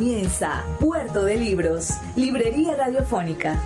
Comienza 0.00 0.64
Puerto 0.80 1.24
de 1.24 1.36
Libros, 1.36 1.90
Librería 2.16 2.74
Radiofónica. 2.74 3.62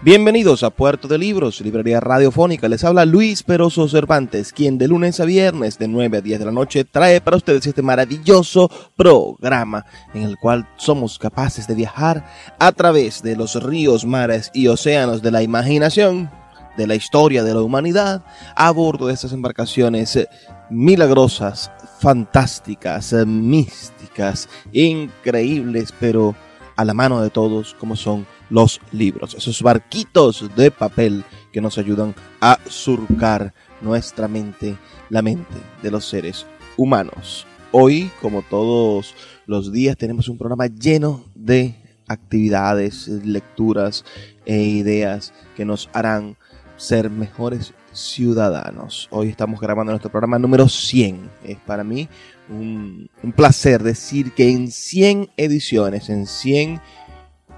Bienvenidos 0.00 0.62
a 0.62 0.70
Puerto 0.70 1.08
de 1.08 1.18
Libros, 1.18 1.60
Librería 1.60 2.00
Radiofónica. 2.00 2.70
Les 2.70 2.84
habla 2.84 3.04
Luis 3.04 3.42
Peroso 3.42 3.86
Cervantes, 3.86 4.54
quien 4.54 4.78
de 4.78 4.88
lunes 4.88 5.20
a 5.20 5.26
viernes 5.26 5.78
de 5.78 5.88
9 5.88 6.16
a 6.16 6.20
10 6.22 6.38
de 6.38 6.44
la 6.46 6.52
noche 6.52 6.84
trae 6.86 7.20
para 7.20 7.36
ustedes 7.36 7.66
este 7.66 7.82
maravilloso 7.82 8.70
programa 8.96 9.84
en 10.14 10.22
el 10.22 10.38
cual 10.38 10.66
somos 10.78 11.18
capaces 11.18 11.66
de 11.66 11.74
viajar 11.74 12.24
a 12.58 12.72
través 12.72 13.22
de 13.22 13.36
los 13.36 13.62
ríos, 13.62 14.06
mares 14.06 14.50
y 14.54 14.68
océanos 14.68 15.20
de 15.20 15.32
la 15.32 15.42
imaginación 15.42 16.30
de 16.78 16.86
la 16.86 16.94
historia 16.94 17.42
de 17.42 17.52
la 17.52 17.60
humanidad 17.60 18.24
a 18.54 18.70
bordo 18.70 19.08
de 19.08 19.14
estas 19.14 19.32
embarcaciones 19.32 20.14
eh, 20.16 20.28
milagrosas, 20.70 21.70
fantásticas, 21.98 23.12
eh, 23.12 23.26
místicas, 23.26 24.48
increíbles, 24.72 25.92
pero 25.98 26.36
a 26.76 26.84
la 26.84 26.94
mano 26.94 27.20
de 27.20 27.30
todos 27.30 27.74
como 27.74 27.96
son 27.96 28.26
los 28.48 28.80
libros, 28.92 29.34
esos 29.34 29.60
barquitos 29.60 30.48
de 30.56 30.70
papel 30.70 31.24
que 31.52 31.60
nos 31.60 31.76
ayudan 31.76 32.14
a 32.40 32.58
surcar 32.68 33.52
nuestra 33.80 34.28
mente, 34.28 34.78
la 35.10 35.20
mente 35.20 35.56
de 35.82 35.90
los 35.90 36.08
seres 36.08 36.46
humanos. 36.76 37.44
Hoy, 37.72 38.10
como 38.22 38.42
todos 38.42 39.14
los 39.46 39.72
días, 39.72 39.96
tenemos 39.96 40.28
un 40.28 40.38
programa 40.38 40.68
lleno 40.68 41.24
de 41.34 41.74
actividades, 42.06 43.08
lecturas 43.08 44.04
e 44.46 44.62
ideas 44.62 45.34
que 45.56 45.64
nos 45.64 45.90
harán 45.92 46.36
ser 46.78 47.10
mejores 47.10 47.74
ciudadanos. 47.92 49.08
Hoy 49.10 49.28
estamos 49.28 49.60
grabando 49.60 49.92
nuestro 49.92 50.10
programa 50.10 50.38
número 50.38 50.68
100. 50.68 51.28
Es 51.44 51.58
para 51.58 51.84
mí 51.84 52.08
un, 52.48 53.10
placer 53.36 53.82
decir 53.82 54.32
que 54.32 54.50
en 54.50 54.70
100 54.70 55.30
ediciones, 55.36 56.08
en 56.08 56.26
100 56.26 56.80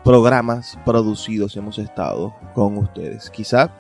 programas 0.02 0.78
producidos 0.84 1.54
hemos 1.56 1.78
estado 1.78 2.34
con 2.54 2.78
ustedes. 2.78 3.30
Quizá 3.30 3.70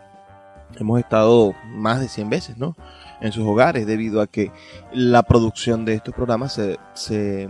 hemos 0.78 1.00
estado 1.00 1.54
más 1.74 2.00
de 2.00 2.08
100 2.08 2.30
veces, 2.30 2.58
¿no? 2.58 2.76
En 3.22 3.32
sus 3.32 3.46
hogares, 3.46 3.86
debido 3.86 4.20
a 4.20 4.26
que 4.26 4.52
la 4.92 5.22
producción 5.22 5.84
de 5.84 5.94
estos 5.94 6.14
programas 6.14 6.52
se, 6.52 6.78
se 6.94 7.48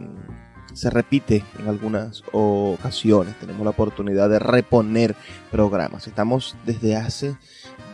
se 0.73 0.91
repite 0.91 1.45
en 1.59 1.69
algunas 1.69 2.23
ocasiones. 2.33 3.39
Tenemos 3.39 3.65
la 3.65 3.71
oportunidad 3.71 4.29
de 4.29 4.39
reponer 4.39 5.15
programas. 5.51 6.07
Estamos 6.07 6.57
desde 6.65 6.97
hace 6.97 7.37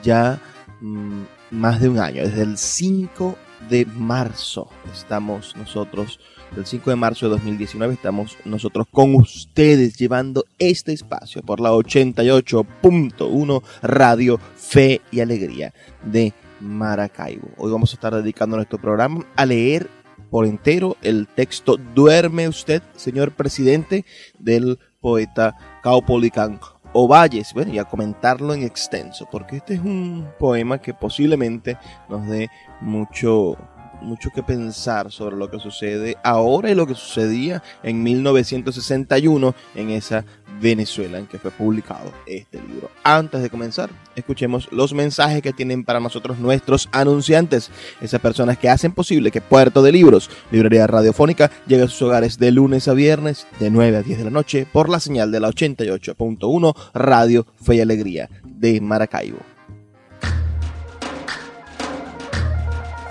ya 0.02 0.40
mm, 0.80 1.22
más 1.50 1.80
de 1.80 1.88
un 1.88 1.98
año, 1.98 2.22
desde 2.22 2.42
el 2.42 2.58
5 2.58 3.36
de 3.68 3.86
marzo 3.86 4.68
estamos 4.92 5.56
nosotros, 5.56 6.20
el 6.56 6.66
5 6.66 6.90
de 6.90 6.96
marzo 6.96 7.26
de 7.26 7.32
2019 7.32 7.94
estamos 7.94 8.36
nosotros 8.44 8.86
con 8.90 9.14
ustedes 9.14 9.96
llevando 9.96 10.44
este 10.58 10.92
espacio 10.92 11.42
por 11.42 11.60
la 11.60 11.72
88.1 11.72 13.62
Radio 13.82 14.38
Fe 14.56 15.00
y 15.10 15.20
Alegría 15.20 15.72
de 16.04 16.32
Maracaibo. 16.60 17.48
Hoy 17.56 17.72
vamos 17.72 17.92
a 17.92 17.94
estar 17.94 18.14
dedicando 18.14 18.56
nuestro 18.56 18.78
programa 18.78 19.26
a 19.34 19.46
leer 19.46 19.88
por 20.30 20.46
entero 20.46 20.96
el 21.02 21.26
texto 21.26 21.76
Duerme 21.76 22.48
usted, 22.48 22.82
señor 22.96 23.32
presidente, 23.32 24.04
del 24.38 24.78
poeta 25.00 25.56
Caupolicán 25.82 26.58
Ovalles, 26.92 27.52
bueno, 27.52 27.74
y 27.74 27.78
a 27.78 27.84
comentarlo 27.84 28.54
en 28.54 28.62
extenso, 28.62 29.28
porque 29.30 29.56
este 29.56 29.74
es 29.74 29.80
un 29.80 30.28
poema 30.38 30.78
que 30.80 30.94
posiblemente 30.94 31.76
nos 32.08 32.26
dé 32.26 32.48
mucho, 32.80 33.56
mucho 34.02 34.30
que 34.30 34.42
pensar 34.42 35.10
sobre 35.10 35.36
lo 35.36 35.50
que 35.50 35.58
sucede 35.58 36.16
ahora 36.22 36.70
y 36.70 36.74
lo 36.74 36.86
que 36.86 36.94
sucedía 36.94 37.62
en 37.82 38.02
1961 38.02 39.54
en 39.74 39.90
esa 39.90 40.24
Venezuela 40.60 41.18
en 41.18 41.26
que 41.26 41.38
fue 41.38 41.50
publicado 41.50 42.12
este 42.26 42.60
libro. 42.60 42.90
Antes 43.02 43.42
de 43.42 43.50
comenzar, 43.50 43.90
escuchemos 44.14 44.68
los 44.72 44.94
mensajes 44.94 45.42
que 45.42 45.52
tienen 45.52 45.84
para 45.84 46.00
nosotros 46.00 46.38
nuestros 46.38 46.88
anunciantes, 46.92 47.70
esas 48.00 48.20
personas 48.20 48.58
que 48.58 48.68
hacen 48.68 48.92
posible 48.92 49.30
que 49.30 49.40
Puerto 49.40 49.82
de 49.82 49.92
Libros, 49.92 50.30
librería 50.50 50.86
radiofónica, 50.86 51.50
llegue 51.66 51.84
a 51.84 51.88
sus 51.88 52.02
hogares 52.02 52.38
de 52.38 52.52
lunes 52.52 52.88
a 52.88 52.94
viernes 52.94 53.46
de 53.60 53.70
9 53.70 53.98
a 53.98 54.02
10 54.02 54.18
de 54.18 54.24
la 54.24 54.30
noche 54.30 54.66
por 54.70 54.88
la 54.88 55.00
señal 55.00 55.30
de 55.30 55.40
la 55.40 55.48
88.1 55.48 56.74
Radio 56.94 57.46
Fe 57.62 57.76
y 57.76 57.80
Alegría 57.80 58.30
de 58.44 58.80
Maracaibo. 58.80 59.55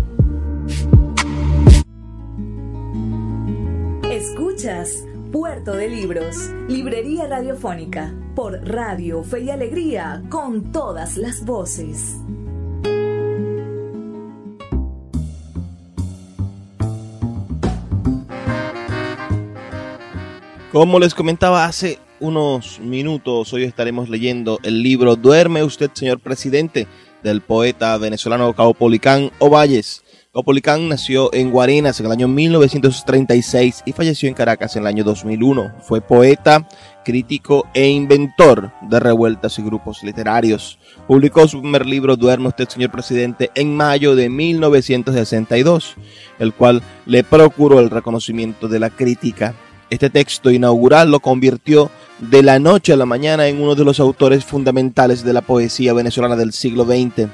Puerto 5.31 5.75
de 5.75 5.87
Libros, 5.87 6.49
Librería 6.67 7.27
Radiofónica, 7.27 8.15
por 8.35 8.67
Radio 8.67 9.23
Fe 9.23 9.43
y 9.43 9.49
Alegría, 9.51 10.23
con 10.27 10.71
todas 10.71 11.17
las 11.17 11.45
voces. 11.45 12.15
Como 20.71 20.97
les 20.97 21.13
comentaba 21.13 21.65
hace 21.65 21.99
unos 22.19 22.79
minutos, 22.79 23.53
hoy 23.53 23.65
estaremos 23.65 24.09
leyendo 24.09 24.59
el 24.63 24.81
libro 24.81 25.15
Duerme 25.15 25.61
usted, 25.61 25.91
señor 25.93 26.19
presidente, 26.19 26.87
del 27.21 27.41
poeta 27.41 27.95
venezolano 27.99 28.51
Caupolicán 28.55 29.31
Ovalles. 29.37 30.04
Caupolicán 30.35 30.89
nació 30.89 31.33
en 31.33 31.49
Guarenas 31.49 31.97
en 32.01 32.07
el 32.07 32.11
año 32.11 32.27
1936 32.27 33.83
y 33.85 33.93
falleció 33.93 34.27
en 34.27 34.35
Caracas 34.35 34.75
en 34.75 34.81
el 34.81 34.87
año 34.87 35.05
2001. 35.05 35.75
Fue 35.79 36.01
poeta, 36.01 36.67
crítico 37.05 37.65
e 37.73 37.87
inventor 37.87 38.73
de 38.81 38.99
revueltas 38.99 39.57
y 39.59 39.61
grupos 39.61 40.03
literarios. 40.03 40.77
Publicó 41.07 41.47
su 41.47 41.61
primer 41.61 41.85
libro 41.85 42.17
Duerme 42.17 42.49
usted, 42.49 42.67
señor 42.67 42.91
presidente, 42.91 43.49
en 43.55 43.77
mayo 43.77 44.13
de 44.13 44.27
1962, 44.27 45.95
el 46.39 46.53
cual 46.53 46.83
le 47.05 47.23
procuró 47.23 47.79
el 47.79 47.89
reconocimiento 47.89 48.67
de 48.67 48.79
la 48.79 48.89
crítica. 48.89 49.53
Este 49.89 50.09
texto 50.09 50.51
inaugural 50.51 51.11
lo 51.11 51.21
convirtió 51.21 51.89
de 52.19 52.43
la 52.43 52.59
noche 52.59 52.91
a 52.91 52.97
la 52.97 53.05
mañana 53.05 53.47
en 53.47 53.61
uno 53.61 53.73
de 53.73 53.85
los 53.85 54.01
autores 54.01 54.43
fundamentales 54.43 55.23
de 55.23 55.31
la 55.31 55.43
poesía 55.43 55.93
venezolana 55.93 56.35
del 56.35 56.51
siglo 56.51 56.83
XX. 56.83 57.29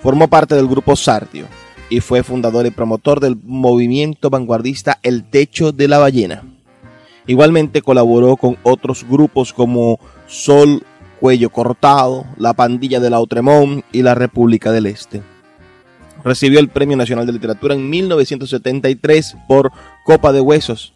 Formó 0.00 0.28
parte 0.28 0.54
del 0.54 0.68
grupo 0.68 0.94
Sardio 0.94 1.48
y 1.94 2.00
fue 2.00 2.24
fundador 2.24 2.66
y 2.66 2.72
promotor 2.72 3.20
del 3.20 3.36
movimiento 3.40 4.28
vanguardista 4.28 4.98
El 5.04 5.22
Techo 5.22 5.70
de 5.70 5.86
la 5.86 5.98
Ballena. 5.98 6.42
Igualmente 7.28 7.82
colaboró 7.82 8.36
con 8.36 8.56
otros 8.64 9.06
grupos 9.08 9.52
como 9.52 10.00
Sol 10.26 10.82
Cuello 11.20 11.50
Cortado, 11.50 12.26
La 12.36 12.52
Pandilla 12.52 12.98
de 12.98 13.10
la 13.10 13.18
Outremont 13.18 13.84
y 13.92 14.02
La 14.02 14.16
República 14.16 14.72
del 14.72 14.86
Este. 14.86 15.22
Recibió 16.24 16.58
el 16.58 16.68
Premio 16.68 16.96
Nacional 16.96 17.26
de 17.26 17.32
Literatura 17.32 17.76
en 17.76 17.88
1973 17.88 19.36
por 19.46 19.70
Copa 20.04 20.32
de 20.32 20.40
Huesos. 20.40 20.94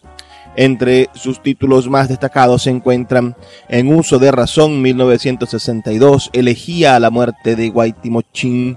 Entre 0.57 1.11
sus 1.15 1.41
títulos 1.41 1.89
más 1.89 2.09
destacados 2.09 2.65
se 2.65 2.71
encuentran 2.71 3.37
En 3.69 3.95
Uso 3.95 4.19
de 4.19 4.33
Razón 4.33 4.83
1962, 4.83 6.31
Elegía 6.33 6.97
a 6.97 7.01
la 7.01 7.11
muerte 7.11 7.55
de 7.55 7.69
Guaitimochín 7.69 8.77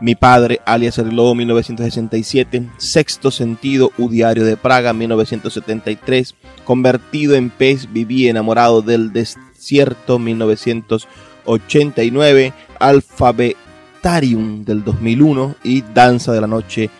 mi 0.00 0.14
padre, 0.14 0.60
alias 0.64 0.96
El 0.98 1.16
Lobo, 1.16 1.34
1967. 1.34 2.70
Sexto 2.76 3.30
Sentido, 3.30 3.92
U 3.98 4.08
Diario 4.08 4.44
de 4.44 4.56
Praga, 4.56 4.92
1973. 4.92 6.34
Convertido 6.64 7.34
en 7.34 7.50
pez, 7.50 7.92
viví 7.92 8.28
enamorado 8.28 8.82
del 8.82 9.12
desierto, 9.12 10.18
1989. 10.18 12.52
Alfabetarium 12.78 14.64
del 14.64 14.84
2001 14.84 15.56
y 15.64 15.82
Danza 15.82 16.32
de 16.32 16.40
la 16.40 16.46
Noche 16.46 16.90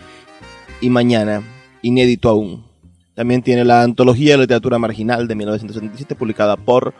y 0.81 0.91
Mañana, 0.91 1.43
inédito 1.83 2.29
aún. 2.29 2.67
También 3.15 3.43
tiene 3.43 3.65
la 3.65 3.83
Antología 3.83 4.33
de 4.33 4.39
Literatura 4.39 4.79
Marginal 4.79 5.29
de 5.29 5.35
1977, 5.35 6.15
publicada 6.15 6.56
por 6.56 6.94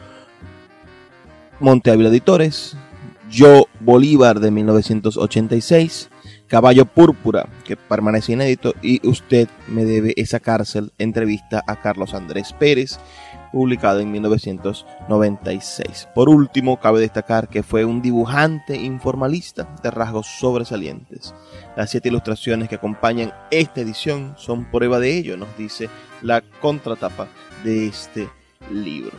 Monte 1.61 1.91
Ávila 1.91 2.09
Editores. 2.09 2.77
Yo 3.31 3.67
Bolívar 3.81 4.41
de 4.41 4.51
1986, 4.51 6.11
Caballo 6.47 6.87
Púrpura, 6.87 7.47
que 7.65 7.77
permanece 7.77 8.33
inédito, 8.33 8.75
y 8.83 9.07
Usted 9.07 9.49
me 9.67 9.85
debe 9.85 10.15
esa 10.17 10.41
cárcel, 10.41 10.93
entrevista 10.99 11.63
a 11.67 11.77
Carlos 11.77 12.15
Andrés 12.15 12.55
Pérez, 12.55 12.99
publicado 13.53 14.01
en 14.01 14.11
1996. 14.11 16.09
Por 16.15 16.31
último, 16.31 16.81
cabe 16.81 17.01
destacar 17.01 17.49
que 17.49 17.63
fue 17.63 17.85
un 17.85 18.01
dibujante 18.01 18.77
informalista 18.77 19.69
de 19.83 19.91
rasgos 19.91 20.27
sobresalientes. 20.27 21.35
Las 21.77 21.91
siete 21.91 22.09
ilustraciones 22.09 22.69
que 22.69 22.77
acompañan 22.77 23.35
esta 23.51 23.83
edición 23.83 24.35
son 24.39 24.71
prueba 24.71 24.99
de 25.01 25.17
ello, 25.17 25.37
nos 25.37 25.55
dice 25.57 25.91
la 26.23 26.43
contratapa 26.61 27.29
de 27.63 27.89
este 27.89 28.29
libro. 28.73 29.13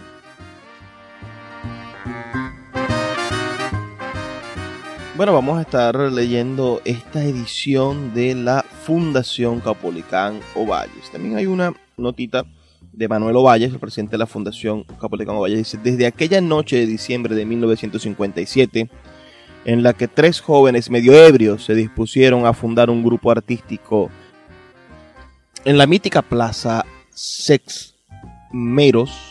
Bueno, 5.20 5.34
vamos 5.34 5.58
a 5.58 5.64
estar 5.64 5.98
leyendo 6.14 6.82
esta 6.86 7.22
edición 7.22 8.14
de 8.14 8.36
la 8.36 8.64
Fundación 8.64 9.60
Capolicán 9.60 10.40
Ovalles. 10.56 11.12
También 11.12 11.36
hay 11.36 11.46
una 11.46 11.74
notita 11.98 12.46
de 12.94 13.10
Manuel 13.10 13.36
Ovalles, 13.36 13.74
el 13.74 13.80
presidente 13.80 14.12
de 14.12 14.20
la 14.20 14.28
Fundación 14.28 14.86
Capolicán 14.86 15.36
Ovalles, 15.36 15.58
dice, 15.58 15.78
desde 15.84 16.06
aquella 16.06 16.40
noche 16.40 16.78
de 16.78 16.86
diciembre 16.86 17.36
de 17.36 17.46
1957, 17.46 18.90
en 19.66 19.84
la 19.84 19.92
que 19.92 20.08
tres 20.08 20.40
jóvenes 20.40 20.90
medio 20.90 21.14
ebrios 21.14 21.66
se 21.66 21.76
dispusieron 21.76 22.46
a 22.46 22.54
fundar 22.54 22.90
un 22.90 23.04
grupo 23.04 23.30
artístico 23.30 24.10
en 25.66 25.78
la 25.78 25.86
mítica 25.86 26.22
plaza 26.22 26.86
Sex 27.10 27.94
Meros, 28.54 29.29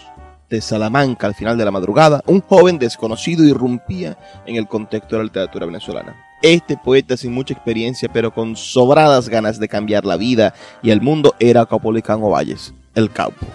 de 0.48 0.60
Salamanca 0.60 1.26
al 1.26 1.34
final 1.34 1.58
de 1.58 1.64
la 1.64 1.70
madrugada, 1.70 2.22
un 2.26 2.40
joven 2.40 2.78
desconocido 2.78 3.44
irrumpía 3.44 4.16
en 4.46 4.56
el 4.56 4.66
contexto 4.66 5.16
de 5.16 5.18
la 5.18 5.24
literatura 5.24 5.66
venezolana. 5.66 6.16
Este 6.40 6.76
poeta 6.76 7.16
sin 7.16 7.32
mucha 7.32 7.54
experiencia 7.54 8.08
pero 8.12 8.32
con 8.32 8.56
sobradas 8.56 9.28
ganas 9.28 9.58
de 9.58 9.68
cambiar 9.68 10.04
la 10.04 10.16
vida 10.16 10.54
y 10.82 10.90
el 10.90 11.00
mundo 11.00 11.34
era 11.38 11.66
Capolicán 11.66 12.20
Valles, 12.22 12.72
el 12.94 13.10
Caupo. 13.10 13.46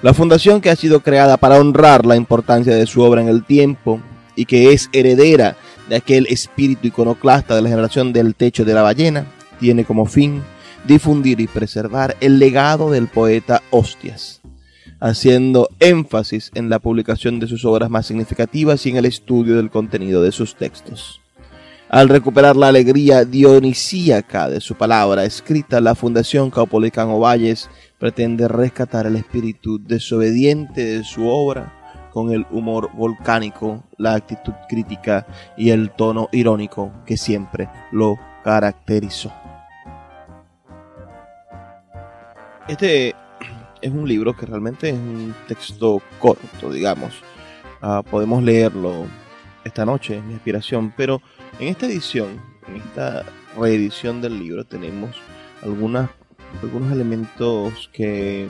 La 0.00 0.14
fundación 0.14 0.60
que 0.60 0.70
ha 0.70 0.76
sido 0.76 1.00
creada 1.00 1.36
para 1.36 1.58
honrar 1.58 2.06
la 2.06 2.14
importancia 2.14 2.74
de 2.74 2.86
su 2.86 3.02
obra 3.02 3.20
en 3.20 3.28
el 3.28 3.44
tiempo 3.44 4.00
y 4.36 4.44
que 4.44 4.72
es 4.72 4.88
heredera 4.92 5.56
de 5.88 5.96
aquel 5.96 6.26
espíritu 6.28 6.86
iconoclasta 6.86 7.56
de 7.56 7.62
la 7.62 7.68
generación 7.68 8.12
del 8.12 8.36
techo 8.36 8.64
de 8.64 8.74
la 8.74 8.82
ballena, 8.82 9.26
tiene 9.58 9.84
como 9.84 10.06
fin 10.06 10.42
difundir 10.86 11.40
y 11.40 11.48
preservar 11.48 12.16
el 12.20 12.38
legado 12.38 12.92
del 12.92 13.08
poeta 13.08 13.62
Hostias 13.70 14.38
haciendo 15.00 15.68
énfasis 15.80 16.50
en 16.54 16.68
la 16.70 16.78
publicación 16.78 17.38
de 17.40 17.46
sus 17.46 17.64
obras 17.64 17.90
más 17.90 18.06
significativas 18.06 18.84
y 18.86 18.90
en 18.90 18.96
el 18.96 19.04
estudio 19.04 19.56
del 19.56 19.70
contenido 19.70 20.22
de 20.22 20.32
sus 20.32 20.56
textos. 20.56 21.20
Al 21.90 22.10
recuperar 22.10 22.54
la 22.54 22.68
alegría 22.68 23.24
dionisíaca 23.24 24.50
de 24.50 24.60
su 24.60 24.74
palabra 24.74 25.24
escrita, 25.24 25.80
la 25.80 25.94
Fundación 25.94 26.50
Caupolicán 26.50 27.08
Valles 27.18 27.70
pretende 27.98 28.46
rescatar 28.46 29.06
el 29.06 29.16
espíritu 29.16 29.78
desobediente 29.82 30.84
de 30.84 31.04
su 31.04 31.26
obra 31.26 31.74
con 32.12 32.30
el 32.30 32.46
humor 32.50 32.90
volcánico, 32.94 33.84
la 33.96 34.14
actitud 34.14 34.52
crítica 34.68 35.26
y 35.56 35.70
el 35.70 35.90
tono 35.90 36.28
irónico 36.32 36.92
que 37.06 37.16
siempre 37.16 37.70
lo 37.90 38.18
caracterizó. 38.44 39.32
Este 42.68 43.14
es 43.80 43.90
un 43.90 44.08
libro 44.08 44.36
que 44.36 44.46
realmente 44.46 44.90
es 44.90 44.94
un 44.94 45.34
texto 45.46 46.02
corto, 46.18 46.70
digamos. 46.72 47.14
Ah, 47.80 48.02
podemos 48.08 48.42
leerlo 48.42 49.06
esta 49.64 49.84
noche, 49.84 50.18
es 50.18 50.24
mi 50.24 50.34
aspiración, 50.34 50.92
pero 50.96 51.20
en 51.58 51.68
esta 51.68 51.86
edición, 51.86 52.40
en 52.66 52.76
esta 52.76 53.24
reedición 53.58 54.20
del 54.20 54.38
libro, 54.38 54.64
tenemos 54.64 55.10
algunas, 55.62 56.10
algunos 56.62 56.92
elementos 56.92 57.88
que, 57.92 58.48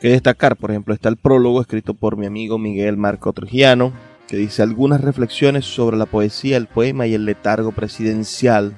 que 0.00 0.08
destacar. 0.08 0.56
Por 0.56 0.70
ejemplo, 0.70 0.94
está 0.94 1.08
el 1.08 1.16
prólogo 1.16 1.60
escrito 1.60 1.94
por 1.94 2.16
mi 2.16 2.26
amigo 2.26 2.58
Miguel 2.58 2.96
Marco 2.96 3.32
Trujillano, 3.32 3.92
que 4.28 4.36
dice 4.36 4.62
algunas 4.62 5.00
reflexiones 5.00 5.64
sobre 5.64 5.96
la 5.96 6.06
poesía, 6.06 6.56
el 6.56 6.66
poema 6.66 7.06
y 7.06 7.14
el 7.14 7.24
letargo 7.24 7.72
presidencial 7.72 8.76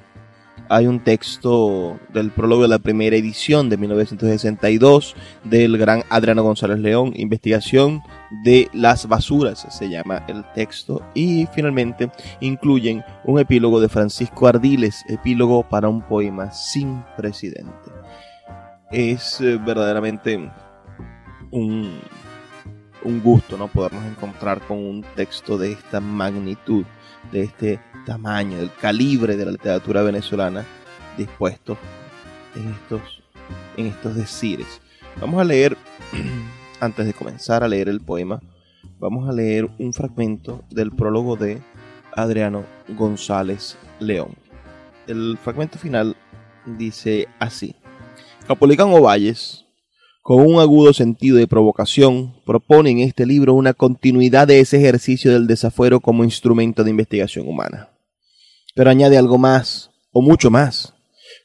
hay 0.69 0.87
un 0.87 0.99
texto 0.99 1.99
del 2.13 2.31
prólogo 2.31 2.63
de 2.63 2.67
la 2.67 2.79
primera 2.79 3.15
edición 3.15 3.69
de 3.69 3.77
1962 3.77 5.15
del 5.43 5.77
gran 5.77 6.03
Adriano 6.09 6.43
González 6.43 6.79
León, 6.79 7.13
Investigación 7.15 8.01
de 8.43 8.69
las 8.73 9.07
basuras, 9.07 9.65
se 9.69 9.89
llama 9.89 10.23
el 10.27 10.43
texto, 10.53 11.01
y 11.13 11.47
finalmente 11.53 12.11
incluyen 12.41 13.03
un 13.23 13.39
epílogo 13.39 13.79
de 13.79 13.89
Francisco 13.89 14.47
Ardiles, 14.47 15.03
epílogo 15.07 15.63
para 15.63 15.89
un 15.89 16.01
poema 16.01 16.51
sin 16.51 17.03
presidente. 17.15 17.91
Es 18.91 19.41
eh, 19.41 19.57
verdaderamente 19.57 20.49
un, 21.51 21.99
un 23.03 23.21
gusto 23.21 23.57
¿no? 23.57 23.67
podernos 23.67 24.05
encontrar 24.05 24.61
con 24.61 24.77
un 24.77 25.03
texto 25.15 25.57
de 25.57 25.71
esta 25.71 25.99
magnitud 25.99 26.85
de 27.31 27.43
este 27.43 27.79
tamaño, 28.07 28.57
del 28.57 28.71
calibre 28.71 29.35
de 29.35 29.45
la 29.45 29.51
literatura 29.51 30.01
venezolana 30.01 30.65
dispuesto 31.17 31.77
en 32.55 32.71
estos, 32.71 33.21
en 33.75 33.87
estos 33.87 34.15
decires. 34.15 34.81
Vamos 35.19 35.41
a 35.41 35.43
leer, 35.43 35.77
antes 36.79 37.05
de 37.05 37.13
comenzar 37.13 37.63
a 37.63 37.67
leer 37.67 37.89
el 37.89 37.99
poema, 37.99 38.39
vamos 38.97 39.27
a 39.27 39.33
leer 39.33 39.69
un 39.77 39.91
fragmento 39.91 40.63
del 40.69 40.91
prólogo 40.91 41.35
de 41.35 41.61
Adriano 42.15 42.63
González 42.87 43.77
León. 43.99 44.35
El 45.05 45.37
fragmento 45.37 45.77
final 45.77 46.15
dice 46.65 47.27
así. 47.39 47.75
Capolicán 48.47 48.89
Ovalles 48.93 49.65
con 50.27 50.45
un 50.45 50.59
agudo 50.59 50.91
sentido 50.91 51.37
de 51.37 51.47
provocación, 51.47 52.33
propone 52.45 52.89
en 52.89 52.99
este 52.99 53.25
libro 53.25 53.53
una 53.53 53.73
continuidad 53.73 54.45
de 54.45 54.59
ese 54.59 54.75
ejercicio 54.75 55.31
del 55.31 55.47
desafuero 55.47 56.01
como 56.01 56.25
instrumento 56.25 56.83
de 56.83 56.89
investigación 56.89 57.47
humana. 57.47 57.87
Pero 58.77 58.91
añade 58.91 59.17
algo 59.17 59.39
más, 59.39 59.89
o 60.11 60.21
mucho 60.21 60.51
más, 60.51 60.93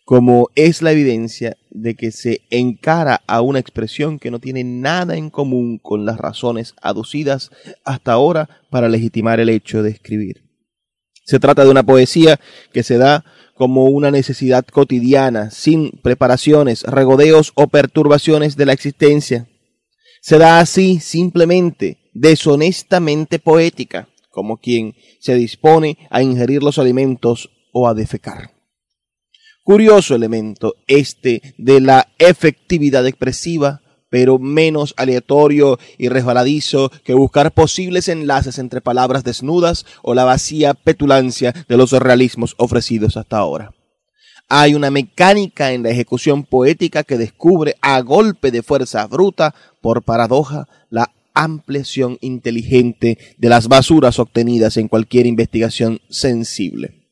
como 0.04 0.50
es 0.54 0.82
la 0.82 0.92
evidencia 0.92 1.56
de 1.70 1.94
que 1.94 2.12
se 2.12 2.42
encara 2.50 3.22
a 3.26 3.40
una 3.40 3.58
expresión 3.58 4.18
que 4.18 4.30
no 4.30 4.38
tiene 4.38 4.64
nada 4.64 5.16
en 5.16 5.30
común 5.30 5.78
con 5.78 6.04
las 6.04 6.18
razones 6.18 6.74
aducidas 6.82 7.50
hasta 7.84 8.12
ahora 8.12 8.50
para 8.68 8.90
legitimar 8.90 9.40
el 9.40 9.48
hecho 9.48 9.82
de 9.82 9.88
escribir. 9.88 10.42
Se 11.24 11.40
trata 11.40 11.64
de 11.64 11.70
una 11.70 11.84
poesía 11.84 12.38
que 12.70 12.82
se 12.82 12.98
da 12.98 13.24
como 13.54 13.86
una 13.86 14.10
necesidad 14.10 14.66
cotidiana, 14.66 15.50
sin 15.50 15.90
preparaciones, 16.02 16.82
regodeos 16.82 17.52
o 17.54 17.66
perturbaciones 17.66 18.58
de 18.58 18.66
la 18.66 18.74
existencia. 18.74 19.48
Se 20.20 20.36
da 20.36 20.60
así 20.60 21.00
simplemente, 21.00 21.96
deshonestamente 22.12 23.38
poética, 23.38 24.08
como 24.32 24.56
quien 24.56 24.96
se 25.20 25.36
dispone 25.36 25.98
a 26.10 26.22
ingerir 26.22 26.64
los 26.64 26.78
alimentos 26.78 27.50
o 27.72 27.86
a 27.86 27.94
defecar. 27.94 28.50
Curioso 29.62 30.16
elemento 30.16 30.74
este 30.88 31.54
de 31.56 31.80
la 31.80 32.08
efectividad 32.18 33.06
expresiva 33.06 33.82
pero 34.12 34.38
menos 34.38 34.92
aleatorio 34.98 35.78
y 35.96 36.10
resbaladizo 36.10 36.90
que 37.02 37.14
buscar 37.14 37.50
posibles 37.50 38.08
enlaces 38.08 38.58
entre 38.58 38.82
palabras 38.82 39.24
desnudas 39.24 39.86
o 40.02 40.12
la 40.12 40.24
vacía 40.24 40.74
petulancia 40.74 41.54
de 41.66 41.78
los 41.78 41.92
realismos 41.92 42.54
ofrecidos 42.58 43.16
hasta 43.16 43.38
ahora. 43.38 43.72
Hay 44.50 44.74
una 44.74 44.90
mecánica 44.90 45.72
en 45.72 45.82
la 45.82 45.88
ejecución 45.88 46.44
poética 46.44 47.04
que 47.04 47.16
descubre 47.16 47.76
a 47.80 48.02
golpe 48.02 48.50
de 48.50 48.62
fuerza 48.62 49.06
bruta, 49.06 49.54
por 49.80 50.02
paradoja, 50.02 50.68
la 50.90 51.10
ampliación 51.34 52.18
inteligente 52.20 53.18
de 53.38 53.48
las 53.48 53.68
basuras 53.68 54.18
obtenidas 54.18 54.76
en 54.76 54.88
cualquier 54.88 55.26
investigación 55.26 56.00
sensible. 56.08 57.08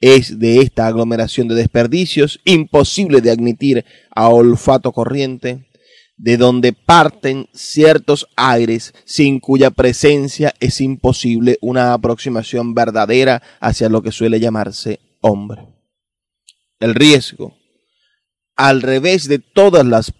Es 0.00 0.38
de 0.38 0.58
esta 0.60 0.86
aglomeración 0.86 1.48
de 1.48 1.54
desperdicios 1.54 2.40
imposible 2.44 3.20
de 3.20 3.30
admitir 3.30 3.84
a 4.14 4.28
olfato 4.28 4.92
corriente 4.92 5.66
de 6.16 6.36
donde 6.36 6.72
parten 6.72 7.48
ciertos 7.52 8.28
aires 8.36 8.94
sin 9.04 9.40
cuya 9.40 9.70
presencia 9.70 10.54
es 10.60 10.80
imposible 10.80 11.58
una 11.60 11.94
aproximación 11.94 12.74
verdadera 12.74 13.42
hacia 13.60 13.88
lo 13.88 14.02
que 14.02 14.12
suele 14.12 14.38
llamarse 14.38 15.00
hombre. 15.20 15.66
El 16.78 16.94
riesgo, 16.94 17.56
al 18.56 18.82
revés 18.82 19.28
de 19.28 19.38
todas 19.38 19.86
las 19.86 20.10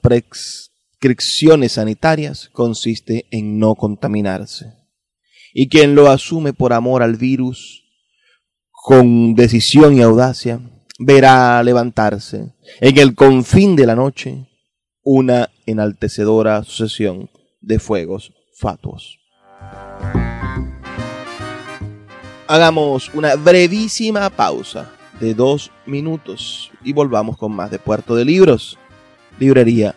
prescripciones 1.02 1.72
sanitarias, 1.72 2.48
consiste 2.52 3.26
en 3.32 3.58
no 3.58 3.74
contaminarse. 3.74 4.72
Y 5.52 5.68
quien 5.68 5.96
lo 5.96 6.08
asume 6.08 6.52
por 6.52 6.72
amor 6.72 7.02
al 7.02 7.16
virus, 7.16 7.82
con 8.70 9.34
decisión 9.34 9.96
y 9.96 10.02
audacia, 10.02 10.60
verá 11.00 11.60
levantarse 11.64 12.54
en 12.80 12.98
el 12.98 13.16
confín 13.16 13.74
de 13.74 13.86
la 13.86 13.96
noche 13.96 14.46
una 15.02 15.50
enaltecedora 15.66 16.62
sucesión 16.62 17.28
de 17.60 17.80
fuegos 17.80 18.32
fatuos. 18.56 19.18
Hagamos 22.46 23.10
una 23.12 23.34
brevísima 23.34 24.30
pausa 24.30 24.92
de 25.18 25.34
dos 25.34 25.72
minutos 25.84 26.70
y 26.84 26.92
volvamos 26.92 27.36
con 27.36 27.50
más 27.50 27.72
de 27.72 27.80
Puerto 27.80 28.14
de 28.14 28.24
Libros, 28.24 28.78
librería 29.40 29.96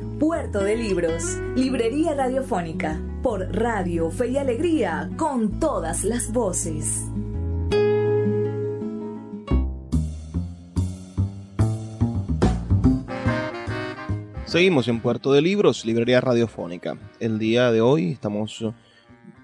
Puerto 0.21 0.63
de 0.63 0.77
Libros, 0.77 1.39
Librería 1.55 2.13
Radiofónica, 2.13 3.01
por 3.23 3.39
Radio 3.55 4.11
Fe 4.11 4.27
y 4.27 4.37
Alegría, 4.37 5.09
con 5.17 5.59
todas 5.59 6.03
las 6.03 6.31
voces. 6.31 7.07
Seguimos 14.45 14.87
en 14.87 15.01
Puerto 15.01 15.33
de 15.33 15.41
Libros, 15.41 15.83
Librería 15.85 16.21
Radiofónica. 16.21 16.99
El 17.19 17.39
día 17.39 17.71
de 17.71 17.81
hoy 17.81 18.11
estamos 18.11 18.63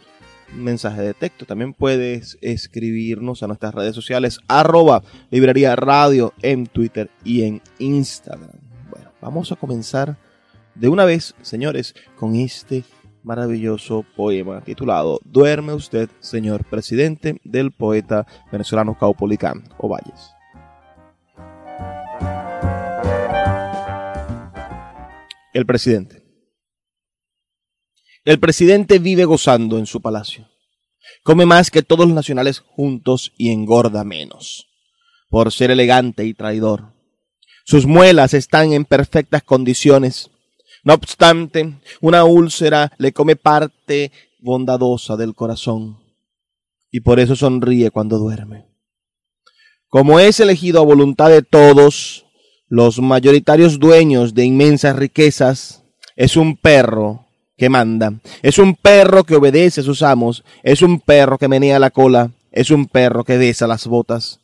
mensaje 0.56 1.02
de 1.02 1.14
texto. 1.14 1.47
También 1.47 1.73
puedes 1.73 2.38
escribirnos 2.40 3.42
a 3.42 3.47
nuestras 3.47 3.75
redes 3.75 3.94
sociales, 3.94 4.38
arroba 4.49 5.02
librería 5.30 5.76
radio 5.76 6.32
en 6.42 6.66
Twitter 6.66 7.11
y 7.25 7.42
en 7.42 7.62
Instagram. 7.78 8.50
Bueno, 8.90 9.11
vamos 9.21 9.52
a 9.52 9.56
comenzar 9.56 10.16
de 10.75 10.88
una 10.88 11.04
vez, 11.04 11.35
señores, 11.42 11.94
con 12.16 12.35
este 12.35 12.85
maravilloso 13.23 14.04
poema 14.16 14.62
titulado 14.62 15.21
Duerme 15.25 15.75
usted, 15.75 16.09
señor 16.21 16.64
presidente, 16.64 17.40
del 17.44 17.73
poeta 17.73 18.26
venezolano 18.50 18.97
Caupolicán 18.99 19.64
Ovalles. 19.78 20.32
El 25.52 25.66
presidente. 25.66 26.22
El 28.25 28.38
presidente 28.38 29.00
vive 29.00 29.25
gozando 29.25 29.79
en 29.79 29.87
su 29.87 30.00
palacio. 30.00 30.49
Come 31.25 31.45
más 31.45 31.73
que 31.73 31.83
todos 31.83 32.07
los 32.07 32.14
nacionales 32.14 32.61
juntos 32.61 33.33
y 33.37 33.50
engorda 33.50 34.05
menos, 34.05 34.69
por 35.29 35.50
ser 35.50 35.73
elegante 35.73 36.25
y 36.25 36.33
traidor. 36.33 36.93
Sus 37.64 37.85
muelas 37.85 38.33
están 38.33 38.73
en 38.73 38.85
perfectas 38.85 39.43
condiciones. 39.43 40.31
No 40.85 40.95
obstante, 40.95 41.81
una 42.00 42.25
úlcera 42.25 42.93
le 42.97 43.12
come 43.12 43.35
parte 43.35 44.12
bondadosa 44.38 45.17
del 45.17 45.35
corazón 45.35 45.99
y 46.93 47.00
por 47.00 47.19
eso 47.19 47.35
sonríe 47.35 47.91
cuando 47.91 48.19
duerme. 48.19 48.67
Como 49.88 50.21
es 50.21 50.38
elegido 50.38 50.81
a 50.81 50.85
voluntad 50.85 51.29
de 51.29 51.43
todos, 51.43 52.25
los 52.69 53.00
mayoritarios 53.00 53.81
dueños 53.81 54.33
de 54.33 54.45
inmensas 54.45 54.95
riquezas, 54.95 55.83
es 56.14 56.37
un 56.37 56.57
perro 56.57 57.26
que 57.56 57.68
manda, 57.68 58.14
es 58.42 58.59
un 58.59 58.75
perro 58.75 59.25
que 59.25 59.37
obedece 59.37 59.82
a 59.82 59.85
sus 59.85 60.02
amos, 60.02 60.44
es 60.62 60.82
un 60.82 61.00
perro 61.00 61.38
que 61.38 61.49
menea 61.49 61.78
la 61.78 61.90
cola, 61.90 62.30
es 62.50 62.71
un 62.71 62.87
perro 62.87 63.25
que 63.25 63.38
besa 63.38 63.66
las 63.66 63.87
botas 63.87 64.40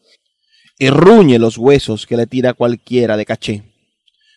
y 0.78 0.90
ruñe 0.90 1.38
los 1.38 1.58
huesos 1.58 2.06
que 2.06 2.16
le 2.16 2.26
tira 2.26 2.54
cualquiera 2.54 3.16
de 3.16 3.26
caché. 3.26 3.64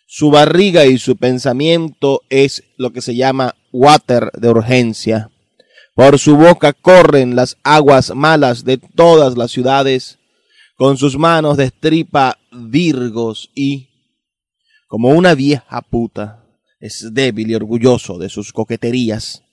Su 0.06 0.30
barriga 0.30 0.84
y 0.84 0.98
su 0.98 1.16
pensamiento 1.16 2.22
es 2.28 2.64
lo 2.76 2.92
que 2.92 3.00
se 3.00 3.14
llama 3.14 3.54
water 3.72 4.30
de 4.32 4.50
urgencia. 4.50 5.30
Por 5.94 6.18
su 6.18 6.36
boca 6.36 6.72
corren 6.72 7.36
las 7.36 7.56
aguas 7.62 8.14
malas 8.14 8.64
de 8.64 8.78
todas 8.78 9.36
las 9.38 9.50
ciudades. 9.50 10.18
Con 10.76 10.96
sus 10.96 11.16
manos 11.16 11.56
destripa 11.56 12.38
virgos 12.50 13.50
y, 13.54 13.88
como 14.88 15.10
una 15.10 15.34
vieja 15.34 15.80
puta, 15.82 16.41
es 16.82 17.14
débil 17.14 17.48
y 17.48 17.54
orgulloso 17.54 18.18
de 18.18 18.28
sus 18.28 18.52
coqueterías. 18.52 19.44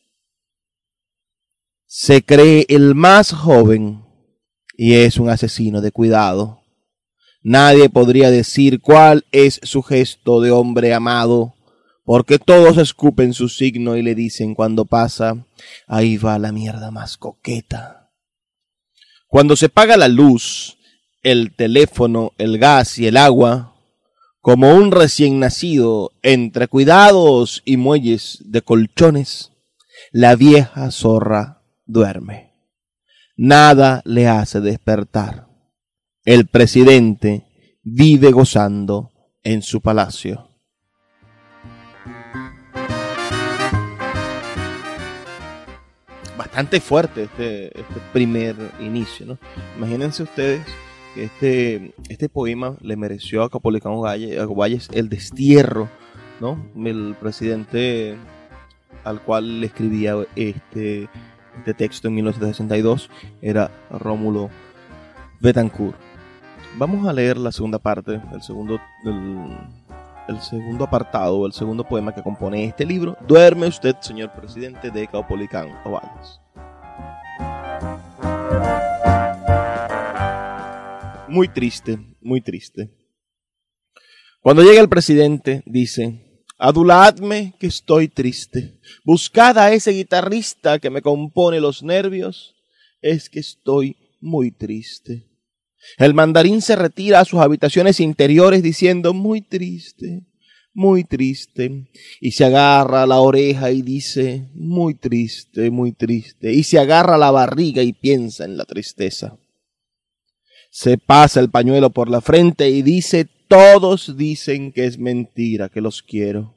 Se 1.85 2.23
cree 2.23 2.65
el 2.69 2.95
más 2.95 3.33
joven 3.33 4.03
y 4.75 4.95
es 4.95 5.19
un 5.19 5.29
asesino 5.29 5.79
de 5.79 5.91
cuidado. 5.91 6.63
Nadie 7.43 7.87
podría 7.87 8.31
decir 8.31 8.81
cuál 8.81 9.25
es 9.31 9.59
su 9.61 9.83
gesto 9.83 10.41
de 10.41 10.49
hombre 10.49 10.91
amado, 10.95 11.53
porque 12.03 12.39
todos 12.39 12.79
escupen 12.79 13.35
su 13.35 13.47
signo 13.47 13.95
y 13.95 14.01
le 14.01 14.15
dicen 14.15 14.55
cuando 14.55 14.85
pasa, 14.85 15.45
ahí 15.85 16.17
va 16.17 16.39
la 16.39 16.51
mierda 16.51 16.89
más 16.89 17.15
coqueta. 17.15 18.09
Cuando 19.27 19.55
se 19.55 19.69
paga 19.69 19.97
la 19.97 20.07
luz, 20.07 20.79
el 21.21 21.53
teléfono, 21.55 22.33
el 22.39 22.57
gas 22.57 22.97
y 22.97 23.05
el 23.05 23.17
agua, 23.17 23.68
como 24.41 24.73
un 24.73 24.91
recién 24.91 25.39
nacido 25.39 26.11
entre 26.21 26.67
cuidados 26.67 27.61
y 27.65 27.77
muelles 27.77 28.39
de 28.45 28.61
colchones, 28.61 29.51
la 30.11 30.35
vieja 30.35 30.91
zorra 30.91 31.61
duerme. 31.85 32.53
Nada 33.35 34.01
le 34.05 34.27
hace 34.27 34.59
despertar 34.61 35.49
el 36.25 36.45
presidente 36.45 37.47
vive 37.81 38.31
gozando 38.31 39.11
en 39.41 39.63
su 39.63 39.81
palacio. 39.81 40.47
Bastante 46.37 46.79
fuerte 46.81 47.23
este, 47.23 47.67
este 47.67 47.99
primer 48.13 48.55
inicio, 48.79 49.25
¿no? 49.25 49.39
Imagínense 49.77 50.21
ustedes 50.21 50.61
este, 51.15 51.93
este 52.09 52.29
poema 52.29 52.75
le 52.81 52.95
mereció 52.95 53.43
a 53.43 53.49
Capolicano 53.49 54.01
Valles 54.01 54.89
el 54.93 55.09
destierro, 55.09 55.89
¿no? 56.39 56.57
El 56.75 57.15
presidente 57.19 58.17
al 59.03 59.21
cual 59.21 59.61
le 59.61 59.67
escribía 59.67 60.15
este, 60.35 61.09
este 61.57 61.73
texto 61.73 62.07
en 62.07 62.15
1962 62.15 63.09
era 63.41 63.71
Rómulo 63.89 64.49
Betancourt. 65.39 65.97
Vamos 66.77 67.07
a 67.07 67.13
leer 67.13 67.37
la 67.37 67.51
segunda 67.51 67.79
parte, 67.79 68.21
el 68.31 68.41
segundo, 68.41 68.79
el, 69.03 70.39
segundo 70.41 70.85
apartado, 70.85 71.45
el 71.45 71.53
segundo 71.53 71.83
poema 71.83 72.13
que 72.13 72.21
compone 72.21 72.65
este 72.65 72.85
libro. 72.85 73.17
Duerme 73.27 73.67
usted, 73.67 73.95
señor 74.01 74.31
presidente 74.33 74.91
de 74.91 75.07
Caupolicán 75.07 75.69
Ovales. 75.83 76.39
Muy 81.29 81.47
triste, 81.47 81.99
muy 82.21 82.41
triste. 82.41 82.89
Cuando 84.41 84.63
llega 84.63 84.81
el 84.81 84.89
presidente, 84.89 85.61
dice, 85.67 86.43
aduladme 86.57 87.53
que 87.59 87.67
estoy 87.67 88.07
triste. 88.07 88.79
Buscad 89.05 89.59
a 89.59 89.71
ese 89.71 89.91
guitarrista 89.91 90.79
que 90.79 90.89
me 90.89 91.03
compone 91.03 91.59
los 91.59 91.83
nervios. 91.83 92.55
Es 92.99 93.29
que 93.29 93.41
estoy 93.41 93.95
muy 94.19 94.49
triste. 94.49 95.27
El 95.99 96.15
mandarín 96.15 96.63
se 96.63 96.75
retira 96.75 97.19
a 97.19 97.25
sus 97.25 97.39
habitaciones 97.39 97.99
interiores 97.99 98.63
diciendo, 98.63 99.13
muy 99.13 99.41
triste, 99.41 100.23
muy 100.73 101.03
triste, 101.03 101.91
y 102.19 102.31
se 102.31 102.45
agarra 102.45 103.05
la 103.05 103.19
oreja 103.19 103.69
y 103.69 103.83
dice, 103.83 104.49
muy 104.55 104.95
triste, 104.95 105.69
muy 105.69 105.91
triste, 105.91 106.51
y 106.53 106.63
se 106.63 106.79
agarra 106.79 107.19
la 107.19 107.29
barriga 107.29 107.83
y 107.83 107.93
piensa 107.93 108.45
en 108.45 108.57
la 108.57 108.65
tristeza. 108.65 109.37
Se 110.81 110.97
pasa 110.97 111.41
el 111.41 111.49
pañuelo 111.49 111.89
por 111.89 112.09
la 112.09 112.21
frente 112.21 112.69
y 112.69 112.83
dice, 112.83 113.27
todos 113.49 114.15
dicen 114.15 114.71
que 114.71 114.85
es 114.85 114.97
mentira, 114.97 115.67
que 115.67 115.81
los 115.81 116.01
quiero. 116.01 116.55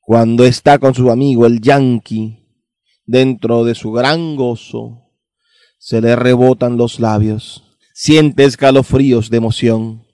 Cuando 0.00 0.44
está 0.44 0.78
con 0.78 0.94
su 0.94 1.10
amigo 1.10 1.46
el 1.46 1.62
yanqui, 1.62 2.44
dentro 3.06 3.64
de 3.64 3.74
su 3.74 3.92
gran 3.92 4.36
gozo, 4.36 5.10
se 5.78 6.02
le 6.02 6.16
rebotan 6.16 6.76
los 6.76 7.00
labios 7.00 7.62
siente 7.98 8.44
escalofríos 8.44 9.30
de 9.30 9.38
emoción, 9.38 10.06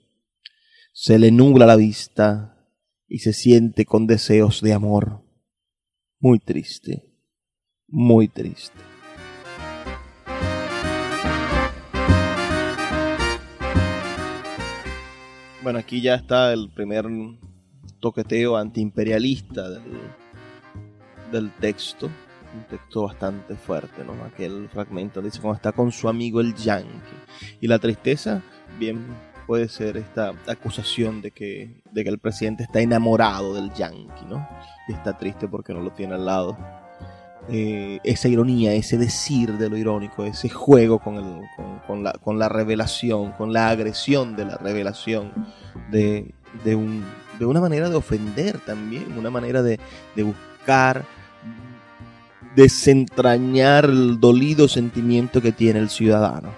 se 0.93 1.19
le 1.19 1.31
nubla 1.31 1.65
la 1.65 1.75
vista 1.75 2.65
y 3.09 3.19
se 3.19 3.33
siente 3.33 3.83
con 3.83 4.07
deseos 4.07 4.61
de 4.61 4.71
amor. 4.71 5.21
Muy 6.17 6.39
triste, 6.39 7.03
muy 7.89 8.29
triste. 8.29 8.92
Bueno, 15.63 15.79
aquí 15.79 16.01
ya 16.01 16.15
está 16.15 16.51
el 16.51 16.69
primer 16.69 17.05
toqueteo 17.99 18.57
antiimperialista 18.57 19.69
del, 19.69 19.83
del 21.31 21.51
texto 21.51 22.09
un 22.53 22.63
texto 22.65 23.03
bastante 23.03 23.55
fuerte, 23.55 24.03
¿no? 24.03 24.13
Aquel 24.23 24.69
fragmento 24.69 25.21
dice 25.21 25.39
cuando 25.39 25.55
está 25.55 25.71
con 25.71 25.91
su 25.91 26.07
amigo 26.07 26.39
el 26.39 26.53
yankee. 26.53 26.89
Y 27.61 27.67
la 27.67 27.79
tristeza, 27.79 28.41
bien 28.79 29.05
puede 29.47 29.67
ser 29.67 29.97
esta 29.97 30.33
acusación 30.47 31.21
de 31.21 31.31
que, 31.31 31.81
de 31.91 32.03
que 32.03 32.09
el 32.09 32.19
presidente 32.19 32.63
está 32.63 32.79
enamorado 32.79 33.53
del 33.53 33.73
yankee, 33.73 34.25
¿no? 34.29 34.47
Y 34.87 34.93
está 34.93 35.17
triste 35.17 35.47
porque 35.47 35.73
no 35.73 35.81
lo 35.81 35.91
tiene 35.91 36.15
al 36.15 36.25
lado. 36.25 36.57
Eh, 37.49 37.99
esa 38.05 38.29
ironía, 38.29 38.73
ese 38.73 38.97
decir 38.97 39.57
de 39.57 39.69
lo 39.69 39.75
irónico, 39.75 40.23
ese 40.23 40.47
juego 40.47 40.99
con, 40.99 41.41
con, 41.85 42.01
la, 42.01 42.13
con 42.13 42.39
la 42.39 42.47
revelación, 42.47 43.33
con 43.33 43.51
la 43.51 43.69
agresión 43.69 44.37
de 44.37 44.45
la 44.45 44.55
revelación, 44.55 45.33
de, 45.91 46.33
de, 46.63 46.75
un, 46.75 47.03
de 47.39 47.45
una 47.45 47.59
manera 47.59 47.89
de 47.89 47.95
ofender 47.95 48.59
también, 48.59 49.17
una 49.17 49.29
manera 49.29 49.61
de, 49.61 49.77
de 50.15 50.23
buscar 50.23 51.03
desentrañar 52.55 53.85
el 53.85 54.21
dolido 54.21 54.69
sentimiento 54.69 55.41
que 55.41 55.51
tiene 55.51 55.79
el 55.79 55.89
ciudadano. 55.89 56.49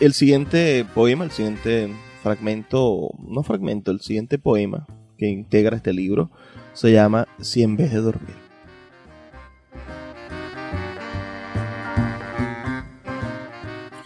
El 0.00 0.12
siguiente 0.12 0.84
poema, 0.94 1.24
el 1.24 1.30
siguiente 1.30 1.90
fragmento, 2.22 3.08
no 3.26 3.42
fragmento, 3.42 3.90
el 3.90 4.00
siguiente 4.00 4.38
poema 4.38 4.86
que 5.16 5.28
integra 5.28 5.76
este 5.76 5.92
libro 5.92 6.30
se 6.72 6.92
llama 6.92 7.26
Si 7.40 7.62
en 7.62 7.76
vez 7.76 7.92
de 7.92 8.00
dormir. 8.00 8.36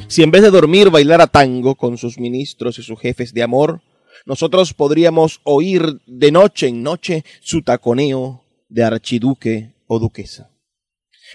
Si 0.08 0.24
en 0.24 0.30
vez 0.32 0.42
de 0.42 0.50
dormir 0.50 0.90
bailara 0.90 1.28
tango 1.28 1.76
con 1.76 1.96
sus 1.96 2.18
ministros 2.18 2.78
y 2.78 2.82
sus 2.82 2.98
jefes 2.98 3.32
de 3.32 3.44
amor, 3.44 3.80
nosotros 4.26 4.74
podríamos 4.74 5.40
oír 5.44 6.00
de 6.06 6.32
noche 6.32 6.68
en 6.68 6.82
noche 6.82 7.24
su 7.40 7.62
taconeo 7.62 8.44
de 8.68 8.84
archiduque 8.84 9.74
o 9.86 9.98
duquesa. 9.98 10.50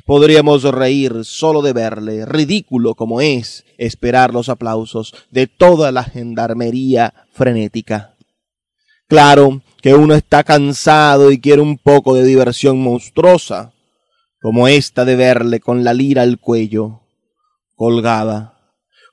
Podríamos 0.06 0.64
reír 0.64 1.24
solo 1.24 1.62
de 1.62 1.72
verle, 1.72 2.26
ridículo 2.26 2.96
como 2.96 3.22
es 3.22 3.64
esperar 3.78 4.34
los 4.34 4.50
aplausos 4.50 5.14
de 5.32 5.48
toda 5.48 5.92
la 5.92 6.04
gendarmería 6.04 7.14
frenética. 7.32 8.15
Claro 9.08 9.62
que 9.82 9.94
uno 9.94 10.16
está 10.16 10.44
cansado 10.44 11.32
y 11.32 11.40
quiere 11.40 11.62
un 11.62 11.78
poco 11.78 12.16
de 12.16 12.24
diversión 12.24 12.80
monstruosa, 12.80 13.72
como 14.42 14.68
esta 14.68 15.06
de 15.06 15.16
verle 15.16 15.60
con 15.60 15.84
la 15.84 15.94
lira 15.94 16.24
al 16.24 16.40
cuello, 16.40 17.02
colgada, 17.76 18.58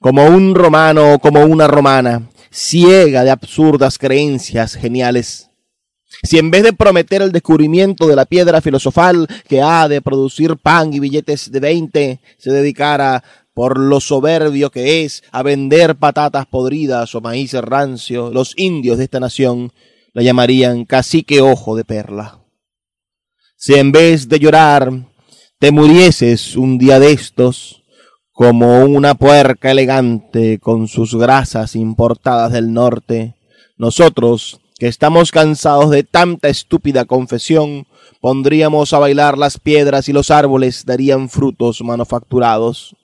como 0.00 0.24
un 0.26 0.54
romano 0.54 1.14
o 1.14 1.18
como 1.18 1.44
una 1.44 1.66
romana, 1.66 2.30
ciega 2.50 3.22
de 3.22 3.30
absurdas 3.30 3.98
creencias 3.98 4.74
geniales. 4.74 5.50
Si 6.22 6.38
en 6.38 6.50
vez 6.50 6.62
de 6.62 6.72
prometer 6.72 7.20
el 7.20 7.32
descubrimiento 7.32 8.06
de 8.06 8.16
la 8.16 8.24
piedra 8.24 8.60
filosofal 8.60 9.26
que 9.48 9.60
ha 9.60 9.88
de 9.88 10.00
producir 10.00 10.56
pan 10.56 10.92
y 10.94 11.00
billetes 11.00 11.50
de 11.50 11.60
veinte, 11.60 12.20
se 12.38 12.50
dedicara 12.50 13.22
por 13.54 13.78
lo 13.78 14.00
soberbio 14.00 14.70
que 14.70 15.04
es 15.04 15.22
a 15.30 15.42
vender 15.42 15.96
patatas 15.96 16.46
podridas 16.46 17.14
o 17.14 17.20
maíz 17.20 17.52
rancio, 17.52 18.30
los 18.30 18.54
indios 18.56 18.98
de 18.98 19.04
esta 19.04 19.20
nación 19.20 19.72
la 20.14 20.22
llamarían 20.22 20.84
cacique 20.84 21.40
ojo 21.40 21.76
de 21.76 21.84
perla. 21.84 22.40
Si 23.56 23.74
en 23.74 23.92
vez 23.92 24.28
de 24.28 24.38
llorar 24.38 24.90
te 25.58 25.70
murieses 25.70 26.56
un 26.56 26.78
día 26.78 26.98
de 26.98 27.12
estos, 27.12 27.82
como 28.32 28.84
una 28.84 29.14
puerca 29.14 29.70
elegante 29.70 30.58
con 30.58 30.88
sus 30.88 31.14
grasas 31.14 31.76
importadas 31.76 32.52
del 32.52 32.72
norte, 32.72 33.36
nosotros, 33.76 34.60
que 34.78 34.88
estamos 34.88 35.30
cansados 35.30 35.90
de 35.90 36.02
tanta 36.02 36.48
estúpida 36.48 37.04
confesión, 37.04 37.86
pondríamos 38.20 38.92
a 38.92 38.98
bailar 38.98 39.38
las 39.38 39.60
piedras 39.60 40.08
y 40.08 40.12
los 40.12 40.30
árboles 40.30 40.84
darían 40.84 41.28
frutos 41.28 41.82
manufacturados 41.82 42.96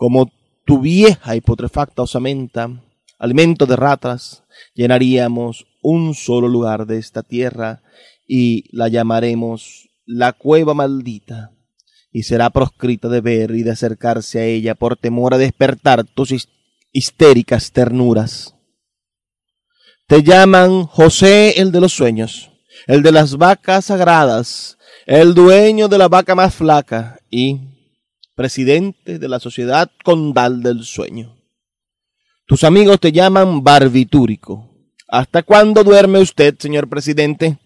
como 0.00 0.32
tu 0.64 0.80
vieja 0.80 1.36
y 1.36 1.42
putrefacta 1.42 2.00
osamenta, 2.00 2.70
alimento 3.18 3.66
de 3.66 3.76
ratas, 3.76 4.44
llenaríamos 4.72 5.66
un 5.82 6.14
solo 6.14 6.48
lugar 6.48 6.86
de 6.86 6.96
esta 6.96 7.22
tierra 7.22 7.82
y 8.26 8.64
la 8.74 8.88
llamaremos 8.88 9.90
la 10.06 10.32
cueva 10.32 10.72
maldita, 10.72 11.52
y 12.10 12.22
será 12.22 12.48
proscrita 12.48 13.10
de 13.10 13.20
ver 13.20 13.50
y 13.50 13.62
de 13.62 13.72
acercarse 13.72 14.40
a 14.40 14.44
ella 14.46 14.74
por 14.74 14.96
temor 14.96 15.34
a 15.34 15.38
despertar 15.38 16.04
tus 16.04 16.48
histéricas 16.92 17.70
ternuras. 17.70 18.54
Te 20.06 20.22
llaman 20.22 20.86
José 20.86 21.60
el 21.60 21.72
de 21.72 21.80
los 21.82 21.92
sueños, 21.92 22.50
el 22.86 23.02
de 23.02 23.12
las 23.12 23.36
vacas 23.36 23.84
sagradas, 23.84 24.78
el 25.04 25.34
dueño 25.34 25.88
de 25.88 25.98
la 25.98 26.08
vaca 26.08 26.34
más 26.34 26.54
flaca, 26.54 27.20
y 27.28 27.60
presidente 28.40 29.18
de 29.18 29.28
la 29.28 29.38
Sociedad 29.38 29.90
Condal 30.02 30.62
del 30.62 30.82
Sueño. 30.84 31.36
Tus 32.46 32.64
amigos 32.64 32.98
te 32.98 33.12
llaman 33.12 33.62
barbitúrico. 33.62 34.66
¿Hasta 35.08 35.42
cuándo 35.42 35.84
duerme 35.84 36.20
usted, 36.20 36.54
señor 36.58 36.88
presidente? 36.88 37.58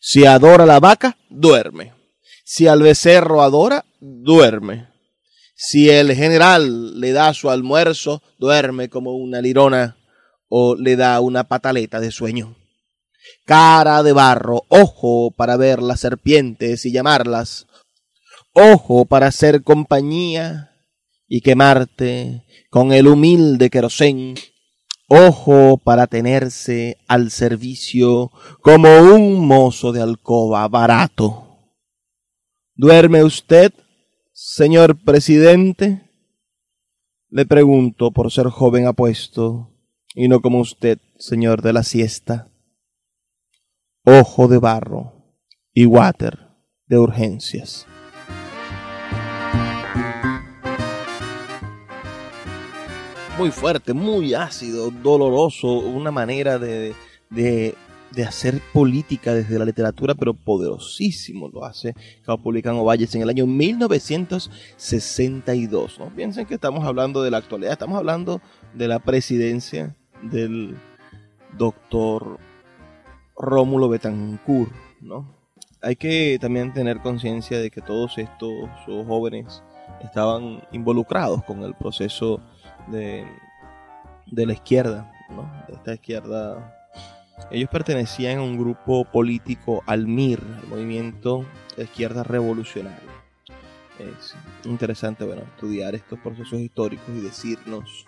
Si 0.00 0.26
adora 0.26 0.64
la 0.64 0.78
vaca, 0.78 1.18
duerme. 1.28 1.92
Si 2.44 2.68
al 2.68 2.82
becerro 2.82 3.42
adora, 3.42 3.84
duerme. 3.98 4.90
Si 5.56 5.90
el 5.90 6.14
general 6.14 7.00
le 7.00 7.10
da 7.10 7.34
su 7.34 7.50
almuerzo, 7.50 8.22
duerme 8.38 8.88
como 8.88 9.16
una 9.16 9.40
lirona 9.40 9.96
o 10.46 10.76
le 10.76 10.94
da 10.94 11.18
una 11.18 11.42
pataleta 11.48 11.98
de 11.98 12.12
sueño. 12.12 12.54
Cara 13.44 14.04
de 14.04 14.12
barro, 14.12 14.66
ojo 14.68 15.32
para 15.32 15.56
ver 15.56 15.82
las 15.82 15.98
serpientes 15.98 16.86
y 16.86 16.92
llamarlas, 16.92 17.66
ojo 18.54 19.04
para 19.04 19.26
hacer 19.26 19.62
compañía 19.62 20.70
y 21.28 21.40
quemarte 21.40 22.44
con 22.70 22.92
el 22.92 23.08
humilde 23.08 23.68
querosén, 23.70 24.34
ojo 25.08 25.76
para 25.78 26.06
tenerse 26.06 26.98
al 27.06 27.30
servicio 27.30 28.30
como 28.62 28.88
un 29.00 29.46
mozo 29.46 29.92
de 29.92 30.00
alcoba 30.00 30.66
barato. 30.68 31.44
¿Duerme 32.74 33.22
usted, 33.22 33.72
señor 34.32 35.02
presidente? 35.04 36.10
Le 37.28 37.46
pregunto 37.46 38.12
por 38.12 38.30
ser 38.30 38.46
joven 38.46 38.86
apuesto 38.86 39.70
y 40.14 40.28
no 40.28 40.40
como 40.40 40.60
usted, 40.60 40.98
señor 41.18 41.62
de 41.62 41.72
la 41.72 41.82
siesta. 41.82 42.50
Ojo 44.04 44.48
de 44.48 44.58
barro 44.58 45.12
y 45.72 45.86
water 45.86 46.38
de 46.86 46.98
urgencias. 46.98 47.86
Muy 53.36 53.50
fuerte, 53.50 53.92
muy 53.94 54.34
ácido, 54.34 54.90
doloroso, 54.90 55.66
una 55.66 56.12
manera 56.12 56.58
de, 56.58 56.94
de, 57.30 57.74
de, 58.12 58.24
hacer 58.24 58.60
política 58.72 59.34
desde 59.34 59.58
la 59.58 59.64
literatura, 59.64 60.14
pero 60.14 60.34
poderosísimo 60.34 61.48
lo 61.48 61.64
hace 61.64 61.94
Caupolicán 62.24 62.76
Ovalles 62.76 63.12
en 63.14 63.22
el 63.22 63.28
año 63.28 63.46
1962. 63.46 65.98
¿no? 65.98 66.14
Piensen 66.14 66.46
que 66.46 66.54
estamos 66.54 66.84
hablando 66.84 67.22
de 67.22 67.32
la 67.32 67.38
actualidad, 67.38 67.72
estamos 67.72 67.98
hablando 67.98 68.40
de 68.72 68.86
la 68.88 69.00
presidencia 69.00 69.96
del 70.22 70.76
doctor 71.58 72.38
Rómulo 73.36 73.88
Betancourt, 73.88 74.70
¿no? 75.00 75.34
Hay 75.82 75.96
que 75.96 76.38
también 76.40 76.72
tener 76.72 77.00
conciencia 77.00 77.58
de 77.58 77.68
que 77.70 77.80
todos 77.82 78.16
estos 78.16 78.70
jóvenes 78.86 79.62
estaban 80.02 80.62
involucrados 80.72 81.44
con 81.44 81.62
el 81.62 81.74
proceso 81.74 82.40
de, 82.88 83.26
de 84.26 84.46
la 84.46 84.52
izquierda, 84.52 85.12
¿no? 85.30 85.50
de 85.68 85.74
esta 85.74 85.94
izquierda. 85.94 86.74
Ellos 87.50 87.68
pertenecían 87.70 88.38
a 88.38 88.42
un 88.42 88.58
grupo 88.58 89.04
político 89.04 89.82
al 89.86 90.06
MIR, 90.06 90.40
el 90.62 90.68
movimiento 90.68 91.44
de 91.76 91.84
izquierda 91.84 92.22
revolucionaria. 92.22 93.00
Es 93.98 94.34
interesante 94.64 95.24
bueno, 95.24 95.42
estudiar 95.42 95.94
estos 95.94 96.18
procesos 96.18 96.58
históricos 96.58 97.08
y 97.08 97.20
decirnos 97.20 98.06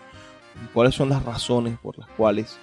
cuáles 0.73 0.95
son 0.95 1.09
las 1.09 1.25
razones 1.25 1.79
por 1.79 1.99
las 1.99 2.09
cuales 2.11 2.59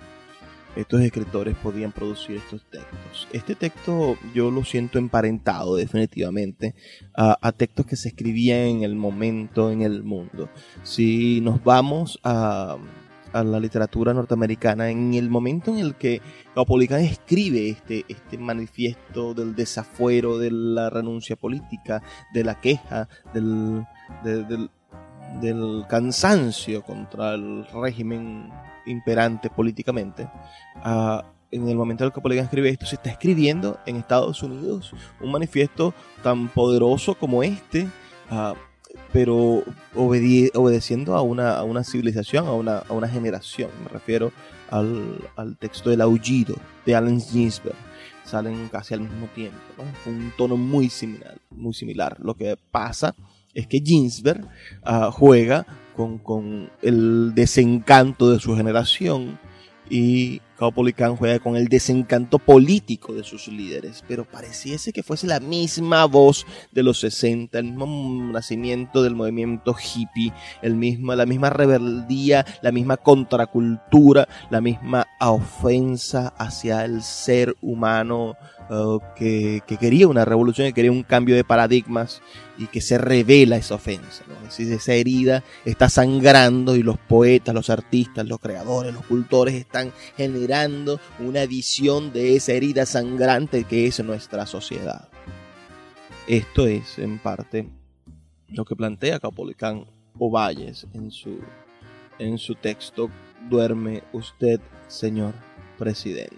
estos 0.75 1.01
escritores 1.01 1.55
podían 1.57 1.91
producir 1.91 2.37
estos 2.37 2.63
textos. 2.69 3.27
Este 3.31 3.55
texto 3.55 4.17
yo 4.33 4.51
lo 4.51 4.63
siento 4.63 4.97
emparentado 4.97 5.75
definitivamente 5.75 6.75
a, 7.15 7.51
textos 7.51 7.85
que 7.85 7.95
se 7.95 8.09
escribían 8.09 8.59
en 8.59 8.83
el 8.83 8.95
momento, 8.95 9.71
en 9.71 9.81
el 9.81 10.03
mundo. 10.03 10.49
Si 10.83 11.41
nos 11.41 11.63
vamos 11.63 12.19
a, 12.23 12.77
la 13.33 13.59
literatura 13.59 14.13
norteamericana, 14.13 14.91
en 14.91 15.15
el 15.15 15.27
momento 15.27 15.71
en 15.71 15.79
el 15.79 15.95
que 15.95 16.21
Caupolicán 16.53 17.01
escribe 17.01 17.67
este, 17.69 18.05
este 18.07 18.37
manifiesto 18.37 19.33
del 19.33 19.55
desafuero, 19.55 20.37
de 20.37 20.51
la 20.51 20.91
renuncia 20.91 21.35
política, 21.35 22.03
de 22.31 22.43
la 22.43 22.61
queja, 22.61 23.09
del, 23.33 23.87
del, 24.23 24.69
del 25.41 25.85
cansancio 25.87 26.83
contra 26.83 27.33
el 27.33 27.65
régimen 27.67 28.51
imperante 28.85 29.49
políticamente, 29.49 30.27
en 31.51 31.67
el 31.69 31.75
momento 31.75 32.03
en 32.03 32.07
el 32.07 32.13
que 32.13 32.21
Polegan 32.21 32.45
escribe 32.45 32.69
esto, 32.69 32.85
se 32.85 32.95
está 32.95 33.11
escribiendo 33.11 33.79
en 33.85 33.95
Estados 33.95 34.41
Unidos 34.41 34.93
un 35.21 35.31
manifiesto 35.31 35.93
tan 36.23 36.47
poderoso 36.49 37.15
como 37.15 37.43
este, 37.43 37.87
pero 39.11 39.63
obedeciendo 39.95 41.15
a 41.15 41.21
una, 41.21 41.55
a 41.55 41.63
una 41.63 41.83
civilización, 41.83 42.47
a 42.47 42.53
una, 42.53 42.79
a 42.79 42.93
una, 42.93 43.07
generación. 43.07 43.69
Me 43.83 43.89
refiero 43.89 44.31
al, 44.71 45.29
al, 45.35 45.55
texto 45.57 45.91
del 45.91 46.01
aullido 46.01 46.55
de 46.85 46.95
Allen 46.95 47.21
Ginsberg. 47.21 47.75
Salen 48.23 48.69
casi 48.69 48.95
al 48.95 49.01
mismo 49.01 49.27
tiempo, 49.35 49.57
¿no? 49.77 50.11
un 50.11 50.33
tono 50.37 50.57
muy 50.57 50.89
similar, 50.89 51.37
muy 51.51 51.73
similar. 51.73 52.17
Lo 52.19 52.35
que 52.35 52.57
pasa 52.71 53.13
es 53.53 53.67
que 53.67 53.79
Ginsberg 53.79 54.45
uh, 54.85 55.11
juega 55.11 55.65
con, 55.95 56.17
con, 56.17 56.69
el 56.81 57.33
desencanto 57.35 58.29
de 58.31 58.39
su 58.39 58.55
generación 58.55 59.39
y 59.89 60.41
Caupolicán 60.57 61.15
juega 61.15 61.39
con 61.39 61.55
el 61.55 61.67
desencanto 61.67 62.39
político 62.39 63.13
de 63.13 63.23
sus 63.23 63.47
líderes, 63.47 64.03
pero 64.07 64.25
pareciese 64.25 64.93
que 64.93 65.03
fuese 65.03 65.27
la 65.27 65.39
misma 65.39 66.05
voz 66.05 66.45
de 66.71 66.83
los 66.83 66.99
60, 66.99 67.57
el 67.59 67.65
mismo 67.65 68.31
nacimiento 68.31 69.03
del 69.03 69.15
movimiento 69.15 69.75
hippie, 69.75 70.33
el 70.61 70.75
mismo, 70.75 71.15
la 71.15 71.25
misma 71.25 71.49
rebeldía, 71.49 72.45
la 72.61 72.71
misma 72.71 72.97
contracultura, 72.97 74.27
la 74.49 74.61
misma 74.61 75.07
ofensa 75.19 76.33
hacia 76.37 76.85
el 76.85 77.01
ser 77.01 77.55
humano 77.61 78.35
que, 79.15 79.61
que, 79.67 79.77
quería 79.77 80.07
una 80.07 80.25
revolución, 80.25 80.67
que 80.67 80.73
quería 80.73 80.91
un 80.91 81.03
cambio 81.03 81.35
de 81.35 81.43
paradigmas 81.43 82.21
y 82.57 82.67
que 82.67 82.81
se 82.81 82.97
revela 82.97 83.57
esa 83.57 83.75
ofensa. 83.75 84.23
¿no? 84.27 84.35
Es 84.47 84.57
decir, 84.57 84.71
esa 84.73 84.93
herida 84.93 85.43
está 85.65 85.89
sangrando 85.89 86.75
y 86.75 86.83
los 86.83 86.97
poetas, 86.97 87.53
los 87.53 87.69
artistas, 87.69 88.27
los 88.27 88.39
creadores, 88.39 88.93
los 88.93 89.05
cultores 89.05 89.55
están 89.55 89.91
generando 90.15 90.42
una 91.19 91.45
visión 91.45 92.13
de 92.13 92.35
esa 92.35 92.53
herida 92.53 92.85
sangrante 92.85 93.63
que 93.63 93.87
es 93.87 94.03
nuestra 94.03 94.45
sociedad. 94.45 95.09
Esto 96.27 96.67
es, 96.67 96.99
en 96.99 97.19
parte, 97.19 97.69
lo 98.47 98.65
que 98.65 98.75
plantea 98.75 99.19
Capolicán 99.19 99.85
Ovalles 100.17 100.87
en 100.93 101.11
su, 101.11 101.39
en 102.19 102.37
su 102.37 102.55
texto 102.55 103.09
Duerme 103.49 104.03
usted, 104.13 104.61
Señor 104.87 105.33
presidente. 105.77 106.37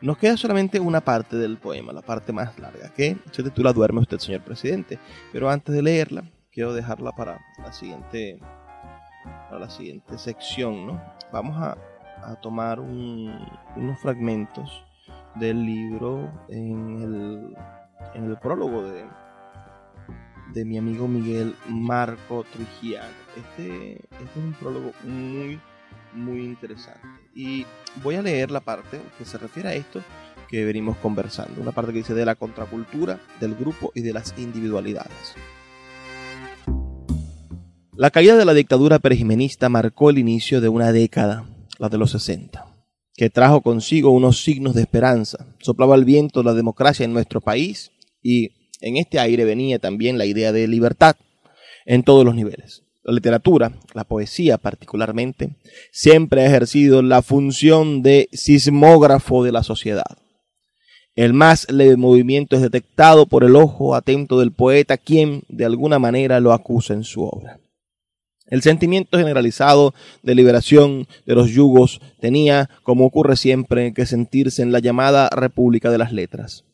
Nos 0.00 0.18
queda 0.18 0.36
solamente 0.36 0.78
una 0.78 1.00
parte 1.00 1.36
del 1.36 1.56
poema, 1.56 1.92
la 1.92 2.02
parte 2.02 2.32
más 2.32 2.56
larga, 2.58 2.92
que 2.94 3.16
se 3.32 3.42
titula 3.42 3.72
Duerme 3.72 4.00
usted, 4.00 4.18
señor 4.18 4.42
presidente. 4.42 4.98
Pero 5.32 5.50
antes 5.50 5.74
de 5.74 5.82
leerla, 5.82 6.22
quiero 6.52 6.72
dejarla 6.72 7.12
para 7.12 7.40
la 7.58 7.72
siguiente, 7.72 8.38
para 9.24 9.58
la 9.58 9.70
siguiente 9.70 10.16
sección, 10.18 10.86
¿no? 10.86 11.02
Vamos 11.32 11.56
a, 11.56 11.76
tomar 12.40 12.80
unos 12.80 13.98
fragmentos 14.00 14.84
del 15.36 15.64
libro 15.64 16.30
en 16.48 17.54
el, 18.14 18.36
prólogo 18.38 18.82
de, 18.82 19.04
de 20.52 20.64
mi 20.64 20.78
amigo 20.78 21.08
Miguel 21.08 21.54
Marco 21.68 22.44
Trujillo. 22.52 23.00
Este, 23.36 23.92
este, 23.92 24.24
es 24.24 24.36
un 24.36 24.52
prólogo 24.54 24.92
muy, 25.04 25.60
muy 26.14 26.44
interesante. 26.44 27.06
Y 27.34 27.66
voy 28.02 28.16
a 28.16 28.22
leer 28.22 28.50
la 28.50 28.60
parte 28.60 29.00
que 29.16 29.24
se 29.24 29.38
refiere 29.38 29.68
a 29.68 29.74
esto 29.74 30.00
que 30.48 30.64
venimos 30.64 30.96
conversando. 30.96 31.60
Una 31.60 31.72
parte 31.72 31.92
que 31.92 31.98
dice 31.98 32.14
de 32.14 32.24
la 32.24 32.34
contracultura, 32.34 33.20
del 33.40 33.54
grupo 33.54 33.92
y 33.94 34.00
de 34.00 34.12
las 34.12 34.34
individualidades. 34.38 35.34
La 37.94 38.10
caída 38.10 38.36
de 38.36 38.44
la 38.44 38.54
dictadura 38.54 39.00
perejimenista 39.00 39.68
marcó 39.68 40.10
el 40.10 40.18
inicio 40.18 40.60
de 40.60 40.68
una 40.68 40.92
década, 40.92 41.44
la 41.78 41.88
de 41.88 41.98
los 41.98 42.10
60, 42.10 42.66
que 43.14 43.30
trajo 43.30 43.62
consigo 43.62 44.10
unos 44.10 44.42
signos 44.42 44.74
de 44.74 44.82
esperanza. 44.82 45.46
Soplaba 45.60 45.94
el 45.94 46.04
viento 46.04 46.42
la 46.42 46.54
democracia 46.54 47.04
en 47.04 47.12
nuestro 47.12 47.40
país 47.40 47.92
y 48.22 48.50
en 48.80 48.96
este 48.96 49.18
aire 49.18 49.44
venía 49.44 49.78
también 49.78 50.18
la 50.18 50.26
idea 50.26 50.52
de 50.52 50.68
libertad 50.68 51.16
en 51.86 52.02
todos 52.02 52.24
los 52.24 52.34
niveles. 52.34 52.82
La 53.02 53.14
literatura, 53.14 53.72
la 53.94 54.04
poesía 54.04 54.58
particularmente, 54.58 55.50
siempre 55.92 56.42
ha 56.42 56.46
ejercido 56.46 57.00
la 57.00 57.22
función 57.22 58.02
de 58.02 58.28
sismógrafo 58.32 59.42
de 59.44 59.52
la 59.52 59.62
sociedad. 59.62 60.18
El 61.16 61.32
más 61.32 61.70
leve 61.70 61.96
movimiento 61.96 62.54
es 62.54 62.62
detectado 62.62 63.26
por 63.26 63.44
el 63.44 63.56
ojo 63.56 63.94
atento 63.94 64.38
del 64.38 64.52
poeta, 64.52 64.98
quien 64.98 65.42
de 65.48 65.64
alguna 65.64 65.98
manera 65.98 66.38
lo 66.38 66.52
acusa 66.52 66.94
en 66.94 67.02
su 67.02 67.22
obra. 67.22 67.58
El 68.48 68.62
sentimiento 68.62 69.18
generalizado 69.18 69.94
de 70.22 70.34
liberación 70.34 71.06
de 71.26 71.34
los 71.34 71.50
yugos 71.50 72.00
tenía, 72.20 72.70
como 72.82 73.04
ocurre 73.04 73.36
siempre, 73.36 73.92
que 73.92 74.06
sentirse 74.06 74.62
en 74.62 74.72
la 74.72 74.78
llamada 74.78 75.28
República 75.30 75.90
de 75.90 75.98
las 75.98 76.12
Letras. 76.12 76.64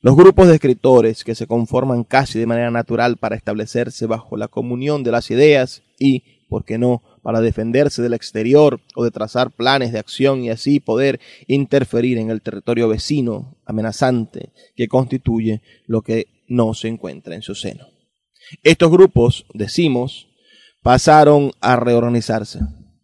Los 0.00 0.16
grupos 0.16 0.46
de 0.46 0.54
escritores 0.54 1.24
que 1.24 1.34
se 1.34 1.46
conforman 1.46 2.04
casi 2.04 2.38
de 2.38 2.46
manera 2.46 2.70
natural 2.70 3.16
para 3.16 3.36
establecerse 3.36 4.06
bajo 4.06 4.36
la 4.36 4.48
comunión 4.48 5.02
de 5.02 5.10
las 5.10 5.30
ideas 5.30 5.82
y, 5.98 6.46
por 6.48 6.64
qué 6.64 6.78
no, 6.78 7.02
para 7.22 7.40
defenderse 7.40 8.00
del 8.00 8.14
exterior 8.14 8.80
o 8.94 9.04
de 9.04 9.10
trazar 9.10 9.50
planes 9.50 9.92
de 9.92 9.98
acción 9.98 10.42
y 10.44 10.50
así 10.50 10.78
poder 10.78 11.20
interferir 11.48 12.16
en 12.16 12.30
el 12.30 12.42
territorio 12.42 12.88
vecino 12.88 13.58
amenazante 13.66 14.52
que 14.76 14.88
constituye 14.88 15.62
lo 15.86 16.02
que 16.02 16.44
no 16.46 16.74
se 16.74 16.88
encuentra 16.88 17.34
en 17.34 17.42
su 17.42 17.54
seno. 17.56 17.88
Estos 18.62 18.90
grupos, 18.90 19.46
decimos, 19.52 20.27
pasaron 20.88 21.50
a 21.60 21.76
reorganizarse, 21.76 22.60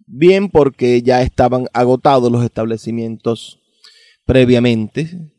bien 0.06 0.48
porque 0.48 1.02
ya 1.02 1.20
estaban 1.20 1.66
agotados 1.74 2.32
los 2.32 2.42
establecimientos 2.42 3.58
previamente, 4.24 5.30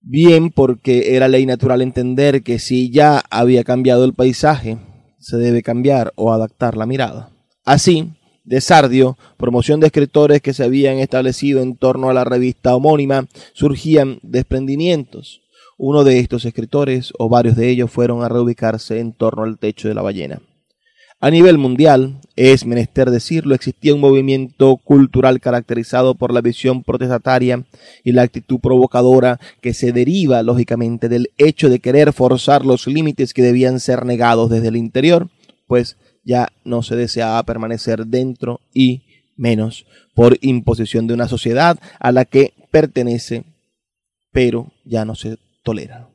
bien 0.00 0.50
porque 0.50 1.14
era 1.14 1.28
ley 1.28 1.46
natural 1.46 1.80
entender 1.80 2.42
que 2.42 2.58
si 2.58 2.90
ya 2.90 3.22
había 3.30 3.62
cambiado 3.62 4.04
el 4.04 4.14
paisaje, 4.14 4.78
se 5.20 5.36
debe 5.36 5.62
cambiar 5.62 6.12
o 6.16 6.32
adaptar 6.32 6.76
la 6.76 6.86
mirada. 6.86 7.30
Así, 7.64 8.10
de 8.42 8.60
Sardio, 8.60 9.16
promoción 9.36 9.78
de 9.78 9.86
escritores 9.86 10.42
que 10.42 10.54
se 10.54 10.64
habían 10.64 10.98
establecido 10.98 11.62
en 11.62 11.76
torno 11.76 12.10
a 12.10 12.14
la 12.14 12.24
revista 12.24 12.74
homónima, 12.74 13.28
surgían 13.52 14.18
desprendimientos. 14.24 15.40
Uno 15.78 16.02
de 16.02 16.18
estos 16.18 16.46
escritores, 16.46 17.12
o 17.16 17.28
varios 17.28 17.54
de 17.54 17.70
ellos, 17.70 17.92
fueron 17.92 18.24
a 18.24 18.28
reubicarse 18.28 18.98
en 18.98 19.12
torno 19.12 19.44
al 19.44 19.56
techo 19.60 19.86
de 19.86 19.94
la 19.94 20.02
ballena. 20.02 20.42
A 21.24 21.30
nivel 21.30 21.56
mundial, 21.56 22.20
es 22.36 22.66
menester 22.66 23.10
decirlo, 23.10 23.54
existía 23.54 23.94
un 23.94 24.00
movimiento 24.02 24.76
cultural 24.76 25.40
caracterizado 25.40 26.14
por 26.16 26.34
la 26.34 26.42
visión 26.42 26.82
protestataria 26.82 27.64
y 28.04 28.12
la 28.12 28.20
actitud 28.20 28.60
provocadora 28.60 29.40
que 29.62 29.72
se 29.72 29.92
deriva, 29.92 30.42
lógicamente, 30.42 31.08
del 31.08 31.30
hecho 31.38 31.70
de 31.70 31.78
querer 31.78 32.12
forzar 32.12 32.66
los 32.66 32.86
límites 32.86 33.32
que 33.32 33.40
debían 33.40 33.80
ser 33.80 34.04
negados 34.04 34.50
desde 34.50 34.68
el 34.68 34.76
interior, 34.76 35.30
pues 35.66 35.96
ya 36.24 36.48
no 36.62 36.82
se 36.82 36.94
deseaba 36.94 37.42
permanecer 37.44 38.06
dentro 38.06 38.60
y 38.74 39.04
menos 39.34 39.86
por 40.12 40.36
imposición 40.42 41.06
de 41.06 41.14
una 41.14 41.26
sociedad 41.26 41.78
a 42.00 42.12
la 42.12 42.26
que 42.26 42.52
pertenece, 42.70 43.44
pero 44.30 44.74
ya 44.84 45.06
no 45.06 45.14
se 45.14 45.38
tolera. 45.62 46.06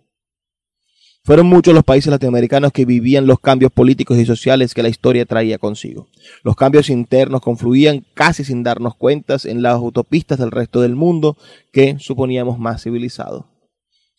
Fueron 1.30 1.46
muchos 1.46 1.76
los 1.76 1.84
países 1.84 2.10
latinoamericanos 2.10 2.72
que 2.72 2.86
vivían 2.86 3.28
los 3.28 3.39
cambios 3.39 3.72
políticos 3.72 4.18
y 4.18 4.26
sociales 4.26 4.74
que 4.74 4.82
la 4.82 4.89
historia 4.89 5.28
traía 5.28 5.60
consigo. 5.60 6.08
Los 6.44 6.56
cambios 6.56 6.89
internos 6.89 7.42
confluían 7.42 8.04
casi 8.15 8.44
sin 8.44 8.63
darnos 8.63 8.96
cuentas 8.96 9.46
en 9.46 9.62
las 9.62 9.76
autopistas 9.76 10.39
del 10.39 10.50
resto 10.50 10.82
del 10.82 10.96
mundo 10.96 11.38
que 11.72 12.00
suponíamos 12.00 12.58
más 12.58 12.82
civilizado. 12.82 13.46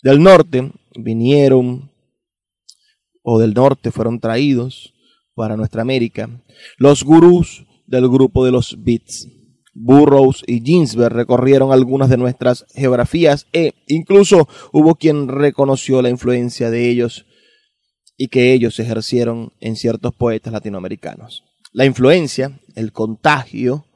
Del 0.04 0.22
norte 0.22 0.70
vinieron, 0.94 1.90
o 3.24 3.40
del 3.40 3.54
norte 3.54 3.90
fueron 3.90 4.20
traídos 4.20 4.94
para 5.34 5.56
nuestra 5.56 5.82
América, 5.82 6.30
los 6.78 7.02
gurús 7.02 7.66
del 7.88 8.08
grupo 8.08 8.44
de 8.44 8.52
los 8.52 8.84
Beats 8.84 9.26
Burroughs 9.74 10.42
y 10.46 10.60
Ginsberg 10.60 11.14
recorrieron 11.14 11.72
algunas 11.72 12.10
de 12.10 12.16
nuestras 12.16 12.66
geografías 12.74 13.46
e 13.52 13.74
incluso 13.86 14.48
hubo 14.72 14.96
quien 14.96 15.28
reconoció 15.28 16.02
la 16.02 16.10
influencia 16.10 16.70
de 16.70 16.88
ellos 16.88 17.26
y 18.16 18.28
que 18.28 18.52
ellos 18.52 18.78
ejercieron 18.78 19.52
en 19.60 19.76
ciertos 19.76 20.14
poetas 20.14 20.52
latinoamericanos. 20.52 21.44
La 21.72 21.84
influencia, 21.84 22.60
el 22.74 22.92
contagio, 22.92 23.86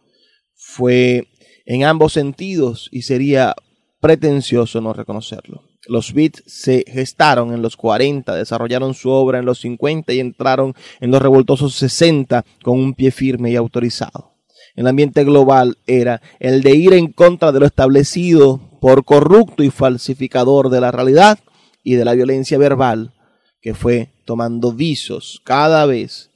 fue 0.54 1.28
en 1.66 1.84
ambos 1.84 2.12
sentidos 2.12 2.88
y 2.92 3.02
sería 3.02 3.54
pretencioso 4.00 4.80
no 4.80 4.92
reconocerlo. 4.92 5.62
Los 5.86 6.14
beats 6.14 6.42
se 6.46 6.84
gestaron 6.86 7.52
en 7.52 7.60
los 7.60 7.76
40, 7.76 8.34
desarrollaron 8.34 8.94
su 8.94 9.10
obra 9.10 9.40
en 9.40 9.44
los 9.44 9.60
50 9.60 10.14
y 10.14 10.20
entraron 10.20 10.74
en 11.00 11.10
los 11.10 11.20
revoltosos 11.20 11.74
60 11.74 12.44
con 12.62 12.78
un 12.78 12.94
pie 12.94 13.10
firme 13.10 13.50
y 13.50 13.56
autorizado 13.56 14.33
el 14.74 14.86
ambiente 14.86 15.24
global 15.24 15.78
era 15.86 16.20
el 16.40 16.62
de 16.62 16.74
ir 16.74 16.92
en 16.92 17.12
contra 17.12 17.52
de 17.52 17.60
lo 17.60 17.66
establecido 17.66 18.60
por 18.80 19.04
corrupto 19.04 19.62
y 19.62 19.70
falsificador 19.70 20.68
de 20.68 20.80
la 20.80 20.90
realidad 20.90 21.38
y 21.82 21.94
de 21.94 22.04
la 22.04 22.14
violencia 22.14 22.58
verbal 22.58 23.14
que 23.60 23.74
fue 23.74 24.10
tomando 24.24 24.72
visos 24.72 25.40
cada 25.44 25.86
vez 25.86 26.30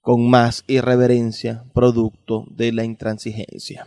con 0.00 0.28
más 0.28 0.64
irreverencia 0.66 1.64
producto 1.74 2.46
de 2.50 2.72
la 2.72 2.84
intransigencia. 2.84 3.86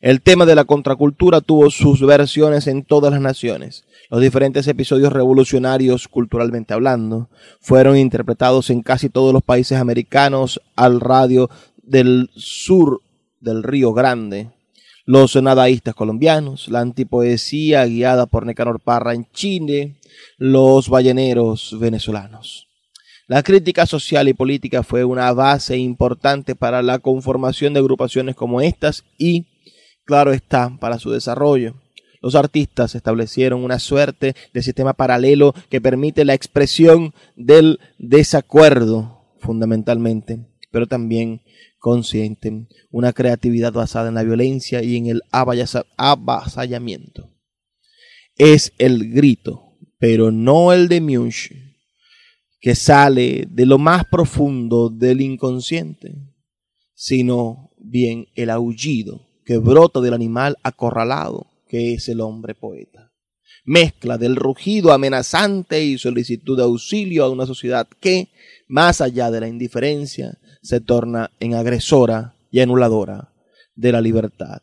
El 0.00 0.22
tema 0.22 0.46
de 0.46 0.54
la 0.54 0.64
contracultura 0.64 1.40
tuvo 1.40 1.70
sus 1.70 2.06
versiones 2.06 2.68
en 2.68 2.84
todas 2.84 3.10
las 3.10 3.20
naciones. 3.20 3.84
Los 4.10 4.20
diferentes 4.20 4.68
episodios 4.68 5.12
revolucionarios, 5.12 6.06
culturalmente 6.06 6.72
hablando, 6.72 7.30
fueron 7.60 7.96
interpretados 7.96 8.70
en 8.70 8.82
casi 8.82 9.08
todos 9.08 9.32
los 9.32 9.42
países 9.42 9.78
americanos 9.78 10.60
al 10.76 11.00
radio 11.00 11.50
del 11.88 12.30
sur 12.36 13.02
del 13.40 13.62
Río 13.62 13.92
Grande, 13.92 14.50
los 15.04 15.34
nadaístas 15.36 15.94
colombianos, 15.94 16.68
la 16.68 16.80
antipoesía 16.80 17.86
guiada 17.86 18.26
por 18.26 18.44
Necanor 18.44 18.80
Parra 18.80 19.14
en 19.14 19.26
Chile, 19.32 19.96
los 20.36 20.88
balleneros 20.88 21.76
venezolanos. 21.80 22.68
La 23.26 23.42
crítica 23.42 23.86
social 23.86 24.28
y 24.28 24.34
política 24.34 24.82
fue 24.82 25.04
una 25.04 25.32
base 25.32 25.76
importante 25.76 26.54
para 26.54 26.82
la 26.82 26.98
conformación 26.98 27.74
de 27.74 27.80
agrupaciones 27.80 28.36
como 28.36 28.60
estas 28.60 29.04
y, 29.18 29.46
claro 30.04 30.32
está, 30.32 30.76
para 30.78 30.98
su 30.98 31.10
desarrollo. 31.10 31.74
Los 32.20 32.34
artistas 32.34 32.94
establecieron 32.94 33.62
una 33.64 33.78
suerte 33.78 34.34
de 34.52 34.62
sistema 34.62 34.92
paralelo 34.92 35.54
que 35.70 35.80
permite 35.80 36.24
la 36.24 36.34
expresión 36.34 37.14
del 37.36 37.80
desacuerdo, 37.98 39.24
fundamentalmente, 39.38 40.47
pero 40.70 40.86
también 40.86 41.42
consienten 41.78 42.68
una 42.90 43.12
creatividad 43.12 43.72
basada 43.72 44.08
en 44.08 44.14
la 44.14 44.24
violencia 44.24 44.82
y 44.82 44.96
en 44.96 45.06
el 45.06 45.22
avasallamiento. 45.30 47.30
Es 48.36 48.72
el 48.78 49.12
grito, 49.12 49.76
pero 49.98 50.30
no 50.30 50.72
el 50.72 50.88
de 50.88 51.00
Munch, 51.00 51.52
que 52.60 52.74
sale 52.74 53.46
de 53.48 53.66
lo 53.66 53.78
más 53.78 54.04
profundo 54.10 54.90
del 54.90 55.20
inconsciente, 55.20 56.14
sino 56.94 57.70
bien 57.78 58.26
el 58.34 58.50
aullido 58.50 59.26
que 59.44 59.58
brota 59.58 60.00
del 60.00 60.14
animal 60.14 60.56
acorralado, 60.62 61.46
que 61.68 61.94
es 61.94 62.08
el 62.08 62.20
hombre 62.20 62.54
poeta. 62.54 63.12
Mezcla 63.64 64.18
del 64.18 64.36
rugido 64.36 64.92
amenazante 64.92 65.84
y 65.84 65.98
solicitud 65.98 66.56
de 66.56 66.64
auxilio 66.64 67.24
a 67.24 67.30
una 67.30 67.46
sociedad 67.46 67.86
que, 68.00 68.28
más 68.66 69.00
allá 69.00 69.30
de 69.30 69.40
la 69.40 69.48
indiferencia, 69.48 70.38
se 70.68 70.82
torna 70.82 71.30
en 71.40 71.54
agresora 71.54 72.34
y 72.50 72.60
anuladora 72.60 73.32
de 73.74 73.90
la 73.90 74.02
libertad 74.02 74.60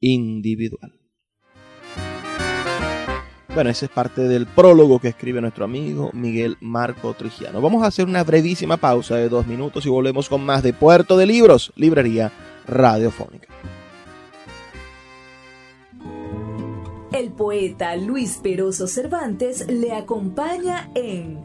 individual. 0.00 0.94
Bueno, 3.54 3.68
ese 3.68 3.84
es 3.84 3.90
parte 3.90 4.22
del 4.22 4.46
prólogo 4.46 4.98
que 4.98 5.08
escribe 5.08 5.42
nuestro 5.42 5.66
amigo 5.66 6.08
Miguel 6.14 6.56
Marco 6.62 7.12
Trigiano. 7.12 7.60
Vamos 7.60 7.82
a 7.82 7.88
hacer 7.88 8.06
una 8.06 8.24
brevísima 8.24 8.78
pausa 8.78 9.16
de 9.16 9.28
dos 9.28 9.46
minutos 9.46 9.84
y 9.84 9.90
volvemos 9.90 10.30
con 10.30 10.42
más 10.42 10.62
de 10.62 10.72
Puerto 10.72 11.18
de 11.18 11.26
Libros, 11.26 11.70
librería 11.76 12.32
radiofónica. 12.66 13.48
El 17.12 17.30
poeta 17.32 17.94
Luis 17.96 18.40
Peroso 18.42 18.86
Cervantes 18.86 19.68
le 19.68 19.92
acompaña 19.92 20.88
en 20.94 21.44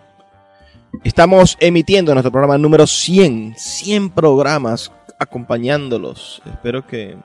Estamos 1.02 1.56
emitiendo 1.60 2.12
nuestro 2.12 2.30
programa 2.30 2.58
número 2.58 2.86
100, 2.86 3.54
100 3.56 4.10
programas 4.10 4.92
acompañándolos. 5.18 6.42
Espero 6.44 6.86
que 6.86 7.16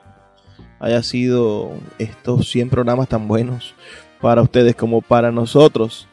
haya 0.80 1.02
sido 1.02 1.72
estos 1.98 2.48
100 2.48 2.70
programas 2.70 3.10
tan 3.10 3.28
buenos 3.28 3.74
para 4.22 4.40
ustedes 4.40 4.74
como 4.74 5.02
para 5.02 5.30
nosotros. 5.30 6.08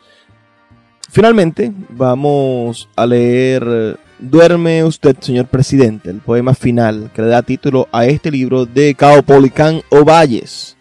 Finalmente, 1.14 1.72
vamos 1.90 2.90
a 2.96 3.06
leer 3.06 4.00
Duerme 4.18 4.84
usted, 4.84 5.16
señor 5.20 5.46
presidente, 5.46 6.10
el 6.10 6.22
poema 6.22 6.56
final 6.56 7.12
que 7.14 7.22
le 7.22 7.28
da 7.28 7.44
título 7.44 7.88
a 7.92 8.08
este 8.08 8.32
libro 8.32 8.66
de 8.66 8.96
Caupolicán 8.96 9.82
Ovalles, 9.90 10.76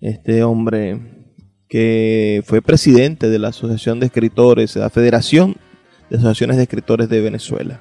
este 0.00 0.44
hombre 0.44 1.00
que 1.68 2.44
fue 2.46 2.62
presidente 2.62 3.28
de 3.28 3.40
la 3.40 3.48
Asociación 3.48 3.98
de 3.98 4.06
Escritores, 4.06 4.72
de 4.72 4.80
la 4.80 4.88
Federación 4.88 5.56
de 6.08 6.18
Asociaciones 6.18 6.58
de 6.58 6.62
Escritores 6.62 7.08
de 7.08 7.20
Venezuela. 7.20 7.80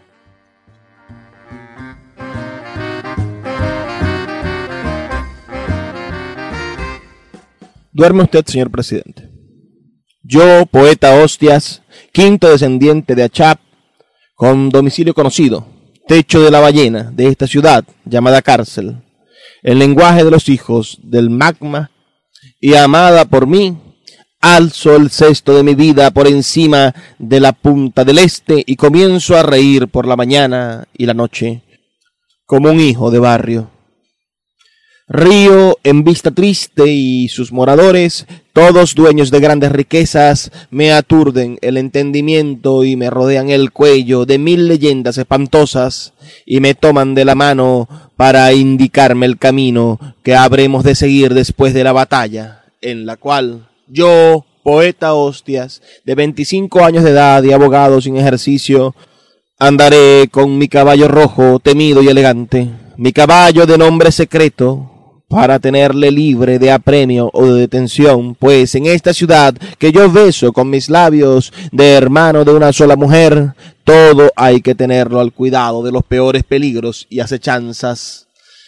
Duerme 7.92 8.24
usted, 8.24 8.44
señor 8.48 8.72
presidente. 8.72 9.30
Yo, 10.24 10.66
poeta 10.66 11.22
hostias, 11.22 11.82
quinto 12.12 12.50
descendiente 12.50 13.16
de 13.16 13.24
Achap, 13.24 13.60
con 14.36 14.70
domicilio 14.70 15.14
conocido, 15.14 15.66
techo 16.08 16.42
de 16.42 16.52
la 16.52 16.60
ballena 16.60 17.12
de 17.12 17.28
esta 17.28 17.48
ciudad 17.48 17.86
llamada 18.06 18.42
cárcel, 18.42 19.02
el 19.64 19.80
lenguaje 19.80 20.24
de 20.24 20.32
los 20.32 20.50
hijos 20.50 21.00
del 21.04 21.30
magma 21.30 21.92
y 22.60 22.74
amada 22.74 23.26
por 23.26 23.48
mí, 23.48 23.78
alzo 24.42 24.96
el 24.96 25.10
cesto 25.10 25.56
de 25.56 25.64
mi 25.64 25.76
vida 25.76 26.12
por 26.12 26.28
encima 26.28 26.94
de 27.18 27.40
la 27.40 27.54
punta 27.54 28.04
del 28.04 28.18
este 28.18 28.64
y 28.66 28.76
comienzo 28.76 29.38
a 29.38 29.44
reír 29.44 29.88
por 29.88 30.06
la 30.06 30.18
mañana 30.18 30.86
y 30.94 31.06
la 31.06 31.14
noche, 31.14 31.64
como 32.46 32.72
un 32.72 32.80
hijo 32.80 33.12
de 33.12 33.20
barrio. 33.20 33.71
Río 35.14 35.78
en 35.84 36.06
vista 36.06 36.32
triste 36.32 36.88
y 36.88 37.28
sus 37.28 37.52
moradores, 37.52 38.28
todos 38.54 38.96
dueños 38.96 39.30
de 39.30 39.42
grandes 39.42 39.74
riquezas, 39.74 40.52
me 40.70 40.94
aturden 40.94 41.58
el 41.62 41.76
entendimiento 41.76 42.86
y 42.86 42.96
me 42.96 43.10
rodean 43.10 43.50
el 43.50 43.72
cuello 43.74 44.26
de 44.26 44.38
mil 44.38 44.70
leyendas 44.70 45.18
espantosas 45.18 46.14
y 46.46 46.62
me 46.62 46.76
toman 46.76 47.14
de 47.14 47.26
la 47.26 47.36
mano 47.36 47.90
para 48.16 48.54
indicarme 48.54 49.26
el 49.26 49.38
camino 49.38 50.00
que 50.24 50.34
habremos 50.34 50.86
de 50.86 50.96
seguir 50.96 51.34
después 51.34 51.74
de 51.74 51.84
la 51.84 51.92
batalla, 51.92 52.64
en 52.80 53.06
la 53.06 53.18
cual 53.18 53.68
yo, 53.90 54.46
poeta 54.64 55.14
hostias, 55.14 55.82
de 56.06 56.16
veinticinco 56.16 56.86
años 56.86 57.04
de 57.04 57.10
edad 57.10 57.44
y 57.44 57.52
abogado 57.52 58.00
sin 58.00 58.16
ejercicio, 58.16 58.96
andaré 59.60 60.30
con 60.32 60.58
mi 60.58 60.70
caballo 60.70 61.10
rojo, 61.10 61.60
temido 61.60 62.02
y 62.02 62.08
elegante, 62.08 62.70
mi 62.96 63.12
caballo 63.12 63.66
de 63.66 63.78
nombre 63.78 64.14
secreto, 64.14 64.91
para 65.32 65.60
tenerle 65.60 66.12
libre 66.12 66.60
de 66.60 66.72
apremio 66.72 67.30
o 67.34 67.46
de 67.46 67.62
detención, 67.62 68.36
pues 68.36 68.76
en 68.76 68.86
esta 68.86 69.14
ciudad 69.14 69.56
que 69.78 69.94
yo 69.94 70.12
beso 70.12 70.52
con 70.52 70.70
mis 70.70 70.90
labios 70.90 71.54
de 71.72 71.94
hermano 71.94 72.44
de 72.44 72.54
una 72.54 72.74
sola 72.74 72.98
mujer, 72.98 73.54
todo 73.86 74.30
hay 74.36 74.60
que 74.60 74.76
tenerlo 74.76 75.22
al 75.22 75.32
cuidado 75.32 75.84
de 75.84 75.94
los 75.94 76.04
peores 76.04 76.44
peligros 76.44 77.08
y 77.10 77.22
acechanzas, 77.22 78.28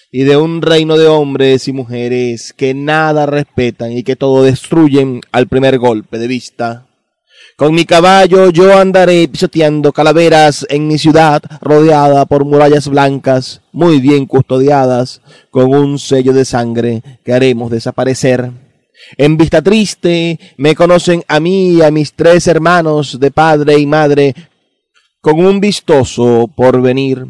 y 0.10 0.24
de 0.24 0.38
un 0.38 0.62
reino 0.62 0.98
de 0.98 1.08
hombres 1.08 1.68
y 1.68 1.74
mujeres 1.74 2.54
que 2.54 2.74
nada 2.74 3.26
respetan 3.26 3.92
y 3.92 4.04
que 4.04 4.16
todo 4.16 4.44
destruyen 4.44 5.20
al 5.34 5.48
primer 5.48 5.80
golpe 5.80 6.18
de 6.18 6.28
vista. 6.28 6.86
Con 7.56 7.76
mi 7.76 7.86
caballo 7.86 8.50
yo 8.50 8.76
andaré 8.76 9.28
pisoteando 9.28 9.94
calaveras 9.94 10.66
en 10.70 10.88
mi 10.88 10.98
ciudad, 10.98 11.44
rodeada 11.62 12.26
por 12.26 12.46
murallas 12.46 12.88
blancas, 12.88 13.62
muy 13.72 14.00
bien 14.00 14.26
custodiadas, 14.26 15.22
con 15.52 15.74
un 15.74 16.00
sello 16.00 16.34
de 16.34 16.46
sangre 16.46 17.04
que 17.24 17.32
haremos 17.32 17.70
desaparecer. 17.70 18.50
En 19.18 19.38
vista 19.38 19.62
triste 19.62 20.40
me 20.58 20.74
conocen 20.74 21.24
a 21.28 21.40
mí 21.40 21.74
y 21.74 21.82
a 21.84 21.92
mis 21.92 22.14
tres 22.14 22.48
hermanos 22.48 23.20
de 23.20 23.30
padre 23.30 23.78
y 23.78 23.86
madre 23.86 24.34
con 25.22 25.40
un 25.40 25.60
vistoso 25.60 26.50
porvenir. 26.56 27.24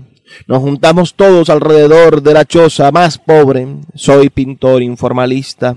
Nos 0.48 0.62
juntamos 0.62 1.16
todos 1.16 1.50
alrededor 1.50 2.24
de 2.24 2.34
la 2.34 2.46
choza 2.46 2.92
más 2.92 3.18
pobre. 3.18 3.68
Soy 3.94 4.30
pintor 4.30 4.82
informalista 4.82 5.76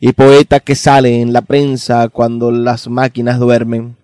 y 0.00 0.12
poeta 0.12 0.60
que 0.60 0.74
sale 0.74 1.20
en 1.20 1.32
la 1.32 1.42
prensa 1.42 2.08
cuando 2.08 2.50
las 2.50 2.88
máquinas 2.88 3.38
duermen. 3.38 3.96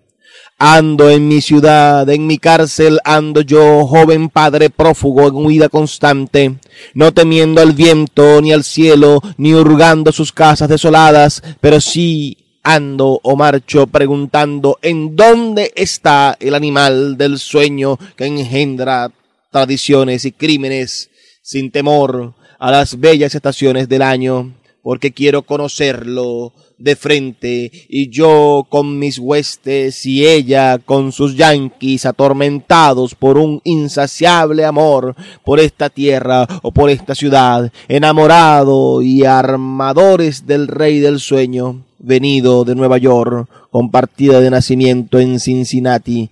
Ando 0.57 1.09
en 1.09 1.27
mi 1.27 1.41
ciudad, 1.41 2.07
en 2.09 2.27
mi 2.27 2.37
cárcel 2.37 2.99
ando 3.03 3.41
yo, 3.41 3.87
joven 3.87 4.29
padre 4.29 4.69
prófugo 4.69 5.27
en 5.27 5.35
huida 5.35 5.69
constante, 5.69 6.55
no 6.93 7.11
temiendo 7.13 7.61
al 7.61 7.71
viento 7.71 8.41
ni 8.41 8.53
al 8.53 8.63
cielo, 8.63 9.21
ni 9.37 9.55
hurgando 9.55 10.11
sus 10.11 10.31
casas 10.31 10.69
desoladas, 10.69 11.41
pero 11.59 11.81
sí 11.81 12.37
ando 12.63 13.19
o 13.23 13.35
marcho 13.35 13.87
preguntando 13.87 14.77
en 14.83 15.15
dónde 15.15 15.71
está 15.75 16.37
el 16.39 16.53
animal 16.53 17.17
del 17.17 17.39
sueño 17.39 17.97
que 18.15 18.25
engendra 18.25 19.11
tradiciones 19.51 20.25
y 20.25 20.31
crímenes 20.31 21.09
sin 21.41 21.71
temor 21.71 22.35
a 22.59 22.69
las 22.69 22.99
bellas 22.99 23.33
estaciones 23.33 23.89
del 23.89 24.03
año 24.03 24.53
porque 24.83 25.11
quiero 25.11 25.43
conocerlo 25.43 26.53
de 26.77 26.95
frente, 26.95 27.71
y 27.89 28.09
yo 28.09 28.65
con 28.67 28.97
mis 28.97 29.19
huestes 29.19 30.05
y 30.05 30.25
ella 30.25 30.79
con 30.79 31.11
sus 31.11 31.35
yanquis 31.35 32.05
atormentados 32.05 33.13
por 33.13 33.37
un 33.37 33.61
insaciable 33.63 34.65
amor 34.65 35.15
por 35.45 35.59
esta 35.59 35.89
tierra 35.89 36.47
o 36.63 36.71
por 36.71 36.89
esta 36.89 37.13
ciudad, 37.13 37.71
enamorado 37.87 39.01
y 39.01 39.25
armadores 39.25 40.47
del 40.47 40.67
rey 40.67 40.99
del 40.99 41.19
sueño, 41.19 41.83
venido 41.99 42.65
de 42.65 42.75
Nueva 42.75 42.97
York, 42.97 43.47
con 43.69 43.91
partida 43.91 44.39
de 44.39 44.49
nacimiento 44.49 45.19
en 45.19 45.39
Cincinnati 45.39 46.29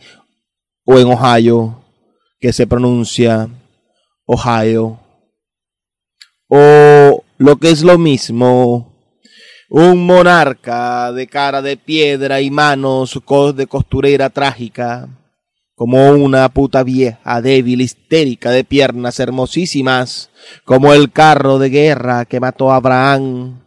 o 0.84 0.98
en 0.98 1.08
Ohio, 1.08 1.84
que 2.40 2.54
se 2.54 2.66
pronuncia 2.66 3.48
Ohio. 4.26 5.00
O 6.48 7.19
lo 7.40 7.56
que 7.56 7.72
es 7.72 7.84
lo 7.84 7.98
mismo, 7.98 8.94
un 9.70 10.06
monarca 10.06 11.14
de 11.14 11.26
cara 11.28 11.62
de 11.62 11.78
piedra 11.78 12.42
y 12.42 12.52
manos 12.52 13.18
de 13.56 13.66
costurera 13.66 14.30
trágica, 14.30 15.08
como 15.74 16.10
una 16.10 16.50
puta 16.50 16.84
vieja, 16.84 17.42
débil, 17.42 17.80
histérica, 17.80 18.52
de 18.52 18.66
piernas 18.66 19.22
hermosísimas, 19.22 20.30
como 20.66 20.94
el 20.94 21.14
carro 21.14 21.60
de 21.60 21.70
guerra 21.70 22.26
que 22.26 22.42
mató 22.42 22.74
a 22.74 22.76
Abraham, 22.76 23.62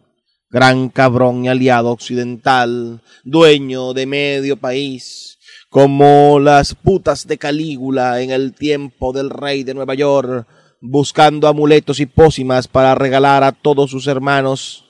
gran 0.51 0.89
cabrón 0.89 1.45
y 1.45 1.47
aliado 1.47 1.89
occidental, 1.89 3.01
dueño 3.23 3.93
de 3.93 4.05
medio 4.05 4.55
país, 4.55 5.39
como 5.71 6.39
las 6.39 6.75
putas 6.75 7.25
de 7.25 7.39
Calígula 7.39 8.21
en 8.21 8.29
el 8.29 8.53
tiempo 8.53 9.13
del 9.13 9.31
rey 9.31 9.63
de 9.63 9.73
Nueva 9.73 9.95
York, 9.95 10.47
buscando 10.85 11.47
amuletos 11.47 12.01
y 12.01 12.05
pócimas 12.05 12.67
para 12.67 12.93
regalar 12.93 13.41
a 13.45 13.53
todos 13.53 13.89
sus 13.89 14.05
hermanos, 14.07 14.83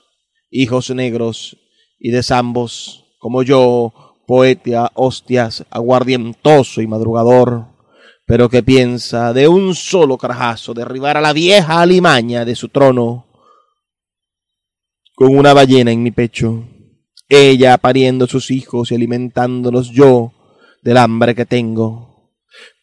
hijos 0.50 0.90
negros 0.90 1.56
y 2.00 2.10
de 2.10 2.24
zambos, 2.24 3.06
como 3.20 3.44
yo, 3.44 3.94
poeta, 4.26 4.92
hostias, 4.96 5.64
aguardientoso 5.70 6.82
y 6.82 6.88
madrugador, 6.88 7.68
pero 8.26 8.50
que 8.50 8.64
piensa 8.64 9.34
de 9.34 9.48
un 9.48 9.76
solo 9.76 10.18
carajazo 10.18 10.74
derribar 10.74 11.18
a 11.18 11.22
la 11.22 11.32
vieja 11.32 11.82
alimaña 11.82 12.44
de 12.44 12.56
su 12.56 12.70
trono 12.70 13.28
con 15.14 15.38
una 15.38 15.54
ballena 15.54 15.92
en 15.92 16.02
mi 16.02 16.10
pecho, 16.10 16.64
ella 17.30 17.78
pariendo 17.78 18.26
sus 18.26 18.50
hijos 18.50 18.92
y 18.92 18.96
alimentándolos 18.96 19.92
yo 19.92 20.34
del 20.82 20.98
hambre 20.98 21.36
que 21.36 21.46
tengo. 21.46 22.13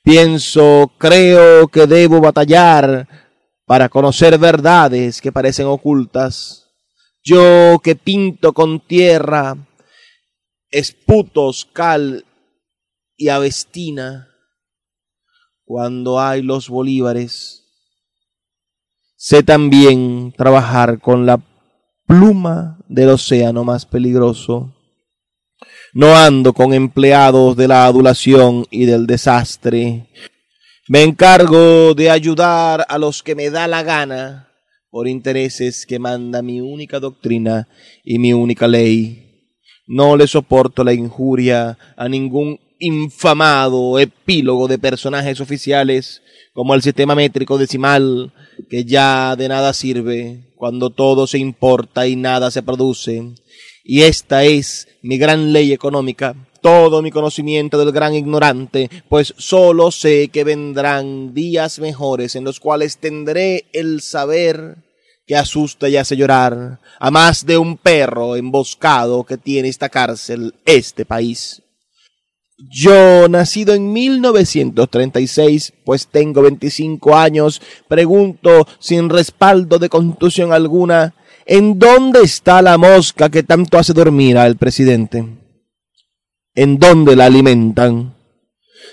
Pienso, 0.03 0.90
creo 0.98 1.68
que 1.68 1.86
debo 1.86 2.20
batallar 2.20 3.07
para 3.66 3.88
conocer 3.88 4.38
verdades 4.38 5.20
que 5.20 5.30
parecen 5.30 5.66
ocultas. 5.66 6.70
Yo 7.22 7.80
que 7.82 7.96
pinto 7.96 8.53
con 8.53 8.80
tierra 8.80 9.57
esputos, 10.70 11.68
cal 11.72 12.24
y 13.16 13.28
avestina, 13.28 14.28
cuando 15.64 16.18
hay 16.18 16.42
los 16.42 16.68
bolívares, 16.68 17.66
sé 19.16 19.42
también 19.42 20.32
trabajar 20.36 21.01
con 21.01 21.26
la 21.26 21.40
pluma 22.07 22.78
del 22.88 23.11
océano 23.11 23.64
más 23.64 23.86
peligroso. 23.86 24.74
No 25.93 26.16
ando 26.16 26.53
con 26.53 26.72
empleados 26.72 27.57
de 27.57 27.66
la 27.66 27.86
adulación 27.86 28.64
y 28.70 28.84
del 28.84 29.07
desastre. 29.07 30.07
Me 30.88 31.03
encargo 31.03 31.95
de 31.95 32.11
ayudar 32.11 32.86
a 32.88 32.97
los 32.97 33.22
que 33.22 33.34
me 33.34 33.51
da 33.51 33.66
la 33.66 33.82
gana 33.82 34.49
por 34.91 35.09
intereses 35.09 35.86
que 35.86 35.99
manda 35.99 36.43
mi 36.43 36.61
única 36.61 37.01
doctrina 37.01 37.68
y 38.05 38.18
mi 38.18 38.32
única 38.32 38.68
ley. 38.68 39.30
No 39.86 40.16
le 40.16 40.28
soporto 40.28 40.84
la 40.84 40.93
injuria 40.93 41.76
a 41.97 42.09
ningún 42.09 42.61
infamado 42.78 43.99
epílogo 43.99 44.68
de 44.68 44.78
personajes 44.78 45.41
oficiales 45.41 46.22
como 46.53 46.74
el 46.74 46.82
sistema 46.82 47.14
métrico 47.14 47.59
decimal, 47.59 48.32
que 48.68 48.84
ya 48.84 49.34
de 49.36 49.49
nada 49.49 49.72
sirve 49.72 50.53
cuando 50.57 50.91
todo 50.91 51.26
se 51.26 51.38
importa 51.38 52.07
y 52.07 52.16
nada 52.16 52.51
se 52.51 52.62
produce. 52.62 53.34
Y 53.83 54.03
esta 54.03 54.45
es 54.45 54.89
mi 55.03 55.18
gran 55.18 55.53
ley 55.53 55.72
económica, 55.72 56.35
todo 56.61 57.03
mi 57.03 57.11
conocimiento 57.11 57.78
del 57.78 57.93
gran 57.93 58.14
ignorante, 58.14 58.91
pues 59.09 59.35
solo 59.39 59.91
sé 59.91 60.28
que 60.28 60.45
vendrán 60.45 61.33
días 61.35 61.78
mejores 61.78 62.37
en 62.37 62.45
los 62.45 62.61
cuales 62.61 62.99
tendré 62.99 63.66
el 63.72 64.03
saber 64.03 64.76
que 65.26 65.37
asusta 65.37 65.89
y 65.89 65.97
hace 65.97 66.16
llorar 66.16 66.81
a 66.99 67.11
más 67.11 67.47
de 67.47 67.57
un 67.57 67.76
perro 67.76 68.37
emboscado 68.37 69.24
que 69.24 69.39
tiene 69.39 69.68
esta 69.68 69.89
cárcel, 69.89 70.55
este 70.64 71.05
país. 71.05 71.62
Yo, 72.68 73.26
nacido 73.28 73.72
en 73.72 73.93
1936, 73.93 75.72
pues 75.85 76.09
tengo 76.09 76.43
25 76.43 77.16
años, 77.16 77.62
pregunto 77.89 78.66
sin 78.78 79.09
respaldo 79.09 79.78
de 79.78 79.89
contusión 79.89 80.53
alguna, 80.53 81.14
¿en 81.51 81.80
dónde 81.80 82.20
está 82.22 82.62
la 82.62 82.78
mosca 82.78 83.28
que 83.28 83.42
tanto 83.42 83.76
hace 83.76 83.92
dormir 83.92 84.38
al 84.38 84.57
presidente? 84.57 85.26
¿En 86.55 86.78
dónde 86.78 87.16
la 87.16 87.26
alimentan? 87.26 88.14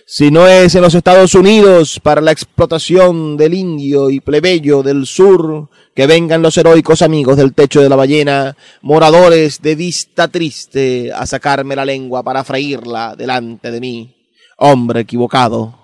Si 0.07 0.31
no 0.31 0.47
es 0.47 0.73
en 0.73 0.81
los 0.81 0.95
Estados 0.95 1.35
Unidos 1.35 1.99
para 2.01 2.19
la 2.19 2.31
explotación 2.31 3.37
del 3.37 3.53
indio 3.53 4.09
y 4.09 4.21
plebeyo 4.21 4.81
del 4.81 5.05
sur, 5.05 5.69
que 5.93 6.07
vengan 6.07 6.41
los 6.41 6.57
heroicos 6.57 7.03
amigos 7.03 7.37
del 7.37 7.53
techo 7.53 7.79
de 7.79 7.89
la 7.89 7.95
ballena, 7.95 8.57
moradores 8.81 9.61
de 9.61 9.75
vista 9.75 10.27
triste, 10.27 11.11
a 11.13 11.27
sacarme 11.27 11.75
la 11.75 11.85
lengua 11.85 12.23
para 12.23 12.43
freírla 12.43 13.15
delante 13.15 13.69
de 13.69 13.79
mí. 13.79 14.15
Hombre 14.57 15.01
equivocado. 15.01 15.76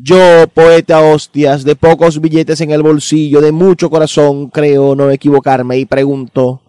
Yo, 0.00 0.46
poeta 0.54 1.00
hostias, 1.00 1.64
de 1.64 1.74
pocos 1.74 2.20
billetes 2.20 2.60
en 2.60 2.70
el 2.70 2.82
bolsillo, 2.82 3.40
de 3.40 3.52
mucho 3.52 3.90
corazón, 3.90 4.48
creo 4.48 4.94
no 4.94 5.10
equivocarme 5.10 5.76
y 5.78 5.86
pregunto, 5.86 6.62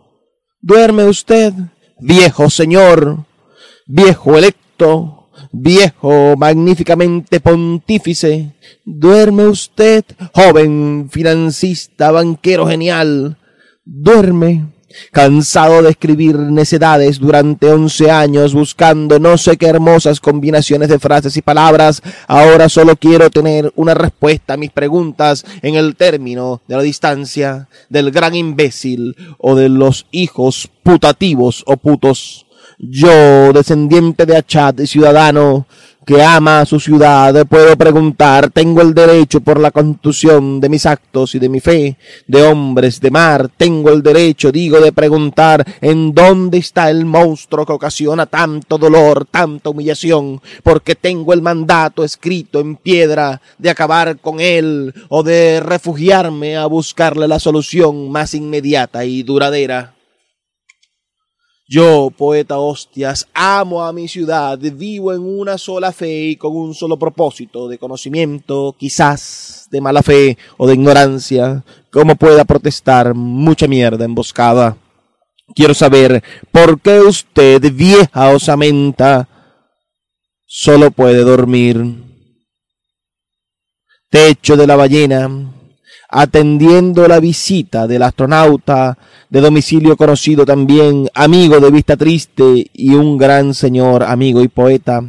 ¿duerme 0.62 1.04
usted, 1.04 1.54
viejo 2.00 2.50
señor, 2.50 3.26
viejo 3.86 4.38
electo? 4.38 5.20
viejo 5.52 6.36
magníficamente 6.38 7.40
pontífice, 7.40 8.54
duerme 8.86 9.48
usted, 9.48 10.04
joven 10.34 11.10
financista, 11.10 12.12
banquero 12.12 12.68
genial, 12.68 13.38
duerme, 13.86 14.68
cansado 15.12 15.82
de 15.82 15.92
escribir 15.92 16.38
necedades 16.38 17.20
durante 17.20 17.68
once 17.68 18.10
años 18.10 18.54
buscando 18.54 19.20
no 19.20 19.38
sé 19.38 19.58
qué 19.58 19.68
hermosas 19.68 20.20
combinaciones 20.20 20.90
de 20.90 21.00
frases 21.00 21.38
y 21.38 21.42
palabras, 21.42 22.02
ahora 22.28 22.70
solo 22.70 22.96
quiero 22.96 23.30
tener 23.30 23.72
una 23.76 23.94
respuesta 23.94 24.54
a 24.54 24.58
mis 24.58 24.72
preguntas 24.72 25.46
en 25.62 25.76
el 25.76 25.96
término 25.96 26.62
de 26.68 26.76
la 26.76 26.82
distancia 26.82 27.68
del 27.90 28.12
gran 28.12 28.36
imbécil 28.36 29.16
o 29.38 29.56
de 29.56 29.70
los 29.70 30.06
hijos 30.12 30.70
putativos 30.84 31.64
o 31.66 31.78
putos. 31.78 32.46
Yo, 32.78 33.52
descendiente 33.52 34.26
de 34.26 34.38
Achat 34.38 34.80
y 34.80 34.88
ciudadano 34.88 35.68
que 36.10 36.24
ama 36.24 36.62
a 36.62 36.66
su 36.66 36.80
ciudad, 36.80 37.46
puedo 37.46 37.78
preguntar, 37.78 38.50
tengo 38.50 38.82
el 38.82 38.96
derecho 38.96 39.42
por 39.42 39.60
la 39.60 39.70
constitución 39.70 40.60
de 40.60 40.68
mis 40.68 40.88
actos 40.88 41.36
y 41.36 41.40
de 41.40 41.50
mi 41.50 41.60
fe, 41.60 41.98
de 42.26 42.42
hombres 42.42 43.00
de 43.00 43.12
mar, 43.12 43.48
tengo 43.56 43.92
el 43.92 44.02
derecho, 44.02 44.52
digo, 44.52 44.82
de 44.82 44.92
preguntar, 44.92 45.64
¿en 45.82 46.12
dónde 46.16 46.58
está 46.58 46.90
el 46.90 47.06
monstruo 47.06 47.64
que 47.64 47.74
ocasiona 47.74 48.26
tanto 48.26 48.80
dolor, 48.80 49.28
tanta 49.30 49.70
humillación? 49.70 50.42
Porque 50.64 50.96
tengo 50.96 51.32
el 51.32 51.44
mandato 51.44 52.04
escrito 52.04 52.60
en 52.60 52.76
piedra 52.78 53.40
de 53.60 53.70
acabar 53.70 54.18
con 54.18 54.40
él 54.40 54.92
o 55.10 55.22
de 55.22 55.60
refugiarme 55.60 56.58
a 56.58 56.66
buscarle 56.66 57.28
la 57.28 57.38
solución 57.40 58.10
más 58.10 58.34
inmediata 58.34 59.06
y 59.06 59.22
duradera. 59.22 59.99
Yo, 61.72 62.10
poeta 62.10 62.58
hostias, 62.58 63.28
amo 63.32 63.84
a 63.84 63.94
mi 63.94 64.08
ciudad, 64.08 64.58
vivo 64.58 65.14
en 65.14 65.22
una 65.22 65.56
sola 65.60 65.92
fe 65.92 66.30
y 66.30 66.36
con 66.36 66.56
un 66.56 66.74
solo 66.74 66.98
propósito 66.98 67.68
de 67.68 67.78
conocimiento, 67.78 68.76
quizás 68.76 69.68
de 69.70 69.80
mala 69.80 70.02
fe 70.02 70.36
o 70.58 70.66
de 70.66 70.74
ignorancia, 70.74 71.64
como 71.92 72.16
pueda 72.16 72.44
protestar 72.44 73.14
mucha 73.14 73.68
mierda 73.68 74.04
emboscada. 74.04 74.78
Quiero 75.54 75.76
saber 75.76 76.24
por 76.52 76.82
qué 76.82 77.02
usted, 77.02 77.62
vieja 77.72 78.30
osamenta, 78.30 79.30
solo 80.48 80.90
puede 80.90 81.20
dormir. 81.20 82.04
Techo 84.10 84.58
de 84.58 84.66
la 84.66 84.76
ballena, 84.76 85.30
atendiendo 86.10 87.08
la 87.08 87.20
visita 87.20 87.86
del 87.86 88.02
astronauta 88.02 88.98
de 89.30 89.42
domicilio 89.42 89.96
conocido 89.96 90.46
también, 90.46 91.08
amigo 91.14 91.60
de 91.60 91.70
vista 91.70 91.96
triste 91.96 92.70
y 92.74 92.96
un 92.96 93.18
gran 93.18 93.54
señor, 93.54 94.04
amigo 94.04 94.42
y 94.42 94.48
poeta. 94.48 95.04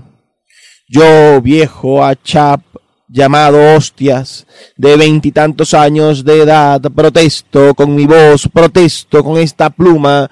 Yo, 0.87 1.41
viejo 1.41 2.05
achap, 2.05 2.61
llamado 3.09 3.77
hostias, 3.77 4.47
de 4.77 4.97
veintitantos 4.97 5.73
años 5.73 6.25
de 6.25 6.43
edad, 6.43 6.81
protesto 6.95 7.75
con 7.75 7.95
mi 7.95 8.07
voz, 8.07 8.49
protesto 8.53 9.25
con 9.25 9.39
esta 9.39 9.71
pluma 9.71 10.29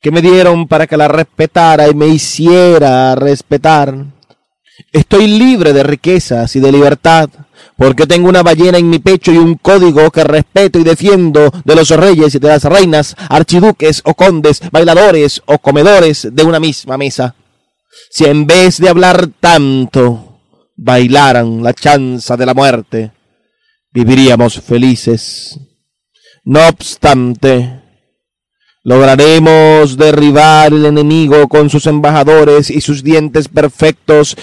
que 0.00 0.12
me 0.12 0.22
dieron 0.22 0.68
para 0.68 0.86
que 0.86 0.96
la 0.96 1.08
respetara 1.08 1.88
y 1.88 1.94
me 1.94 2.06
hiciera 2.06 3.16
respetar. 3.16 4.06
Estoy 4.92 5.26
libre 5.26 5.72
de 5.72 5.82
riquezas 5.82 6.54
y 6.54 6.60
de 6.60 6.70
libertad 6.70 7.28
porque 7.78 8.08
tengo 8.08 8.28
una 8.28 8.42
ballena 8.42 8.76
en 8.76 8.90
mi 8.90 8.98
pecho 8.98 9.32
y 9.32 9.38
un 9.38 9.54
código 9.54 10.10
que 10.10 10.24
respeto 10.24 10.80
y 10.80 10.82
defiendo 10.82 11.48
de 11.64 11.76
los 11.76 11.88
reyes 11.90 12.34
y 12.34 12.40
de 12.40 12.48
las 12.48 12.64
reinas, 12.64 13.14
archiduques 13.28 14.02
o 14.04 14.14
condes, 14.14 14.60
bailadores 14.72 15.40
o 15.46 15.60
comedores 15.60 16.28
de 16.32 16.42
una 16.42 16.58
misma 16.58 16.98
mesa. 16.98 17.36
Si 18.10 18.24
en 18.24 18.48
vez 18.48 18.78
de 18.78 18.88
hablar 18.88 19.28
tanto, 19.38 20.40
bailaran 20.76 21.62
la 21.62 21.72
chanza 21.72 22.36
de 22.36 22.46
la 22.46 22.52
muerte, 22.52 23.12
viviríamos 23.92 24.60
felices. 24.60 25.60
No 26.42 26.66
obstante, 26.66 27.80
lograremos 28.82 29.96
derribar 29.96 30.72
el 30.72 30.84
enemigo 30.84 31.46
con 31.46 31.70
sus 31.70 31.86
embajadores 31.86 32.70
y 32.70 32.80
sus 32.80 33.04
dientes 33.04 33.46
perfectos 33.46 34.36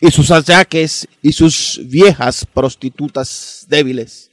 y 0.00 0.10
sus 0.10 0.30
achaques 0.30 1.08
y 1.22 1.32
sus 1.32 1.80
viejas 1.84 2.46
prostitutas 2.46 3.66
débiles, 3.68 4.30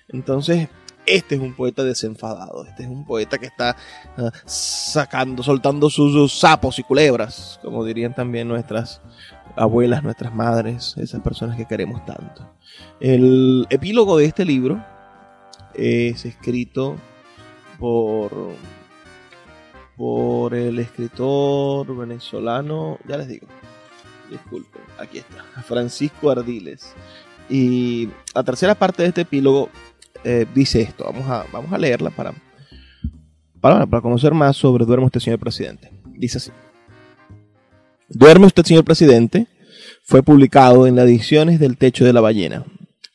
Entonces, 0.09 0.69
este 1.11 1.35
es 1.35 1.41
un 1.41 1.55
poeta 1.55 1.83
desenfadado, 1.83 2.65
este 2.65 2.85
es 2.85 2.89
un 2.89 3.05
poeta 3.05 3.39
que 3.39 3.47
está 3.47 3.77
uh, 4.17 4.31
sacando, 4.45 5.43
soltando 5.43 5.91
sus, 5.91 6.13
sus, 6.13 6.33
sapos 6.33 6.79
y 6.79 6.83
culebras, 6.83 7.59
como 7.63 7.85
dirían 7.85 8.15
también 8.15 8.49
nuestras 8.49 9.01
abuelas, 9.57 10.03
nuestras 10.03 10.35
madres, 10.35 10.95
esas 10.99 11.21
personas 11.21 11.57
que 11.57 11.67
queremos 11.67 12.05
tanto. 12.05 12.49
El 13.01 13.67
epílogo 13.71 14.17
de 14.17 14.27
este 14.27 14.45
libro 14.45 14.85
es 15.75 16.25
escrito 16.25 16.97
por, 17.79 18.31
por 19.97 20.55
el 20.55 20.79
escritor 20.79 21.97
venezolano, 21.97 22.99
ya 23.09 23.17
les 23.17 23.29
digo, 23.29 23.47
disculpen, 24.31 24.83
aquí 24.99 25.19
está, 25.19 25.43
Francisco 25.63 26.31
Ardiles. 26.31 26.95
Y 27.49 28.09
la 28.33 28.45
tercera 28.45 28.77
parte 28.77 29.03
de 29.03 29.09
este 29.09 29.23
epílogo 29.23 29.71
eh, 30.25 30.47
dice 30.55 30.83
esto, 30.83 31.05
vamos 31.05 31.29
a, 31.29 31.47
vamos 31.53 31.73
a 31.73 31.79
leerla 31.79 32.11
para, 32.11 32.35
para, 33.61 33.87
para 33.87 34.03
conocer 34.03 34.35
más 34.35 34.57
sobre 34.57 34.85
Duerme 34.85 35.07
usted, 35.07 35.21
señor 35.21 35.39
presidente. 35.39 35.91
Dice 36.17 36.39
así. 36.39 36.51
Duerme 38.09 38.47
usted, 38.47 38.65
señor 38.65 38.85
presidente, 38.85 39.47
fue 40.03 40.23
publicado 40.23 40.87
en 40.87 40.97
las 40.97 41.07
ediciones 41.07 41.61
del 41.61 41.77
Techo 41.77 42.05
de 42.05 42.13
la 42.13 42.21
Ballena. 42.21 42.65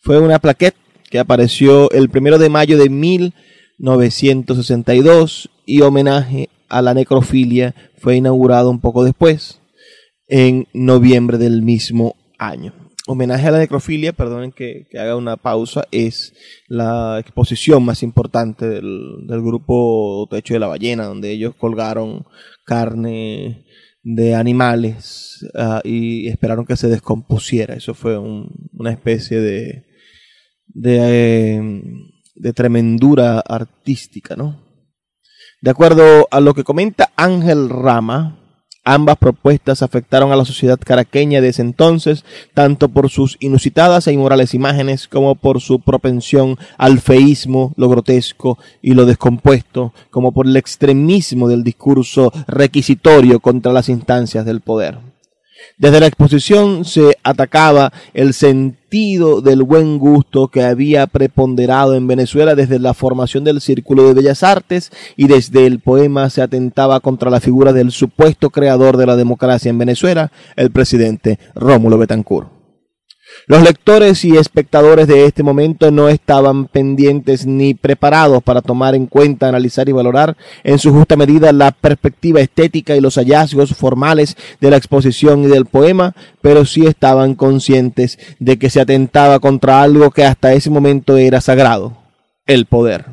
Fue 0.01 0.19
una 0.19 0.39
plaqueta 0.39 0.77
que 1.09 1.19
apareció 1.19 1.91
el 1.91 2.09
primero 2.09 2.37
de 2.37 2.49
mayo 2.49 2.77
de 2.77 2.89
mil 2.89 3.33
962 3.77 5.49
y 5.65 5.81
homenaje 5.81 6.49
a 6.69 6.81
la 6.81 6.93
necrofilia 6.93 7.75
fue 7.97 8.17
inaugurado 8.17 8.69
un 8.69 8.79
poco 8.79 9.03
después, 9.03 9.59
en 10.27 10.67
noviembre 10.73 11.37
del 11.37 11.61
mismo 11.61 12.15
año. 12.37 12.73
Homenaje 13.07 13.47
a 13.47 13.51
la 13.51 13.59
necrofilia, 13.59 14.13
perdonen 14.13 14.51
que, 14.51 14.87
haga 14.99 15.15
una 15.15 15.37
pausa, 15.37 15.85
es 15.91 16.33
la 16.67 17.19
exposición 17.19 17.83
más 17.83 18.01
importante 18.01 18.67
del, 18.67 19.25
grupo 19.27 20.27
Techo 20.29 20.55
de 20.55 20.59
la 20.59 20.67
Ballena, 20.67 21.05
donde 21.05 21.31
ellos 21.31 21.53
colgaron 21.55 22.25
carne 22.65 23.65
de 24.01 24.35
animales 24.35 25.47
ah, 25.55 25.81
y 25.83 26.27
esperaron 26.27 26.65
que 26.65 26.77
se 26.77 26.89
descompusiera. 26.89 27.75
Eso 27.75 27.93
fue 27.93 28.17
una 28.17 28.91
especie 28.91 29.39
de, 29.39 29.85
de 30.67 31.55
eh, 31.57 31.81
de 32.35 32.53
tremendura 32.53 33.39
artística, 33.39 34.35
¿no? 34.35 34.61
De 35.61 35.71
acuerdo 35.71 36.27
a 36.29 36.39
lo 36.41 36.53
que 36.53 36.63
comenta 36.63 37.11
Ángel 37.15 37.69
Rama, 37.69 38.44
ambas 38.85 39.17
propuestas 39.17 39.81
afectaron 39.81 40.31
a 40.31 40.35
la 40.35 40.45
sociedad 40.45 40.79
caraqueña 40.79 41.41
de 41.41 41.49
ese 41.49 41.63
entonces, 41.63 42.23
tanto 42.53 42.89
por 42.89 43.09
sus 43.09 43.35
inusitadas 43.39 44.07
e 44.07 44.13
inmorales 44.13 44.53
imágenes 44.53 45.07
como 45.07 45.35
por 45.35 45.59
su 45.59 45.79
propensión 45.79 46.57
al 46.77 46.99
feísmo, 46.99 47.73
lo 47.75 47.89
grotesco 47.89 48.57
y 48.81 48.93
lo 48.93 49.05
descompuesto, 49.05 49.93
como 50.11 50.31
por 50.31 50.45
el 50.45 50.55
extremismo 50.55 51.49
del 51.49 51.63
discurso 51.63 52.31
requisitorio 52.47 53.39
contra 53.39 53.73
las 53.73 53.89
instancias 53.89 54.45
del 54.45 54.61
poder. 54.61 55.14
Desde 55.77 55.99
la 55.99 56.07
exposición 56.07 56.85
se 56.85 57.17
atacaba 57.23 57.91
el 58.13 58.33
sentido 58.33 59.41
del 59.41 59.63
buen 59.63 59.97
gusto 59.97 60.47
que 60.47 60.63
había 60.63 61.05
preponderado 61.07 61.95
en 61.95 62.07
Venezuela 62.07 62.55
desde 62.55 62.79
la 62.79 62.93
formación 62.93 63.43
del 63.43 63.59
Círculo 63.59 64.07
de 64.07 64.13
Bellas 64.13 64.43
Artes 64.43 64.91
y 65.17 65.27
desde 65.27 65.65
el 65.65 65.79
poema 65.79 66.29
se 66.29 66.41
atentaba 66.41 67.01
contra 67.01 67.29
la 67.29 67.41
figura 67.41 67.73
del 67.73 67.91
supuesto 67.91 68.49
creador 68.49 68.97
de 68.97 69.05
la 69.05 69.15
democracia 69.15 69.69
en 69.69 69.77
Venezuela, 69.77 70.31
el 70.55 70.71
presidente 70.71 71.39
Rómulo 71.55 71.97
Betancourt. 71.97 72.54
Los 73.47 73.61
lectores 73.61 74.25
y 74.25 74.37
espectadores 74.37 75.07
de 75.07 75.25
este 75.25 75.43
momento 75.43 75.91
no 75.91 76.09
estaban 76.09 76.65
pendientes 76.65 77.45
ni 77.45 77.75
preparados 77.75 78.41
para 78.41 78.61
tomar 78.61 78.95
en 78.95 79.05
cuenta, 79.05 79.47
analizar 79.47 79.87
y 79.87 79.91
valorar 79.91 80.35
en 80.63 80.79
su 80.79 80.91
justa 80.91 81.15
medida 81.15 81.51
la 81.51 81.71
perspectiva 81.71 82.41
estética 82.41 82.95
y 82.95 83.01
los 83.01 83.15
hallazgos 83.15 83.75
formales 83.75 84.35
de 84.59 84.71
la 84.71 84.77
exposición 84.77 85.43
y 85.43 85.47
del 85.47 85.65
poema, 85.65 86.15
pero 86.41 86.65
sí 86.65 86.87
estaban 86.87 87.35
conscientes 87.35 88.17
de 88.39 88.57
que 88.57 88.71
se 88.71 88.81
atentaba 88.81 89.39
contra 89.39 89.83
algo 89.83 90.09
que 90.09 90.25
hasta 90.25 90.53
ese 90.53 90.71
momento 90.71 91.17
era 91.17 91.39
sagrado, 91.39 91.97
el 92.47 92.65
poder. 92.65 93.05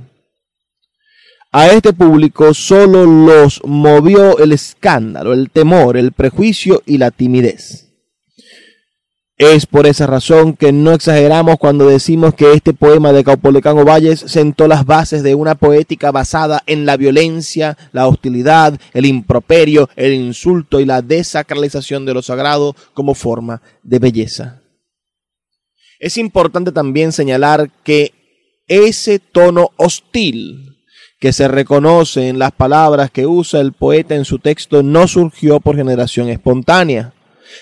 A 1.55 1.67
este 1.67 1.93
público 1.93 2.55
solo 2.55 3.05
los 3.05 3.61
movió 3.67 4.39
el 4.39 4.53
escándalo, 4.53 5.35
el 5.35 5.51
temor, 5.51 5.99
el 5.99 6.13
prejuicio 6.13 6.83
y 6.87 6.97
la 6.97 7.11
timidez. 7.11 7.92
Es 9.45 9.67
por 9.67 9.89
esa 9.89 10.07
razón 10.07 10.55
que 10.55 10.71
no 10.71 10.93
exageramos 10.93 11.57
cuando 11.59 11.89
decimos 11.89 12.33
que 12.33 12.53
este 12.53 12.73
poema 12.73 13.13
de 13.13 13.25
Caupolicán 13.25 13.85
Valles 13.85 14.21
sentó 14.21 14.69
las 14.69 14.87
bases 14.87 15.25
de 15.25 15.35
una 15.35 15.57
poética 15.57 16.13
basada 16.13 16.63
en 16.67 16.87
la 16.87 16.97
violencia, 16.97 17.77
la 17.91 18.07
hostilidad, 18.07 18.79
el 18.95 19.05
improperio, 19.05 19.91
el 19.97 20.13
insulto 20.13 20.79
y 20.79 20.85
la 20.85 21.03
desacralización 21.03 22.07
de 22.07 22.15
lo 22.15 22.23
sagrado 22.23 22.77
como 22.95 23.17
forma 23.17 23.61
de 23.83 23.99
belleza. 23.99 24.63
Es 25.99 26.19
importante 26.19 26.71
también 26.71 27.11
señalar 27.11 27.69
que 27.83 28.13
ese 28.69 29.19
tono 29.19 29.71
hostil 29.75 30.77
que 31.19 31.33
se 31.33 31.49
reconoce 31.49 32.29
en 32.29 32.39
las 32.39 32.53
palabras 32.53 33.11
que 33.11 33.27
usa 33.27 33.61
el 33.61 33.73
poeta 33.73 34.15
en 34.15 34.25
su 34.25 34.39
texto 34.39 34.85
no 34.85 35.09
surgió 35.09 35.59
por 35.59 35.75
generación 35.75 36.29
espontánea 36.29 37.13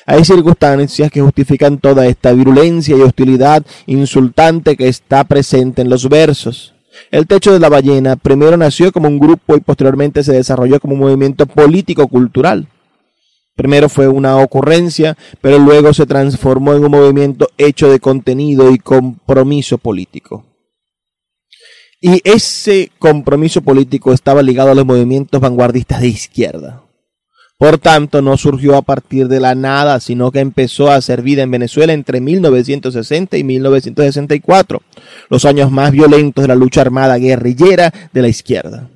hay 0.07 0.25
circunstancias 0.25 1.11
que 1.11 1.21
justifican 1.21 1.79
toda 1.79 2.07
esta 2.07 2.33
virulencia 2.33 2.97
y 2.97 3.01
hostilidad 3.01 3.65
insultante 3.87 4.77
que 4.77 4.89
está 4.89 5.25
presente 5.25 5.83
en 5.83 5.91
los 5.91 6.09
versos. 6.09 6.75
El 7.11 7.27
Techo 7.27 7.53
de 7.53 7.61
la 7.61 7.69
Ballena 7.69 8.17
primero 8.17 8.57
nació 8.57 8.93
como 8.93 9.09
un 9.09 9.19
grupo 9.19 9.57
y 9.57 9.61
posteriormente 9.61 10.23
se 10.23 10.33
desarrolló 10.33 10.81
como 10.81 10.95
un 10.95 11.01
movimiento 11.01 11.47
político-cultural. 11.47 12.69
Primero 13.55 13.89
fue 13.89 14.09
una 14.09 14.39
ocurrencia, 14.39 15.17
pero 15.41 15.59
luego 15.59 15.93
se 15.93 16.07
transformó 16.07 16.73
en 16.75 16.85
un 16.85 16.91
movimiento 16.91 17.49
hecho 17.59 17.91
de 17.91 18.01
contenido 18.01 18.71
y 18.71 18.79
compromiso 18.79 19.79
político. 19.79 20.47
Y 22.01 22.21
ese 22.25 22.91
compromiso 22.99 23.61
político 23.61 24.13
estaba 24.13 24.43
ligado 24.43 24.71
a 24.71 24.75
los 24.75 24.87
movimientos 24.87 25.41
vanguardistas 25.41 26.01
de 26.01 26.09
izquierda. 26.09 26.83
Por 27.61 27.77
tanto, 27.77 28.23
no 28.23 28.39
surgió 28.39 28.75
a 28.75 28.81
partir 28.81 29.29
de 29.29 29.39
la 29.39 29.55
nada, 29.55 30.01
sino 30.01 30.33
que 30.33 30.39
empezó 30.39 30.91
a 30.91 31.03
ser 31.03 31.21
vida 31.21 31.43
en 31.43 31.51
Venezuela 31.51 31.93
entre 31.93 32.19
1960 32.19 33.37
y 33.37 33.45
1964, 33.45 34.81
los 35.29 35.45
años 35.45 35.71
más 35.71 35.93
violentos 35.93 36.41
de 36.41 36.49
la 36.49 36.55
lucha 36.55 36.81
armada 36.81 37.19
guerrillera 37.19 37.93
de 38.15 38.23
la 38.23 38.29
izquierda. 38.29 38.89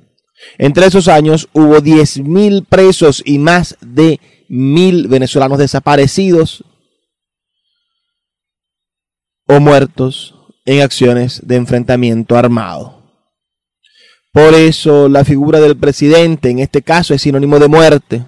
Entre 0.57 0.87
esos 0.87 1.07
años 1.07 1.47
hubo 1.53 1.77
10.000 1.77 2.65
presos 2.67 3.21
y 3.23 3.37
más 3.37 3.77
de 3.81 4.19
1.000 4.49 5.09
venezolanos 5.09 5.59
desaparecidos 5.59 6.63
o 9.45 9.59
muertos 9.59 10.33
en 10.65 10.81
acciones 10.81 11.39
de 11.45 11.57
enfrentamiento 11.57 12.35
armado. 12.35 13.03
Por 14.33 14.55
eso 14.55 15.07
la 15.07 15.23
figura 15.23 15.59
del 15.59 15.77
presidente 15.77 16.49
en 16.49 16.57
este 16.57 16.81
caso 16.81 17.13
es 17.13 17.21
sinónimo 17.21 17.59
de 17.59 17.67
muerte 17.67 18.25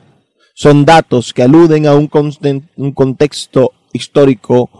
son 0.58 0.86
datos 0.86 1.36
que 1.36 1.44
aluden 1.44 1.86
a 1.86 1.94
un, 1.94 2.08
contexto 2.08 3.74
histórico 3.94 4.72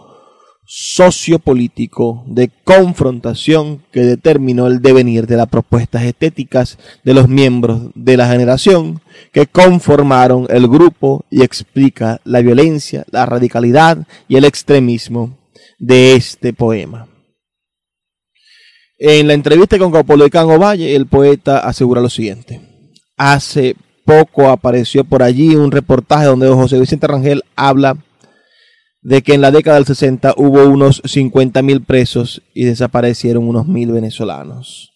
sociopolítico 0.66 2.24
de 2.26 2.50
confrontación 2.64 3.84
que 3.92 4.00
determinó 4.00 4.66
el 4.66 4.82
devenir 4.82 5.28
de 5.28 5.36
las 5.36 5.46
propuestas 5.46 6.02
estéticas 6.02 6.78
de 7.04 7.14
los 7.14 7.28
miembros 7.28 7.92
de 7.94 8.16
la 8.16 8.28
generación 8.28 9.00
que 9.32 9.46
conformaron 9.46 10.48
el 10.50 10.66
grupo 10.66 11.24
y 11.30 11.42
explica 11.42 12.20
la 12.24 12.40
violencia, 12.40 13.04
la 13.12 13.24
radicalidad 13.24 14.04
y 14.26 14.34
el 14.34 14.46
extremismo 14.46 15.38
de 15.78 16.14
este 16.14 16.52
poema. 16.52 17.06
En 18.98 19.28
la 19.28 19.34
entrevista 19.34 19.78
con 19.78 19.92
Capolicán 19.92 20.48
Valle, 20.58 20.96
el 20.96 21.06
poeta 21.06 21.60
asegura 21.60 22.00
lo 22.00 22.10
siguiente. 22.10 22.60
Hace 23.16 23.76
poco 24.08 24.48
apareció 24.48 25.04
por 25.04 25.22
allí 25.22 25.54
un 25.54 25.70
reportaje 25.70 26.24
donde 26.24 26.48
José 26.48 26.80
Vicente 26.80 27.06
Rangel 27.06 27.44
habla 27.56 27.98
de 29.02 29.20
que 29.20 29.34
en 29.34 29.42
la 29.42 29.50
década 29.50 29.76
del 29.76 29.84
60 29.84 30.32
hubo 30.38 30.64
unos 30.64 31.02
50 31.04 31.60
mil 31.60 31.82
presos 31.82 32.40
y 32.54 32.64
desaparecieron 32.64 33.46
unos 33.46 33.66
mil 33.66 33.92
venezolanos. 33.92 34.94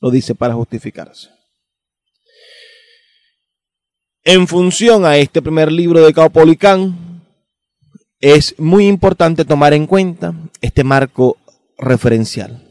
Lo 0.00 0.10
dice 0.10 0.34
para 0.34 0.54
justificarse. 0.54 1.28
En 4.24 4.48
función 4.48 5.04
a 5.04 5.16
este 5.16 5.40
primer 5.40 5.70
libro 5.70 6.04
de 6.04 6.12
Caupolicán, 6.12 7.22
es 8.18 8.58
muy 8.58 8.88
importante 8.88 9.44
tomar 9.44 9.72
en 9.72 9.86
cuenta 9.86 10.34
este 10.60 10.82
marco 10.82 11.36
referencial. 11.78 12.69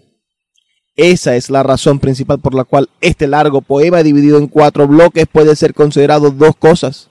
Esa 1.01 1.37
es 1.37 1.49
la 1.49 1.63
razón 1.63 1.99
principal 1.99 2.39
por 2.39 2.53
la 2.53 2.65
cual 2.65 2.89
este 2.99 3.25
largo 3.25 3.61
poema 3.61 4.03
dividido 4.03 4.37
en 4.37 4.47
cuatro 4.47 4.85
bloques 4.85 5.27
puede 5.31 5.55
ser 5.55 5.73
considerado 5.73 6.29
dos 6.29 6.57
cosas 6.57 7.09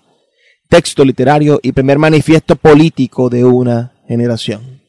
texto 0.68 1.07
literario 1.07 1.59
y 1.62 1.72
primer 1.72 1.99
manifiesto 1.99 2.57
político 2.57 3.30
de 3.30 3.47
una 3.47 3.95
generación. 4.07 4.82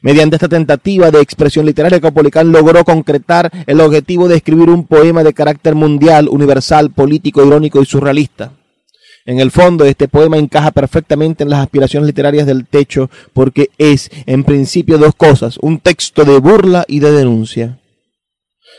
Mediante 0.00 0.36
esta 0.36 0.48
tentativa 0.48 1.10
de 1.10 1.20
expresión 1.20 1.66
literaria, 1.66 2.00
Capolicán 2.00 2.52
logró 2.52 2.86
concretar 2.86 3.50
el 3.66 3.82
objetivo 3.82 4.28
de 4.28 4.36
escribir 4.36 4.70
un 4.70 4.86
poema 4.86 5.22
de 5.22 5.34
carácter 5.34 5.74
mundial, 5.74 6.30
universal, 6.30 6.90
político, 6.92 7.44
irónico 7.44 7.82
y 7.82 7.84
surrealista. 7.84 8.52
En 9.26 9.40
el 9.40 9.50
fondo, 9.50 9.84
este 9.84 10.08
poema 10.08 10.38
encaja 10.38 10.70
perfectamente 10.70 11.44
en 11.44 11.50
las 11.50 11.60
aspiraciones 11.60 12.06
literarias 12.06 12.46
del 12.46 12.66
techo 12.66 13.10
porque 13.34 13.68
es, 13.76 14.10
en 14.24 14.42
principio, 14.42 14.96
dos 14.96 15.14
cosas, 15.14 15.58
un 15.60 15.80
texto 15.80 16.24
de 16.24 16.38
burla 16.38 16.86
y 16.88 17.00
de 17.00 17.12
denuncia 17.12 17.78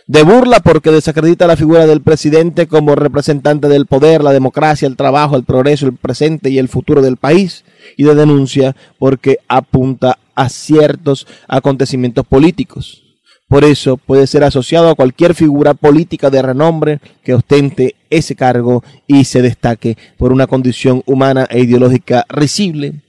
de 0.08 0.24
burla 0.24 0.62
porque 0.62 0.90
desacredita 0.90 1.48
la 1.48 1.58
figura 1.58 1.86
del 1.86 2.02
presidente 2.02 2.68
como 2.68 2.96
representante 2.96 3.68
del 3.68 3.86
poder, 3.86 4.24
la 4.24 4.32
democracia, 4.32 4.88
el 4.88 4.96
trabajo, 4.96 5.36
el 5.36 5.44
progreso, 5.44 5.86
el 5.86 5.98
presente 5.98 6.50
y 6.50 6.60
el 6.60 6.70
futuro 6.70 7.02
del 7.02 7.18
país, 7.18 7.66
y 7.98 8.04
de 8.06 8.16
denuncia 8.16 8.76
porque 8.98 9.40
apunta 9.50 10.18
a 10.34 10.48
ciertos 10.50 11.28
acontecimientos 11.48 12.26
políticos. 12.26 13.04
Por 13.50 13.64
eso 13.66 13.98
puede 13.98 14.28
ser 14.28 14.44
asociado 14.44 14.90
a 14.90 14.96
cualquier 14.96 15.34
figura 15.34 15.74
política 15.74 16.30
de 16.30 16.42
renombre 16.42 17.00
que 17.24 17.34
ostente 17.34 17.96
ese 18.10 18.36
cargo 18.36 18.84
y 19.08 19.26
se 19.26 19.42
destaque 19.42 19.98
por 20.18 20.32
una 20.32 20.48
condición 20.48 21.02
humana 21.06 21.48
e 21.50 21.60
ideológica 21.60 22.26
risible 22.30 23.02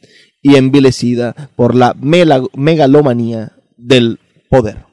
y 0.42 0.56
envilecida 0.56 1.50
por 1.56 1.74
la 1.74 1.94
megalomanía 2.00 3.52
del 3.76 4.20
poder 4.48 4.87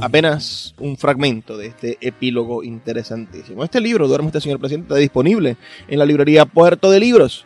apenas 0.00 0.74
un 0.78 0.96
fragmento 0.96 1.56
de 1.56 1.66
este 1.68 1.98
epílogo 2.00 2.62
interesantísimo. 2.62 3.64
Este 3.64 3.80
libro, 3.80 4.08
Duerme 4.08 4.28
este 4.28 4.40
señor 4.40 4.58
presidente, 4.58 4.86
está 4.86 4.96
disponible 4.96 5.56
en 5.88 5.98
la 5.98 6.06
librería 6.06 6.44
Puerto 6.46 6.90
de 6.90 7.00
Libros. 7.00 7.44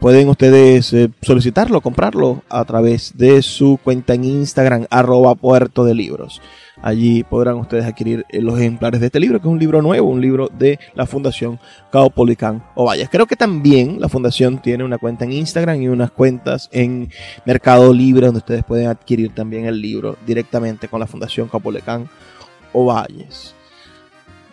Pueden 0.00 0.28
ustedes 0.28 0.92
eh, 0.94 1.10
solicitarlo, 1.22 1.80
comprarlo 1.80 2.42
a 2.48 2.64
través 2.64 3.16
de 3.16 3.40
su 3.42 3.78
cuenta 3.82 4.14
en 4.14 4.24
Instagram, 4.24 4.86
arroba 4.90 5.36
Puerto 5.36 5.84
de 5.84 5.94
Libros. 5.94 6.42
Allí 6.82 7.22
podrán 7.22 7.56
ustedes 7.56 7.84
adquirir 7.84 8.26
eh, 8.28 8.40
los 8.40 8.58
ejemplares 8.58 9.00
de 9.00 9.06
este 9.06 9.20
libro, 9.20 9.40
que 9.40 9.46
es 9.46 9.52
un 9.52 9.58
libro 9.58 9.80
nuevo, 9.80 10.08
un 10.08 10.20
libro 10.20 10.48
de 10.48 10.80
la 10.94 11.06
Fundación 11.06 11.60
Caupolicán 11.92 12.64
Ovalles. 12.74 13.08
Creo 13.08 13.26
que 13.26 13.36
también 13.36 14.00
la 14.00 14.08
Fundación 14.08 14.60
tiene 14.60 14.82
una 14.82 14.98
cuenta 14.98 15.24
en 15.24 15.32
Instagram 15.32 15.80
y 15.80 15.88
unas 15.88 16.10
cuentas 16.10 16.68
en 16.72 17.08
Mercado 17.46 17.92
Libre, 17.94 18.26
donde 18.26 18.38
ustedes 18.38 18.64
pueden 18.64 18.88
adquirir 18.88 19.32
también 19.32 19.66
el 19.66 19.80
libro 19.80 20.16
directamente 20.26 20.88
con 20.88 20.98
la 20.98 21.06
Fundación 21.06 21.48
Caupolicán 21.48 22.08
Ovalles. 22.72 23.54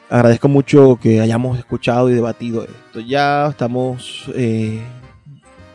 Agradezco 0.07 0.47
mucho 0.47 0.99
que 1.01 1.21
hayamos 1.21 1.57
escuchado 1.57 2.09
y 2.09 2.13
debatido 2.13 2.63
esto. 2.63 2.99
Ya 2.99 3.47
estamos 3.47 4.29
eh, 4.35 4.81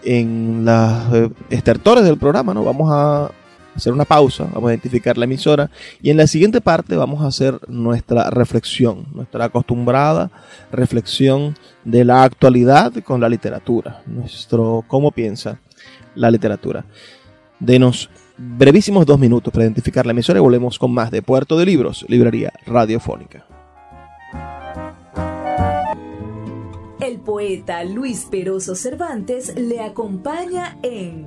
en 0.04 0.64
los 0.64 1.14
eh, 1.14 1.30
estertores 1.50 2.04
del 2.04 2.18
programa, 2.18 2.54
¿no? 2.54 2.64
Vamos 2.64 2.90
a 2.92 3.30
hacer 3.74 3.92
una 3.92 4.04
pausa, 4.04 4.44
vamos 4.52 4.68
a 4.68 4.72
identificar 4.72 5.18
la 5.18 5.24
emisora 5.24 5.70
y 6.02 6.10
en 6.10 6.16
la 6.16 6.26
siguiente 6.26 6.60
parte 6.60 6.96
vamos 6.96 7.22
a 7.22 7.26
hacer 7.26 7.58
nuestra 7.68 8.30
reflexión, 8.30 9.06
nuestra 9.14 9.46
acostumbrada 9.46 10.30
reflexión 10.70 11.56
de 11.84 12.04
la 12.04 12.22
actualidad 12.22 12.92
con 13.04 13.20
la 13.20 13.28
literatura, 13.28 14.02
nuestro 14.06 14.84
cómo 14.86 15.10
piensa 15.10 15.58
la 16.14 16.30
literatura. 16.30 16.84
Denos 17.58 18.10
brevísimos 18.36 19.06
dos 19.06 19.18
minutos 19.18 19.52
para 19.52 19.64
identificar 19.64 20.06
la 20.06 20.12
emisora 20.12 20.38
y 20.38 20.42
volvemos 20.42 20.78
con 20.78 20.92
más 20.92 21.10
de 21.10 21.22
Puerto 21.22 21.56
de 21.56 21.66
Libros, 21.66 22.04
Librería 22.08 22.52
Radiofónica. 22.66 23.46
El 27.00 27.18
poeta 27.18 27.84
Luis 27.84 28.26
Peroso 28.30 28.74
Cervantes 28.74 29.54
le 29.56 29.80
acompaña 29.80 30.78
en 30.82 31.26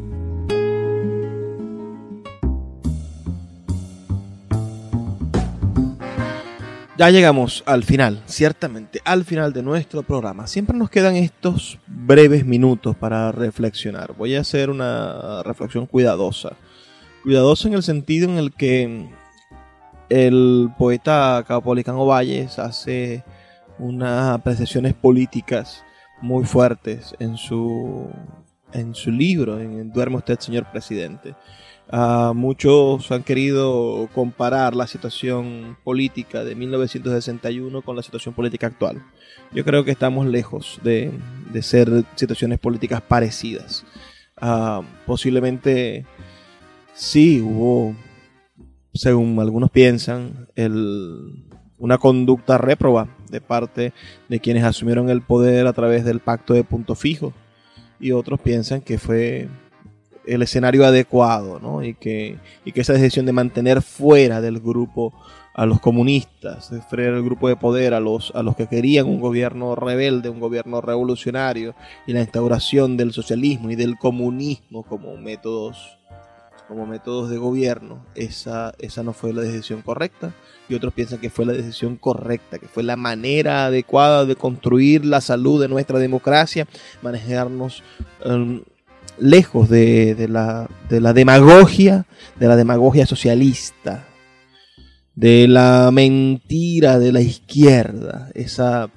Ya 7.01 7.09
llegamos 7.09 7.63
al 7.65 7.83
final, 7.83 8.21
ciertamente, 8.27 9.01
al 9.03 9.25
final 9.25 9.53
de 9.53 9.63
nuestro 9.63 10.03
programa. 10.03 10.45
Siempre 10.45 10.77
nos 10.77 10.91
quedan 10.91 11.15
estos 11.15 11.79
breves 11.87 12.45
minutos 12.45 12.95
para 12.95 13.31
reflexionar. 13.31 14.13
Voy 14.15 14.35
a 14.35 14.41
hacer 14.41 14.69
una 14.69 15.41
reflexión 15.41 15.87
cuidadosa. 15.87 16.55
Cuidadosa 17.23 17.69
en 17.69 17.73
el 17.73 17.81
sentido 17.81 18.29
en 18.29 18.37
el 18.37 18.53
que 18.53 19.09
el 20.09 20.69
poeta 20.77 21.43
Capolicano 21.47 22.05
Valles 22.05 22.59
hace 22.59 23.23
unas 23.79 24.35
apreciaciones 24.35 24.93
políticas 24.93 25.83
muy 26.21 26.45
fuertes 26.45 27.15
en 27.17 27.35
su, 27.35 28.11
en 28.73 28.93
su 28.93 29.09
libro, 29.09 29.59
en 29.59 29.91
Duerme 29.91 30.17
usted, 30.17 30.39
señor 30.39 30.69
presidente. 30.71 31.33
Uh, 31.91 32.33
muchos 32.33 33.11
han 33.11 33.21
querido 33.21 34.07
comparar 34.15 34.77
la 34.77 34.87
situación 34.87 35.77
política 35.83 36.45
de 36.45 36.55
1961 36.55 37.81
con 37.81 37.97
la 37.97 38.01
situación 38.01 38.33
política 38.33 38.67
actual. 38.67 39.03
Yo 39.51 39.65
creo 39.65 39.83
que 39.83 39.91
estamos 39.91 40.25
lejos 40.25 40.79
de, 40.83 41.11
ser 41.61 42.05
situaciones 42.15 42.59
políticas 42.59 43.01
parecidas. 43.01 43.83
Uh, 44.41 44.85
posiblemente 45.05 46.05
sí 46.93 47.41
hubo, 47.41 47.93
según 48.93 49.37
algunos 49.41 49.69
piensan, 49.69 50.47
una 51.77 51.97
conducta 51.97 52.57
réproba 52.57 53.09
de 53.29 53.41
parte 53.41 53.91
de 54.29 54.39
quienes 54.39 54.63
asumieron 54.63 55.09
el 55.09 55.21
poder 55.21 55.67
a 55.67 55.73
través 55.73 56.05
del 56.05 56.21
pacto 56.21 56.53
de 56.53 56.63
punto 56.63 56.95
fijo 56.95 57.33
y 57.99 58.13
otros 58.13 58.39
piensan 58.39 58.79
que 58.79 58.97
fue 58.97 59.49
el 60.25 60.41
escenario 60.41 60.85
adecuado, 60.85 61.59
¿no? 61.59 61.83
Y 61.83 61.93
que, 61.93 62.37
y 62.65 62.71
que 62.71 62.81
esa 62.81 62.93
decisión 62.93 63.25
de 63.25 63.33
mantener 63.33 63.81
fuera 63.81 64.41
del 64.41 64.59
grupo 64.59 65.13
a 65.53 65.65
los 65.65 65.81
comunistas, 65.81 66.71
de 66.71 66.81
fuera 66.81 67.11
del 67.11 67.23
grupo 67.23 67.49
de 67.49 67.55
poder, 67.55 67.93
a 67.93 67.99
los, 67.99 68.31
a 68.35 68.43
los 68.43 68.55
que 68.55 68.67
querían 68.67 69.07
un 69.07 69.19
gobierno 69.19 69.75
rebelde, 69.75 70.29
un 70.29 70.39
gobierno 70.39 70.79
revolucionario, 70.81 71.75
y 72.07 72.13
la 72.13 72.21
instauración 72.21 72.97
del 72.97 73.11
socialismo 73.11 73.69
y 73.69 73.75
del 73.75 73.97
comunismo 73.97 74.83
como 74.83 75.17
métodos 75.17 75.97
como 76.71 76.85
métodos 76.85 77.29
de 77.29 77.37
gobierno, 77.37 78.05
esa, 78.15 78.73
esa 78.79 79.03
no 79.03 79.11
fue 79.11 79.33
la 79.33 79.41
decisión 79.41 79.81
correcta. 79.81 80.33
Y 80.69 80.75
otros 80.75 80.93
piensan 80.93 81.19
que 81.19 81.29
fue 81.29 81.45
la 81.45 81.51
decisión 81.51 81.97
correcta, 81.97 82.59
que 82.59 82.69
fue 82.69 82.81
la 82.81 82.95
manera 82.95 83.65
adecuada 83.65 84.23
de 84.23 84.37
construir 84.37 85.03
la 85.03 85.19
salud 85.19 85.61
de 85.61 85.67
nuestra 85.67 85.99
democracia, 85.99 86.65
manejarnos 87.01 87.83
um, 88.23 88.61
lejos 89.21 89.69
de, 89.69 90.27
la, 90.29 90.67
de 90.89 90.99
la 90.99 91.13
demagogia, 91.13 92.05
de 92.39 92.47
la 92.47 92.55
demagogia 92.55 93.05
socialista. 93.05 94.07
de 95.15 95.47
la 95.47 95.91
mentira 95.91 96.97
de 96.97 97.11
la 97.11 97.21
izquierda, 97.21 98.29
esa, 98.33 98.89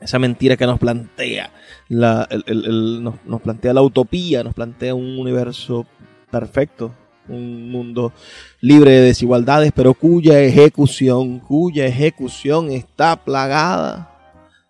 esa 0.00 0.18
mentira 0.18 0.56
que 0.56 0.66
nos 0.66 0.78
plantea, 0.78 1.50
la, 1.88 2.28
nos, 2.54 3.14
nos 3.26 3.40
plantea 3.42 3.74
la 3.74 3.82
utopía, 3.82 4.42
nos 4.42 4.54
plantea 4.54 4.94
un 4.94 5.18
universo 5.18 5.86
perfecto, 6.30 6.94
un 7.28 7.70
mundo 7.70 8.12
libre 8.60 8.92
de 8.92 9.02
desigualdades, 9.02 9.72
pero 9.74 9.94
cuya 9.94 10.40
ejecución, 10.40 11.40
cuya 11.40 11.86
ejecución 11.86 12.70
está 12.70 13.16
plagada 13.16 14.06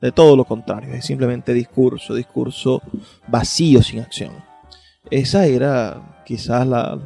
de 0.01 0.11
todo 0.13 0.35
lo 0.35 0.45
contrario, 0.45 0.95
es 0.95 1.05
simplemente 1.05 1.53
discurso, 1.53 2.15
discurso 2.15 2.83
vacío 3.29 3.83
sin 3.83 4.01
acción. 4.01 4.50
Esa 5.11 5.47
era 5.47 6.23
quizás 6.27 6.67
la, 6.67 6.99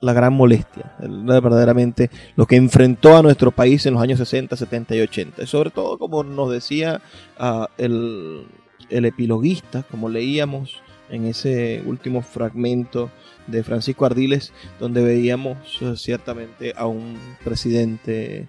la, 0.00 0.12
gran 0.12 0.32
molestia, 0.32 0.92
verdaderamente 0.98 2.10
lo 2.36 2.46
que 2.46 2.56
enfrentó 2.56 3.16
a 3.16 3.22
nuestro 3.22 3.50
país 3.50 3.86
en 3.86 3.94
los 3.94 4.02
años 4.02 4.18
60, 4.18 4.56
70 4.56 4.96
y 4.96 5.00
80. 5.00 5.42
Y 5.42 5.46
sobre 5.46 5.70
todo, 5.70 5.98
como 5.98 6.22
nos 6.22 6.50
decía 6.50 7.00
uh, 7.40 7.66
el, 7.78 8.46
el 8.90 9.04
epiloguista, 9.04 9.84
como 9.90 10.08
leíamos 10.08 10.82
en 11.10 11.26
ese 11.26 11.82
último 11.86 12.22
fragmento 12.22 13.10
de 13.46 13.62
Francisco 13.62 14.04
Ardiles, 14.04 14.52
donde 14.78 15.02
veíamos 15.02 15.80
uh, 15.80 15.96
ciertamente 15.96 16.74
a 16.76 16.86
un 16.86 17.16
presidente 17.42 18.48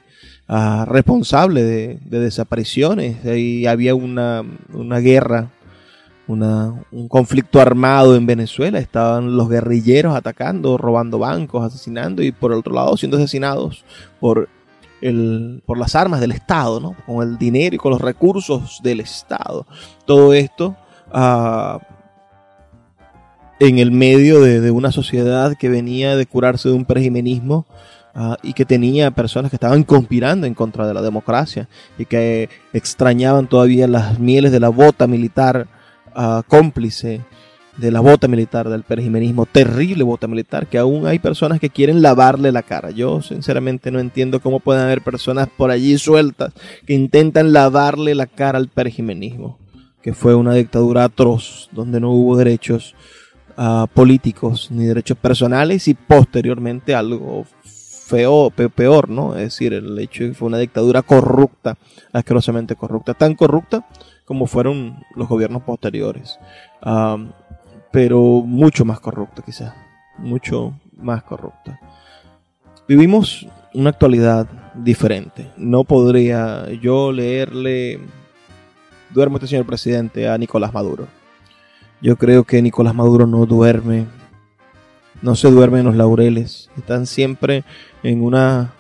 uh, 0.49 0.86
responsable 0.86 1.64
de, 1.64 1.99
de, 2.03 2.20
desapariciones. 2.20 3.26
Ahí 3.26 3.66
había 3.66 3.95
una, 3.95 4.43
una 4.74 4.99
guerra 4.99 5.51
un 6.30 7.07
conflicto 7.07 7.59
armado 7.59 8.15
en 8.15 8.25
Venezuela. 8.25 8.80
Estaban 8.80 9.36
los 9.36 9.49
guerrilleros 9.49 10.15
atacando, 10.15 10.77
robando 10.77 11.19
bancos, 11.19 11.65
asesinando 11.65 12.21
y 12.21 12.32
por 12.32 12.51
otro 12.51 12.73
lado 12.73 12.95
siendo 12.97 13.17
asesinados 13.17 13.84
por, 14.19 14.47
el, 15.01 15.63
por 15.65 15.77
las 15.77 15.95
armas 15.95 16.21
del 16.21 16.32
Estado, 16.32 16.80
¿no? 16.80 16.95
con 17.05 17.27
el 17.27 17.38
dinero 17.38 17.75
y 17.75 17.80
con 17.80 17.91
los 17.91 18.01
recursos 18.01 18.80
del 18.84 18.99
Estado. 18.99 19.65
Todo 20.05 20.34
esto 20.34 20.75
uh, 21.13 21.80
en 23.59 23.80
el 23.80 23.91
medio 23.91 24.39
de, 24.41 24.61
de, 24.61 24.71
una 24.71 24.91
sociedad 24.91 25.55
que 25.57 25.67
venía 25.67 26.15
de 26.15 26.25
curarse 26.25 26.69
de 26.69 26.75
un 26.75 26.86
prejimenismo 26.86 27.65
Uh, 28.15 28.34
y 28.41 28.53
que 28.53 28.65
tenía 28.65 29.11
personas 29.11 29.51
que 29.51 29.55
estaban 29.55 29.84
conspirando 29.84 30.47
en 30.47 30.55
contra 30.55 30.88
de 30.88 30.95
la 30.95 31.01
democracia 31.03 31.69
y 31.99 32.05
que 32.05 32.49
extrañaban 32.73 33.47
todavía 33.47 33.88
las 33.88 34.17
mieles 34.17 34.51
de 34.51 34.59
la 34.59 34.69
bota 34.69 35.05
militar 35.05 35.67
cómplice 36.47 37.22
de 37.80 37.91
la 37.91 38.01
bota 38.01 38.28
militar, 38.28 38.70
del 38.70 38.84
perjimenismo, 38.84 39.45
terrible 39.45 40.03
bota 40.03 40.28
militar, 40.28 40.68
que 40.68 40.78
aún 40.78 41.07
hay 41.07 41.20
personas 41.20 41.60
que 41.60 41.70
quieren 41.70 42.01
lavarle 42.01 42.51
la 42.51 42.62
cara. 42.62 42.91
Yo 42.91 43.22
sinceramente 43.22 43.89
no 43.89 43.99
entiendo 43.99 44.41
cómo 44.41 44.60
pueden 44.60 44.84
haber 44.84 45.01
personas 45.01 45.47
por 45.47 45.72
allí 45.72 45.97
sueltas 45.97 46.53
que 46.86 46.93
intentan 46.93 47.53
lavarle 47.53 48.16
la 48.16 48.28
cara 48.28 48.57
al 48.57 48.68
perjimenismo, 48.68 49.60
que 50.01 50.14
fue 50.14 50.36
una 50.36 50.53
dictadura 50.53 51.05
atroz, 51.05 51.70
donde 51.72 52.01
no 52.01 52.12
hubo 52.12 52.36
derechos 52.36 52.95
uh, 53.57 53.88
políticos 53.93 54.70
ni 54.72 54.86
derechos 54.86 55.18
personales 55.18 55.88
y 55.88 55.93
posteriormente 55.93 56.95
algo 56.95 57.45
feo, 58.10 58.49
peor, 58.49 59.10
¿no? 59.10 59.36
Es 59.36 59.43
decir, 59.43 59.74
el 59.74 59.97
hecho 59.99 60.24
de 60.24 60.30
que 60.30 60.36
fue 60.36 60.47
una 60.47 60.57
dictadura 60.57 61.03
corrupta, 61.03 61.78
asquerosamente 62.12 62.76
corrupta, 62.76 63.14
tan 63.14 63.36
corrupta 63.36 63.86
como 64.30 64.45
fueron 64.45 65.03
los 65.15 65.27
gobiernos 65.27 65.63
posteriores. 65.63 66.38
pero 67.91 68.19
mucho 68.45 68.86
más 68.86 68.99
corrupta 68.99 69.41
quizás, 69.43 69.73
mucho 70.19 70.80
más 70.95 71.23
corrupta. 71.23 71.80
Vivimos 72.88 73.47
una 73.73 73.89
actualidad 73.89 74.47
diferente. 74.75 75.49
No 75.57 75.84
podría 75.84 76.71
yo 76.73 77.11
leerle 77.11 77.99
Duerme 79.09 79.38
este 79.38 79.47
señor 79.47 79.65
presidente 79.65 80.30
a 80.30 80.38
Nicolás 80.38 80.71
Maduro. 80.71 81.07
Yo 81.99 82.15
creo 82.15 82.43
que 82.43 82.61
Nicolás 82.61 82.93
Maduro 82.93 83.25
no 83.25 83.47
duerme, 83.47 84.05
no 85.23 85.36
se 85.36 85.49
duerme 85.49 85.80
en 85.80 85.86
los 85.86 85.95
laureles. 85.95 86.69
Están 86.77 87.07
siempre 87.07 87.63
en 88.03 88.23
una 88.23 88.73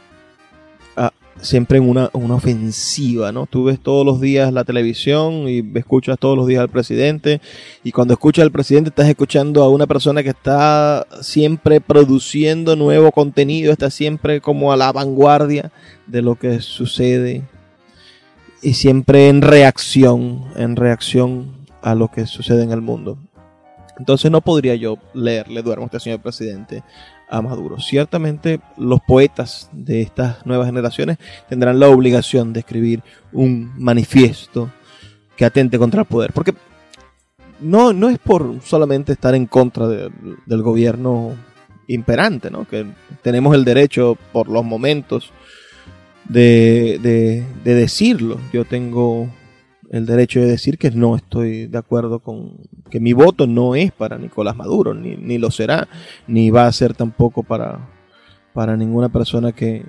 siempre 1.41 1.77
en 1.77 1.89
una, 1.89 2.09
ofensiva, 2.13 3.31
¿no? 3.31 3.45
Tú 3.45 3.65
ves 3.65 3.79
todos 3.79 4.05
los 4.05 4.19
días 4.19 4.51
la 4.51 4.63
televisión 4.63 5.47
y 5.47 5.63
escuchas 5.75 6.17
todos 6.19 6.37
los 6.37 6.47
días 6.47 6.61
al 6.61 6.69
presidente 6.69 7.41
y 7.83 7.91
cuando 7.91 8.13
escuchas 8.13 8.43
al 8.43 8.51
presidente 8.51 8.89
estás 8.89 9.07
escuchando 9.07 9.63
a 9.63 9.69
una 9.69 9.87
persona 9.87 10.23
que 10.23 10.29
está 10.29 11.07
siempre 11.21 11.81
produciendo 11.81 12.75
nuevo 12.75 13.11
contenido, 13.11 13.71
está 13.71 13.89
siempre 13.89 14.41
como 14.41 14.71
a 14.71 14.77
la 14.77 14.91
vanguardia 14.91 15.71
de 16.07 16.21
lo 16.21 16.35
que 16.35 16.61
sucede 16.61 17.43
y 18.61 18.73
siempre 18.73 19.29
en 19.29 19.41
reacción, 19.41 20.45
en 20.55 20.75
reacción 20.75 21.59
a 21.81 21.95
lo 21.95 22.09
que 22.09 22.25
sucede 22.25 22.63
en 22.63 22.71
el 22.71 22.81
mundo. 22.81 23.17
Entonces 23.97 24.31
no 24.31 24.41
podría 24.41 24.75
yo 24.75 24.97
leerle 25.13 25.61
duermo 25.61 25.83
a 25.83 25.87
este 25.87 25.99
señor 25.99 26.21
presidente 26.21 26.83
a 27.29 27.41
Maduro. 27.41 27.79
Ciertamente 27.79 28.59
los 28.77 28.99
poetas 29.01 29.69
de 29.71 30.01
estas 30.01 30.45
nuevas 30.45 30.67
generaciones 30.67 31.17
tendrán 31.47 31.79
la 31.79 31.87
obligación 31.87 32.53
de 32.53 32.61
escribir 32.61 33.03
un 33.31 33.71
manifiesto 33.77 34.71
que 35.35 35.45
atente 35.45 35.77
contra 35.77 36.01
el 36.01 36.07
poder. 36.07 36.33
Porque 36.33 36.53
no, 37.61 37.93
no 37.93 38.09
es 38.09 38.17
por 38.19 38.61
solamente 38.63 39.13
estar 39.13 39.35
en 39.35 39.45
contra 39.45 39.87
del 39.87 40.61
gobierno 40.61 41.35
imperante, 41.87 42.51
¿no? 42.51 42.67
que 42.67 42.85
tenemos 43.21 43.55
el 43.55 43.65
derecho 43.65 44.17
por 44.31 44.49
los 44.49 44.63
momentos 44.63 45.31
de, 46.25 46.99
de 47.63 47.73
decirlo. 47.75 48.39
Yo 48.53 48.65
tengo 48.65 49.29
el 49.89 50.05
derecho 50.05 50.39
de 50.39 50.47
decir 50.47 50.77
que 50.77 50.91
no 50.91 51.15
estoy 51.15 51.67
de 51.67 51.77
acuerdo 51.77 52.19
con 52.19 52.57
que 52.89 52.99
mi 52.99 53.13
voto 53.13 53.47
no 53.47 53.75
es 53.75 53.91
para 53.91 54.17
Nicolás 54.17 54.55
Maduro, 54.55 54.93
ni, 54.93 55.15
ni 55.17 55.37
lo 55.37 55.49
será, 55.49 55.87
ni 56.27 56.51
va 56.51 56.67
a 56.67 56.71
ser 56.71 56.93
tampoco 56.93 57.43
para, 57.43 57.89
para 58.53 58.77
ninguna 58.77 59.09
persona 59.09 59.51
que, 59.51 59.83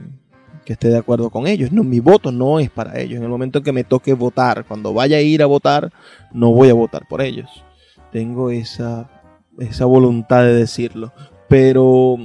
que, 0.64 0.72
esté 0.72 0.88
de 0.88 0.98
acuerdo 0.98 1.28
con 1.28 1.46
ellos. 1.46 1.70
No, 1.70 1.84
mi 1.84 2.00
voto 2.00 2.32
no 2.32 2.58
es 2.58 2.70
para 2.70 2.98
ellos. 2.98 3.18
En 3.18 3.24
el 3.24 3.28
momento 3.28 3.58
en 3.58 3.64
que 3.64 3.72
me 3.72 3.84
toque 3.84 4.14
votar, 4.14 4.64
cuando 4.64 4.94
vaya 4.94 5.18
a 5.18 5.22
ir 5.22 5.42
a 5.42 5.46
votar, 5.46 5.92
no 6.32 6.52
voy 6.52 6.70
a 6.70 6.74
votar 6.74 7.06
por 7.06 7.20
ellos. 7.20 7.62
Tengo 8.10 8.50
esa, 8.50 9.10
esa 9.58 9.84
voluntad 9.84 10.42
de 10.42 10.54
decirlo. 10.54 11.12
Pero 11.46 12.16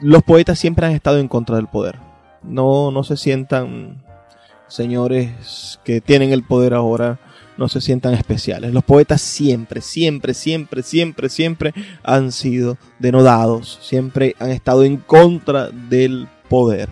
los 0.00 0.22
poetas 0.22 0.58
siempre 0.58 0.84
han 0.84 0.92
estado 0.92 1.18
en 1.18 1.28
contra 1.28 1.56
del 1.56 1.68
poder. 1.68 1.98
No, 2.42 2.90
no 2.90 3.04
se 3.04 3.16
sientan 3.16 4.02
señores 4.72 5.78
que 5.84 6.00
tienen 6.00 6.32
el 6.32 6.42
poder 6.42 6.72
ahora 6.74 7.20
no 7.58 7.68
se 7.68 7.80
sientan 7.80 8.14
especiales. 8.14 8.72
Los 8.72 8.84
poetas 8.84 9.20
siempre, 9.20 9.80
siempre, 9.80 10.32
siempre, 10.34 10.82
siempre, 10.82 11.28
siempre 11.28 11.74
han 12.02 12.32
sido 12.32 12.78
denodados, 12.98 13.78
siempre 13.82 14.34
han 14.38 14.50
estado 14.50 14.84
en 14.84 14.96
contra 14.96 15.68
del 15.68 16.26
poder. 16.48 16.88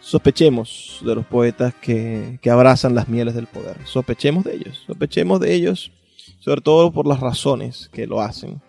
Sospechemos 0.00 1.00
de 1.04 1.14
los 1.14 1.26
poetas 1.26 1.74
que, 1.80 2.38
abrazan 2.50 2.94
las 2.94 3.08
mieles 3.08 3.34
del 3.34 3.46
poder. 3.46 3.76
Sospechemos 3.84 4.44
de 4.44 4.56
ellos, 4.56 4.84
sospechemos 4.86 5.40
de 5.40 5.54
ellos, 5.54 5.90
sobre 6.38 6.60
todo 6.60 6.92
por 6.92 7.06
las 7.06 7.20
razones 7.20 7.88
que 7.92 8.06
lo 8.06 8.20
hacen. 8.20 8.60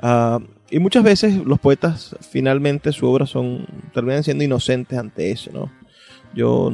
Ah, 0.00 0.38
y 0.70 0.78
muchas 0.78 1.02
veces 1.02 1.34
los 1.44 1.58
poetas 1.58 2.14
finalmente 2.30 2.92
su 2.92 3.06
obra 3.06 3.26
son 3.26 3.66
terminan 3.94 4.22
siendo 4.22 4.44
inocentes 4.44 4.98
ante 4.98 5.30
eso, 5.30 5.50
¿no? 5.52 5.72
Yo 6.34 6.72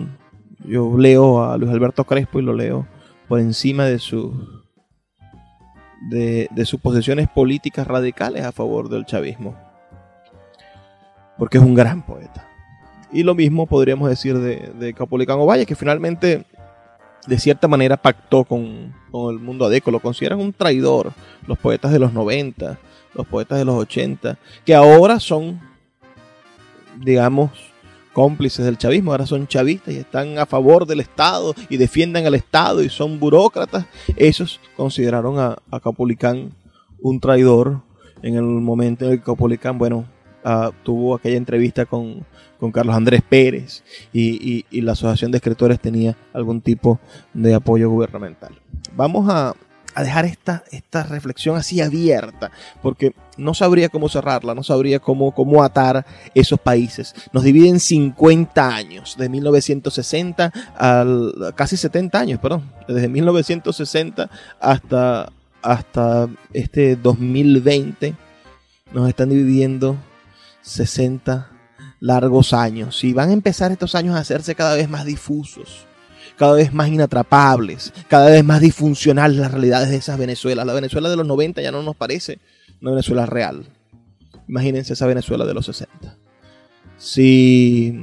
yo 0.65 0.97
leo 0.97 1.45
a 1.45 1.57
Luis 1.59 1.73
Alberto 1.73 2.05
Crespo 2.05 2.39
y 2.39 2.43
lo 2.43 2.53
leo 2.53 2.87
por 3.29 3.41
encima 3.41 3.85
de, 3.87 3.99
su, 3.99 4.63
de, 6.11 6.49
sus 6.65 6.81
posiciones 6.81 7.29
políticas 7.29 7.87
radicales 7.87 8.45
a 8.45 8.53
favor 8.53 8.89
del 8.89 9.07
chavismo. 9.07 9.57
Porque 11.39 11.59
es 11.59 11.65
un 11.65 11.75
gran 11.75 12.03
poeta. 12.03 12.49
Y 13.13 13.23
lo 13.23 13.35
mismo 13.35 13.67
podríamos 13.67 14.09
decir 14.09 14.39
de, 14.39 14.73
de 14.79 14.95
Capolicano 14.95 15.47
Valle, 15.47 15.67
que 15.67 15.75
finalmente 15.75 16.45
de 17.27 17.39
cierta 17.39 17.69
manera 17.69 17.97
pactó 17.97 18.45
con, 18.45 18.95
con, 19.11 19.35
el 19.35 19.41
mundo 19.41 19.67
adeco. 19.67 19.91
Lo 19.91 20.01
consideran 20.01 20.41
un 20.41 20.53
traidor. 20.53 21.13
Los 21.47 21.59
poetas 21.59 21.93
de 21.93 21.99
los 21.99 22.13
90, 22.13 22.79
los 23.15 23.27
poetas 23.27 23.59
de 23.59 23.65
los 23.65 23.77
80, 23.77 24.39
que 24.65 24.75
ahora 24.75 25.19
son, 25.21 25.61
digamos, 27.01 27.74
cómplices 28.15 28.65
del 28.65 28.79
chavismo, 28.79 29.11
ahora 29.11 29.27
son 29.27 29.47
chavistas 29.47 29.93
y 29.93 29.99
están 29.99 30.39
a 30.39 30.47
favor 30.47 30.87
del 30.87 31.01
Estado 31.01 31.55
y 31.69 31.77
defienden 31.77 32.27
al 32.27 32.35
Estado 32.35 32.83
y 32.83 32.89
son 32.89 33.21
burócratas. 33.21 33.85
Esos 34.17 34.61
consideraron 34.77 35.39
a, 35.39 35.59
a 35.71 35.81
Capolicán 35.81 36.55
un 37.03 37.21
traidor 37.21 37.83
en 38.23 38.37
el 38.37 38.45
momento 38.45 39.05
en 39.05 39.13
el 39.13 39.19
que 39.19 39.25
Capolicán, 39.25 39.77
bueno, 39.77 40.07
uh, 40.45 40.71
tuvo 40.83 41.15
aquella 41.15 41.37
entrevista 41.37 41.85
con, 41.85 42.25
con, 42.59 42.73
Carlos 42.73 42.97
Andrés 42.97 43.21
Pérez 43.29 43.85
y, 44.13 44.65
y, 44.71 44.81
la 44.81 44.93
Asociación 44.93 45.31
de 45.31 45.37
Escritores 45.37 45.79
tenía 45.79 46.17
algún 46.33 46.63
tipo 46.63 46.99
de 47.35 47.55
apoyo 47.55 47.91
gubernamental. 47.91 48.55
Vamos 48.97 49.29
a, 49.29 49.55
a 49.95 50.03
dejar 50.03 50.25
esta, 50.25 50.65
esta 50.71 51.05
reflexión 51.05 51.57
así 51.57 51.81
abierta, 51.81 52.51
porque 52.83 53.15
no 53.37 53.55
sabría 53.55 53.89
cómo 53.89 54.09
cerrarla, 54.09 54.55
no 54.55 54.63
sabría 54.63 54.99
cómo, 54.99 55.33
cómo 55.33 55.63
atar 55.63 56.05
esos 56.35 56.59
países. 56.59 57.15
Nos 57.33 57.45
dividen 57.45 57.81
50 57.81 58.75
años, 58.75 59.17
de 59.17 59.29
1960 59.29 60.53
al 60.77 61.53
casi 61.55 61.77
70 61.77 62.19
años, 62.19 62.41
perdón, 62.41 62.71
desde 62.89 63.09
1960 63.09 64.31
hasta, 64.61 65.33
hasta 65.63 66.29
este 66.53 66.97
2020 66.97 68.15
nos 68.93 69.09
están 69.09 69.31
dividiendo 69.31 69.97
60 70.63 71.51
largos 72.01 72.53
años 72.53 73.03
y 73.03 73.13
van 73.13 73.31
a 73.31 73.33
empezar 73.33 73.73
estos 73.73 73.95
años 73.95 74.15
a 74.15 74.21
hacerse 74.21 74.55
cada 74.55 74.75
vez 74.75 74.89
más 74.89 75.05
difusos 75.05 75.87
cada 76.37 76.55
vez 76.55 76.73
más 76.73 76.89
inatrapables, 76.89 77.93
cada 78.09 78.31
vez 78.31 78.45
más 78.45 78.61
disfuncionales 78.61 79.39
las 79.39 79.53
realidades 79.53 79.91
de 79.91 79.97
esas 79.97 80.19
Venezuelas. 80.19 80.67
La 80.67 80.73
Venezuela 80.73 81.09
de 81.09 81.17
los 81.17 81.27
90 81.27 81.63
ya 81.63 81.71
no 81.71 81.83
nos 81.83 81.97
parece 81.97 82.39
una 82.81 82.93
Venezuela 82.93 83.27
real. 83.27 83.65
Imagínense 84.49 84.93
esa 84.93 85.07
Venezuela 85.07 85.45
de 85.45 85.55
los 85.55 85.67
60. 85.67 86.17
Si, 86.97 87.95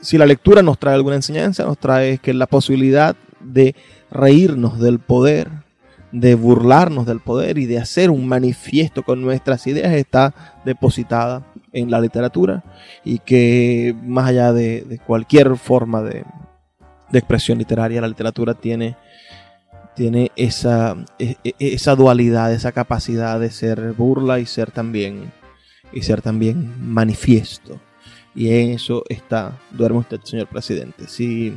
si 0.00 0.18
la 0.18 0.26
lectura 0.26 0.62
nos 0.62 0.78
trae 0.78 0.94
alguna 0.94 1.16
enseñanza, 1.16 1.64
nos 1.64 1.78
trae 1.78 2.18
que 2.18 2.34
la 2.34 2.46
posibilidad 2.46 3.16
de 3.40 3.74
reírnos 4.10 4.80
del 4.80 4.98
poder, 4.98 5.48
de 6.12 6.34
burlarnos 6.34 7.06
del 7.06 7.20
poder 7.20 7.58
y 7.58 7.66
de 7.66 7.78
hacer 7.78 8.10
un 8.10 8.26
manifiesto 8.26 9.02
con 9.02 9.22
nuestras 9.22 9.66
ideas 9.66 9.92
está 9.92 10.60
depositada 10.64 11.46
en 11.72 11.90
la 11.90 12.00
literatura 12.00 12.62
y 13.04 13.18
que 13.18 13.96
más 14.04 14.28
allá 14.28 14.52
de 14.52 15.00
cualquier 15.06 15.56
forma 15.56 16.02
de, 16.02 16.24
de 17.14 17.20
expresión 17.20 17.58
literaria. 17.58 18.00
La 18.00 18.08
literatura 18.08 18.54
tiene, 18.54 18.96
tiene 19.96 20.30
esa, 20.36 20.96
e, 21.18 21.36
e, 21.44 21.54
esa 21.58 21.94
dualidad, 21.94 22.52
esa 22.52 22.72
capacidad 22.72 23.40
de 23.40 23.50
ser 23.50 23.92
burla 23.92 24.40
y 24.40 24.46
ser 24.46 24.70
también, 24.70 25.32
y 25.92 26.02
ser 26.02 26.20
también 26.20 26.74
manifiesto. 26.78 27.80
Y 28.34 28.48
en 28.48 28.72
eso 28.72 29.04
está, 29.08 29.56
duerme 29.70 30.00
usted, 30.00 30.20
señor 30.24 30.48
presidente. 30.48 31.06
Si 31.06 31.54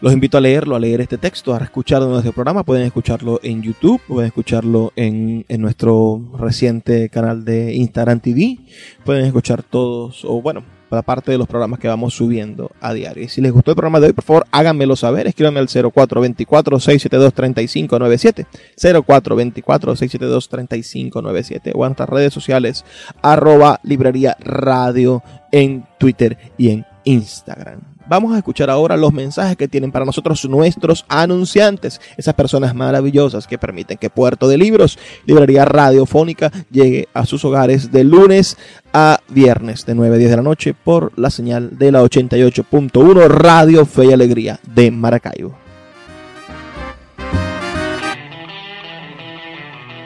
los 0.00 0.12
invito 0.12 0.38
a 0.38 0.40
leerlo, 0.40 0.76
a 0.76 0.78
leer 0.78 1.00
este 1.00 1.18
texto, 1.18 1.52
a 1.52 1.58
escuchar 1.58 2.00
nuestro 2.02 2.32
programa. 2.32 2.62
Pueden 2.62 2.86
escucharlo 2.86 3.40
en 3.42 3.62
YouTube, 3.62 4.00
pueden 4.06 4.28
escucharlo 4.28 4.92
en, 4.94 5.44
en, 5.48 5.60
nuestro 5.60 6.22
reciente 6.38 7.08
canal 7.08 7.44
de 7.44 7.74
Instagram 7.74 8.20
TV. 8.20 8.58
Pueden 9.04 9.26
escuchar 9.26 9.64
todos, 9.64 10.24
o 10.24 10.40
bueno, 10.40 10.62
para 10.88 11.02
parte 11.02 11.30
de 11.30 11.38
los 11.38 11.46
programas 11.46 11.78
que 11.78 11.86
vamos 11.88 12.14
subiendo 12.14 12.72
a 12.80 12.92
diario. 12.92 13.22
Y 13.24 13.28
si 13.28 13.40
les 13.40 13.52
gustó 13.52 13.70
el 13.72 13.76
programa 13.76 14.00
de 14.00 14.08
hoy, 14.08 14.12
por 14.12 14.24
favor, 14.24 14.46
háganmelo 14.50 14.96
saber. 14.96 15.26
Escríbanme 15.26 15.60
al 15.60 15.68
0424-672-3597. 15.68 18.46
0424-672-3597 18.76 21.72
o 21.74 21.84
en 21.84 21.88
nuestras 21.88 22.08
redes 22.08 22.32
sociales, 22.32 22.84
arroba 23.22 23.80
librería 23.82 24.36
radio 24.40 25.22
en 25.52 25.84
Twitter 25.98 26.38
y 26.56 26.70
en 26.70 26.86
Instagram. 27.04 27.97
Vamos 28.08 28.32
a 28.32 28.38
escuchar 28.38 28.70
ahora 28.70 28.96
los 28.96 29.12
mensajes 29.12 29.56
que 29.58 29.68
tienen 29.68 29.92
para 29.92 30.06
nosotros 30.06 30.42
nuestros 30.48 31.04
anunciantes, 31.08 32.00
esas 32.16 32.32
personas 32.32 32.74
maravillosas 32.74 33.46
que 33.46 33.58
permiten 33.58 33.98
que 33.98 34.08
Puerto 34.08 34.48
de 34.48 34.56
Libros, 34.56 34.98
librería 35.26 35.66
radiofónica, 35.66 36.50
llegue 36.70 37.08
a 37.12 37.26
sus 37.26 37.44
hogares 37.44 37.92
de 37.92 38.04
lunes 38.04 38.56
a 38.94 39.18
viernes 39.28 39.84
de 39.84 39.94
9 39.94 40.16
a 40.16 40.18
10 40.18 40.30
de 40.30 40.36
la 40.36 40.42
noche 40.42 40.72
por 40.72 41.12
la 41.18 41.28
señal 41.28 41.76
de 41.76 41.92
la 41.92 42.02
88.1 42.02 43.28
Radio 43.28 43.84
Fe 43.84 44.06
y 44.06 44.12
Alegría 44.12 44.58
de 44.62 44.90
Maracaibo. 44.90 45.58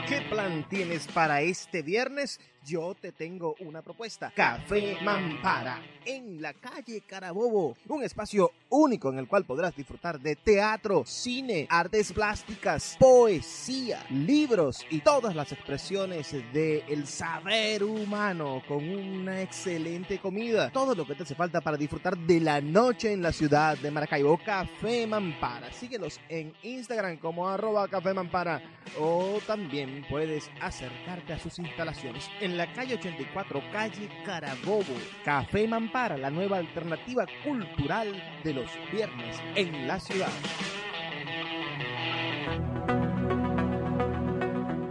¿Qué 0.09 0.21
plan 0.29 0.67
tienes 0.69 1.07
para 1.07 1.43
este 1.43 1.83
viernes? 1.83 2.41
Yo 2.65 2.95
te 3.01 3.13
tengo 3.13 3.55
una 3.61 3.83
propuesta. 3.83 4.33
Café 4.35 4.97
Mampara, 5.03 5.83
en 6.05 6.41
la 6.41 6.53
calle 6.55 7.03
Carabobo. 7.07 7.77
Un 7.89 8.05
espacio 8.05 8.53
único 8.71 9.11
en 9.11 9.19
el 9.19 9.29
cual 9.29 9.45
podrás 9.45 9.75
disfrutar 9.77 10.21
de 10.21 10.37
teatro, 10.37 11.05
cine, 11.07 11.67
artes 11.69 12.13
plásticas, 12.13 12.97
poesía, 12.99 14.05
libros 14.11 14.85
y 14.91 15.01
todas 15.01 15.35
las 15.35 15.53
expresiones 15.53 16.33
del 16.53 16.83
el 16.89 17.07
saber 17.07 17.85
humano 17.85 18.63
con 18.67 18.89
una 18.89 19.43
excelente 19.43 20.19
comida. 20.19 20.71
Todo 20.71 20.95
lo 20.95 21.07
que 21.07 21.15
te 21.15 21.23
hace 21.23 21.35
falta 21.35 21.61
para 21.61 21.77
disfrutar 21.77 22.17
de 22.17 22.41
la 22.41 22.61
noche 22.61 23.13
en 23.13 23.23
la 23.23 23.33
ciudad 23.33 23.77
de 23.79 23.91
Maracaibo. 23.91 24.39
Café 24.45 25.07
Mampara. 25.07 25.73
Síguelos 25.73 26.21
en 26.29 26.55
Instagram 26.63 27.19
como 27.19 27.49
arroba 27.49 27.89
Café 27.89 28.15
Mampara 28.15 28.63
o 28.99 29.39
también 29.47 30.05
puedes 30.09 30.51
acercarte 30.61 31.33
a 31.33 31.39
sus 31.39 31.59
instalaciones 31.59 32.29
en 32.41 32.52
en 32.53 32.59
la 32.59 32.71
calle 32.71 32.95
84, 32.97 33.63
calle 33.73 34.11
Carabobo. 34.27 34.95
Café 35.25 35.67
Mampara, 35.67 36.19
la 36.19 36.31
nueva 36.31 36.59
alternativa 36.59 37.25
cultural 37.43 38.13
de 38.45 38.53
los 38.53 38.71
viernes 38.93 39.43
en 39.55 39.89
la 39.89 39.99
ciudad. 39.99 40.29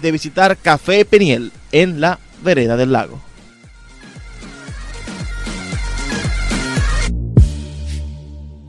de 0.00 0.12
visitar 0.12 0.56
Café 0.56 1.04
Peniel 1.04 1.52
en 1.72 2.00
la 2.00 2.18
vereda 2.42 2.76
del 2.76 2.92
lago. 2.92 3.20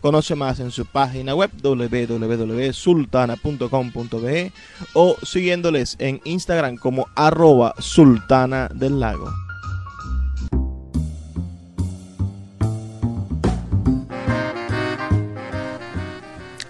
Conoce 0.00 0.34
más 0.34 0.58
en 0.60 0.70
su 0.70 0.86
página 0.86 1.34
web 1.34 1.50
www.sultana.com.be 1.60 4.52
o 4.94 5.16
siguiéndoles 5.22 5.96
en 5.98 6.22
Instagram 6.24 6.76
como 6.76 7.08
arroba 7.14 7.74
sultana 7.78 8.70
del 8.74 9.00
lago. 9.00 9.30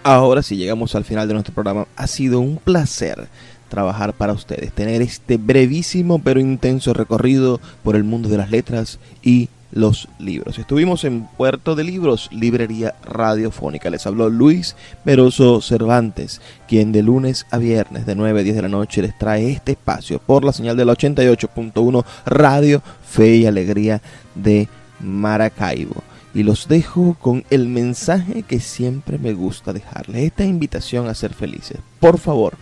Ahora 0.03 0.43
sí 0.43 0.57
llegamos 0.57 0.95
al 0.95 1.05
final 1.05 1.29
de 1.29 1.35
nuestro 1.35 1.53
programa. 1.53 1.87
Ha 1.97 2.07
sido 2.07 2.41
un 2.41 2.57
placer 2.57 3.29
trabajar 3.68 4.14
para 4.14 4.33
ustedes, 4.33 4.72
tener 4.72 5.03
este 5.03 5.37
brevísimo 5.37 6.18
pero 6.18 6.41
intenso 6.41 6.95
recorrido 6.95 7.61
por 7.83 7.95
el 7.95 8.05
mundo 8.05 8.31
de 8.31 8.39
las 8.39 8.51
letras 8.51 8.99
y 9.22 9.51
los 9.71 10.09
libros. 10.19 10.59
Estuvimos 10.59 11.05
en 11.05 11.29
Puerto 11.37 11.75
de 11.75 11.85
Libros, 11.85 12.29
Librería 12.33 12.95
Radiofónica. 13.05 13.91
Les 13.91 14.07
habló 14.07 14.29
Luis 14.29 14.77
Meroso 15.05 15.61
Cervantes, 15.61 16.41
quien 16.66 16.93
de 16.93 17.03
lunes 17.03 17.47
a 17.51 17.59
viernes 17.59 18.07
de 18.07 18.14
9 18.14 18.41
a 18.41 18.43
10 18.43 18.57
de 18.57 18.62
la 18.62 18.69
noche 18.69 19.03
les 19.03 19.19
trae 19.19 19.51
este 19.51 19.73
espacio 19.73 20.19
por 20.19 20.45
la 20.45 20.53
señal 20.53 20.77
de 20.77 20.85
la 20.85 20.95
88.1 20.95 22.05
Radio 22.27 22.83
Fe 23.07 23.37
y 23.37 23.47
Alegría 23.47 24.01
de 24.35 24.69
Maracaibo. 25.01 26.03
Y 26.35 26.43
los 26.43 26.69
dejo 26.69 27.16
con 27.21 27.45
el 27.51 27.69
mensaje 27.69 28.43
que 28.43 28.61
siempre 28.61 29.19
me 29.19 29.33
gusta 29.33 29.73
dejarles, 29.73 30.25
esta 30.25 30.45
invitación 30.45 31.09
a 31.09 31.14
ser 31.14 31.35
felices. 31.35 31.79
Por 32.01 32.19
favor, 32.19 32.55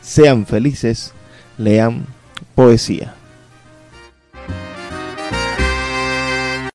sean 0.00 0.46
felices, 0.46 1.12
lean 1.58 2.06
poesía. 2.54 3.17